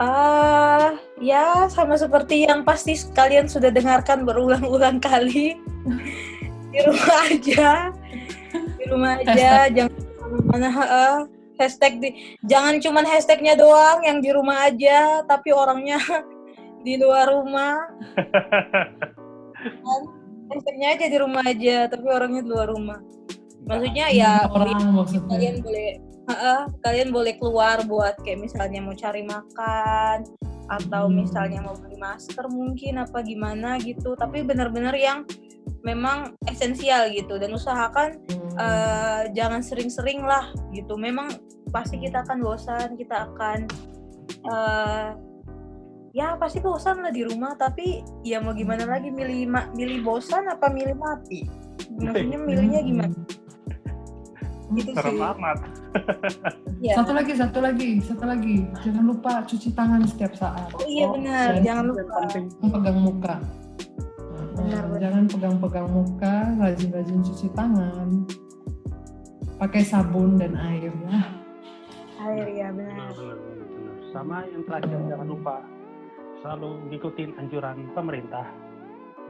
Ah, 0.00 0.96
ya 1.20 1.68
sama 1.68 1.92
seperti 2.00 2.48
yang 2.48 2.64
pasti 2.64 2.96
kalian 3.12 3.44
sudah 3.44 3.68
dengarkan 3.68 4.24
berulang-ulang 4.24 4.96
kali. 4.96 5.60
Di 6.72 6.80
rumah 6.86 7.20
aja. 7.28 7.92
Di 8.80 8.84
rumah 8.88 9.20
aja, 9.20 9.50
jangan 9.76 9.92
ke 9.92 10.12
mana-mana. 10.16 10.68
heeh. 10.72 11.16
Hashtag 11.60 12.00
di, 12.00 12.08
jangan 12.48 12.80
cuman 12.80 13.04
hashtagnya 13.04 13.52
doang 13.52 14.00
yang 14.00 14.24
di 14.24 14.32
rumah 14.32 14.72
aja, 14.72 15.20
tapi 15.28 15.52
orangnya 15.52 16.00
di 16.86 16.96
luar 16.96 17.28
rumah. 17.28 17.84
Kan? 19.84 20.02
Hashtagnya 20.48 20.96
aja 20.96 21.06
di 21.12 21.18
rumah 21.20 21.44
aja, 21.44 21.76
tapi 21.92 22.06
orangnya 22.08 22.40
di 22.40 22.48
luar 22.48 22.72
rumah. 22.72 22.98
Maksudnya 23.70 24.06
ya 24.10 24.32
orang 24.50 24.82
maksudnya. 24.92 25.30
kalian 25.30 25.56
boleh 25.62 25.88
Heeh, 26.30 26.60
kalian 26.86 27.10
boleh 27.10 27.34
keluar 27.42 27.82
buat 27.90 28.14
kayak 28.22 28.46
misalnya 28.46 28.78
mau 28.78 28.94
cari 28.94 29.26
makan 29.26 30.30
atau 30.70 31.10
Hmm. 31.10 31.26
misalnya 31.26 31.58
mau 31.58 31.74
beli 31.74 31.98
masker 31.98 32.46
mungkin 32.46 33.02
apa 33.02 33.18
gimana 33.26 33.82
gitu. 33.82 34.14
Tapi 34.14 34.46
benar-benar 34.46 34.94
yang 34.94 35.26
memang 35.82 36.38
esensial 36.46 37.10
gitu. 37.10 37.34
Dan 37.42 37.50
usahakan 37.50 38.22
Hmm. 38.30 38.54
eh, 38.62 39.22
jangan 39.34 39.58
sering-sering 39.58 40.22
lah 40.22 40.54
gitu. 40.70 40.94
Memang 40.94 41.34
pasti 41.74 41.98
kita 41.98 42.22
akan 42.22 42.38
bosan 42.46 42.94
kita 42.94 43.26
akan 43.34 43.66
eh, 44.46 45.08
ya 46.14 46.38
pasti 46.38 46.62
bosan 46.62 47.02
lah 47.02 47.10
di 47.10 47.26
rumah. 47.26 47.58
Tapi 47.58 48.06
ya 48.22 48.38
mau 48.38 48.54
gimana 48.54 48.86
lagi 48.86 49.10
milih 49.10 49.50
milih 49.74 50.06
bosan 50.06 50.46
apa 50.46 50.70
milih 50.70 50.94
mati? 50.94 51.42
Maksudnya 51.90 52.38
milihnya 52.38 52.80
gimana 52.86 53.14
gitu 54.76 54.90
serem 54.94 55.14
sih 55.16 55.22
amat 55.22 55.58
ya. 56.86 56.94
Satu 56.96 57.12
lagi, 57.12 57.32
satu 57.36 57.58
lagi, 57.60 57.90
satu 58.00 58.24
lagi. 58.24 58.56
Jangan 58.80 59.04
lupa 59.04 59.32
cuci 59.44 59.68
tangan 59.74 60.00
setiap 60.06 60.32
saat. 60.32 60.68
Oh 60.72 60.86
iya 60.88 61.06
benar, 61.12 61.48
dan 61.58 61.62
jangan 61.66 61.84
lupa. 61.92 62.14
penting 62.30 62.68
pegang 62.72 62.98
muka. 63.02 63.34
Benar, 64.56 64.82
benar. 64.88 64.98
Jangan 65.00 65.24
pegang-pegang 65.28 65.88
muka, 65.88 66.34
rajin-rajin 66.56 67.20
cuci 67.20 67.46
tangan. 67.52 68.08
Pakai 69.56 69.82
sabun 69.84 70.40
dan 70.40 70.56
air 70.56 70.88
ya. 70.88 71.20
Air 72.20 72.46
ya 72.48 72.68
benar 72.72 73.12
benar. 73.12 73.12
benar 73.16 73.36
benar 73.36 73.94
sama 74.10 74.42
yang 74.44 74.62
terakhir 74.66 74.98
jangan 75.06 75.28
lupa 75.28 75.56
selalu 76.42 76.70
ngikutin 76.90 77.30
anjuran 77.38 77.76
pemerintah 77.94 78.46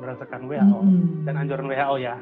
berdasarkan 0.01 0.49
WHO 0.49 0.79
Mm-mm. 0.81 1.23
dan 1.23 1.35
anjuran 1.37 1.67
WHO 1.69 1.97
ya 2.01 2.17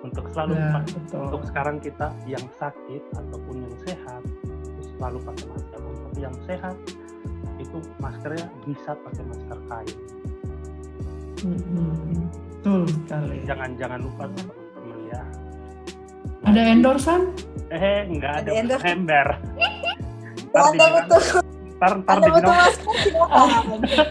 untuk 0.00 0.24
selalu 0.28 0.52
Ya, 0.54 0.66
pa- 0.70 0.86
betul. 0.86 1.20
untuk 1.24 1.42
sekarang 1.44 1.76
kita 1.78 2.06
yang 2.24 2.44
sakit 2.54 3.02
ataupun 3.12 3.54
yang 3.60 3.74
sehat 3.82 4.22
itu 4.46 4.82
selalu 4.92 5.18
pakai 5.22 5.46
masker 5.48 5.80
untuk 5.82 6.12
yang 6.16 6.34
sehat 6.44 6.76
itu 7.56 7.76
maskernya 7.98 8.46
bisa 8.62 8.90
pakai 8.96 9.22
masker 9.24 9.58
kain 9.64 9.96
Mm-mm. 11.38 12.26
Betul 12.52 12.82
sekali. 12.88 13.36
jangan 13.44 13.70
jangan 13.74 14.00
lupa 14.00 14.26
tuh 14.28 14.42
teman-teman 14.44 15.00
ya 15.08 15.22
Ada 16.44 16.60
endorsan? 16.68 17.20
eh 17.68 18.00
nggak 18.08 18.32
ada, 18.38 18.50
Ada 18.50 18.76
ember 18.84 19.26
betul, 20.48 21.22
ntar 21.76 21.92
ntar 22.00 22.16
betul 22.18 22.26
dibilang 22.32 22.56
masker 22.56 22.94
silakan. 22.98 23.46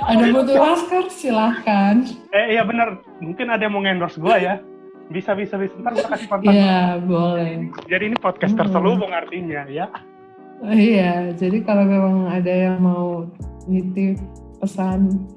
Ada 0.07 0.23
butuh 0.31 0.55
masker? 0.57 1.03
Silahkan. 1.09 1.95
eh 2.29 2.45
iya 2.49 2.63
benar 2.63 2.88
mungkin 3.17 3.47
ada 3.49 3.59
yang 3.59 3.73
mau 3.73 3.81
endorse 3.81 4.15
gua 4.17 4.38
ya 4.38 4.55
bisa 5.07 5.31
bisa 5.33 5.55
bisa 5.55 5.73
ntar 5.77 5.93
gua 5.93 6.07
kasih 6.09 6.27
kontak 6.27 6.51
Iya, 6.51 6.99
boleh. 6.99 7.71
jadi 7.85 8.03
ini 8.05 8.17
podcast 8.17 8.51
Hmm. 8.51 8.61
terselubung 8.61 9.09
artinya 9.09 9.63
ya 9.65 9.87
Iya, 10.59 11.31
jadi 11.33 11.61
kalau 11.61 11.85
memang 11.85 12.15
ada 12.27 12.49
yang 12.49 12.77
mau 12.77 13.29
nitip 13.65 14.17
pesan 14.57 15.29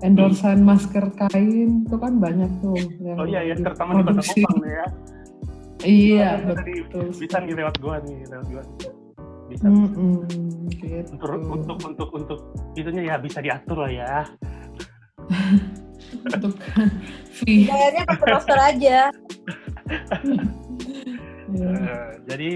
endorsan 0.00 0.60
masker 0.60 1.12
kain 1.14 1.84
itu 1.84 1.94
kan 1.94 2.16
banyak 2.16 2.48
tuh 2.58 2.74
yang 2.98 3.14
oh 3.14 3.24
iya 3.24 3.44
ya 3.44 3.54
terutama 3.54 3.94
di 3.94 4.02
kota. 4.02 4.22
Kupang 4.22 4.58
ya 4.62 4.86
Iya, 5.82 6.30
Bisa 6.40 6.62
di- 6.62 6.78
betul. 6.80 7.04
bisa 7.12 7.36
nih 7.38 7.54
lewat 7.54 7.74
gua 7.78 7.96
nih 8.00 8.18
lewat 8.24 8.46
gua 8.48 8.62
bisa 9.44 9.66
Mm-mm, 9.68 10.24
gitu. 10.72 11.12
untuk 11.20 11.44
untuk 11.52 11.78
untuk 11.84 12.08
untuk 12.10 12.38
itunya 12.72 13.02
ya 13.04 13.16
bisa 13.18 13.38
diatur 13.38 13.76
lah 13.78 13.92
ya 13.92 14.12
Untuk 16.12 16.52
fee. 17.40 17.66
Bayarnya 17.66 18.02
pakai 18.08 18.26
masker 18.36 18.58
aja. 18.60 18.98
Ya. 21.52 21.68
Eh, 21.68 22.10
jadi 22.32 22.52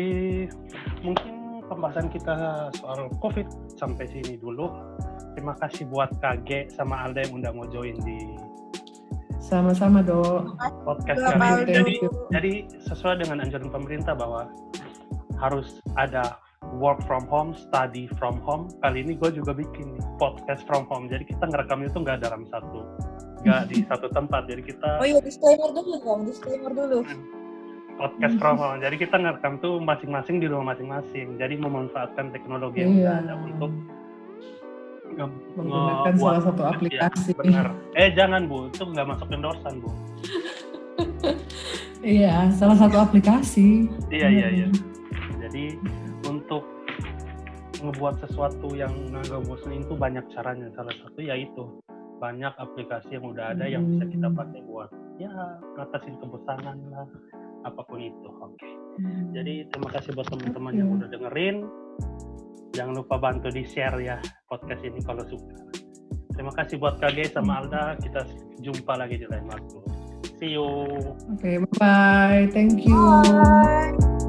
mungkin 1.05 1.61
pembahasan 1.69 2.09
kita 2.09 2.33
soal 2.81 3.13
covid 3.21 3.45
sampai 3.77 4.09
sini 4.09 4.41
dulu 4.41 4.73
terima 5.37 5.53
kasih 5.61 5.85
buat 5.93 6.09
KG 6.17 6.73
sama 6.73 7.05
Alda 7.05 7.29
yang 7.29 7.45
udah 7.45 7.53
mau 7.53 7.69
join 7.69 7.93
di 8.09 8.17
Sama-sama 9.37 10.01
dong. 10.01 10.57
podcast 10.89 11.21
kali 11.21 11.37
ini 11.37 11.77
jadi 11.77 11.95
jadi 12.33 12.53
sesuai 12.89 13.21
dengan 13.21 13.45
anjuran 13.45 13.69
pemerintah 13.69 14.17
bahwa 14.17 14.49
harus 15.45 15.85
ada 16.01 16.41
work 16.81 16.99
from 17.07 17.29
home, 17.29 17.55
study 17.55 18.09
from 18.19 18.41
home. 18.43 18.67
Kali 18.83 19.05
ini 19.05 19.15
gue 19.15 19.31
juga 19.31 19.53
bikin 19.55 19.95
nih, 19.95 20.03
podcast 20.19 20.65
from 20.67 20.89
home. 20.89 21.07
Jadi 21.07 21.29
kita 21.31 21.47
ngerekamnya 21.47 21.93
tuh 21.95 22.03
nggak 22.03 22.25
dalam 22.27 22.43
satu, 22.49 22.81
nggak 23.47 23.63
di 23.69 23.77
satu 23.85 24.07
tempat. 24.09 24.43
Jadi 24.45 24.63
kita 24.67 24.99
Oh 24.99 25.07
iya 25.07 25.23
disclaimer 25.23 25.71
dulu 25.71 25.95
dong, 25.99 26.21
disclaimer 26.27 26.73
dulu. 26.73 26.99
podcast 27.97 28.37
from 28.37 28.59
home. 28.59 28.77
Jadi 28.79 28.97
kita 28.99 29.17
ngerekam 29.17 29.57
tuh 29.57 29.81
masing-masing 29.81 30.37
di 30.37 30.47
rumah 30.47 30.75
masing-masing. 30.75 31.39
Jadi 31.39 31.55
memanfaatkan 31.57 32.29
teknologi 32.29 32.83
yang 32.83 32.93
Iya. 32.93 33.01
udah 33.01 33.15
ada 33.17 33.35
untuk 33.41 33.71
Menggunakan 35.57 36.13
salah 36.15 36.43
satu 36.45 36.61
Iya, 36.61 36.71
aplikasi. 36.77 37.31
benar. 37.33 37.67
Eh 37.95 38.13
jangan 38.13 38.45
bu, 38.45 38.69
itu 38.69 38.85
nggak 38.85 39.07
masuk 39.07 39.29
endorsan 39.31 39.75
bu. 39.81 39.89
Iya, 42.05 42.53
salah 42.53 42.77
satu 42.77 43.01
aplikasi. 43.01 43.89
Iya 44.13 44.29
iya 44.29 44.49
iya. 44.53 44.69
Hmm. 44.69 45.41
Jadi 45.43 45.75
untuk 46.23 46.63
ngebuat 47.77 48.23
sesuatu 48.23 48.71
yang 48.73 48.93
nggak 49.11 49.43
bosan 49.43 49.81
itu 49.81 49.97
banyak 49.97 50.23
caranya. 50.31 50.71
Salah 50.71 50.95
satu 50.95 51.19
yaitu 51.19 51.65
banyak 52.17 52.53
aplikasi 52.57 53.09
yang 53.13 53.27
udah 53.27 53.53
ada 53.53 53.65
yang 53.65 53.85
bisa 53.87 54.05
kita 54.07 54.27
Hmm. 54.27 54.37
pakai 54.37 54.61
buat 54.63 54.91
ya 55.17 55.33
ngatasin 55.75 56.17
kebosanan 56.17 56.77
lah 56.89 57.07
apa 57.63 57.81
pun 57.83 57.99
itu 57.99 58.29
oke 58.31 58.71
Hmm. 58.97 59.29
jadi 59.31 59.69
terima 59.69 59.89
kasih 59.91 60.13
buat 60.13 60.25
teman-teman 60.27 60.73
yang 60.75 60.89
udah 60.91 61.07
dengerin 61.07 61.69
jangan 62.73 62.95
lupa 62.95 63.17
bantu 63.17 63.49
di 63.49 63.65
share 63.65 63.97
ya 63.99 64.17
podcast 64.47 64.81
ini 64.81 65.01
kalau 65.01 65.25
suka 65.25 65.53
terima 66.33 66.53
kasih 66.53 66.77
buat 66.77 66.97
KG 66.97 67.33
sama 67.33 67.61
Alda 67.61 67.97
kita 67.99 68.25
jumpa 68.59 68.97
lagi 68.97 69.17
di 69.17 69.27
lain 69.27 69.45
waktu 69.47 69.77
see 70.37 70.53
you 70.53 70.69
Oke, 71.33 71.61
bye 71.61 71.77
bye. 71.77 72.45
Thank 72.51 72.85
you. 72.85 72.97
Bye. 73.25 74.26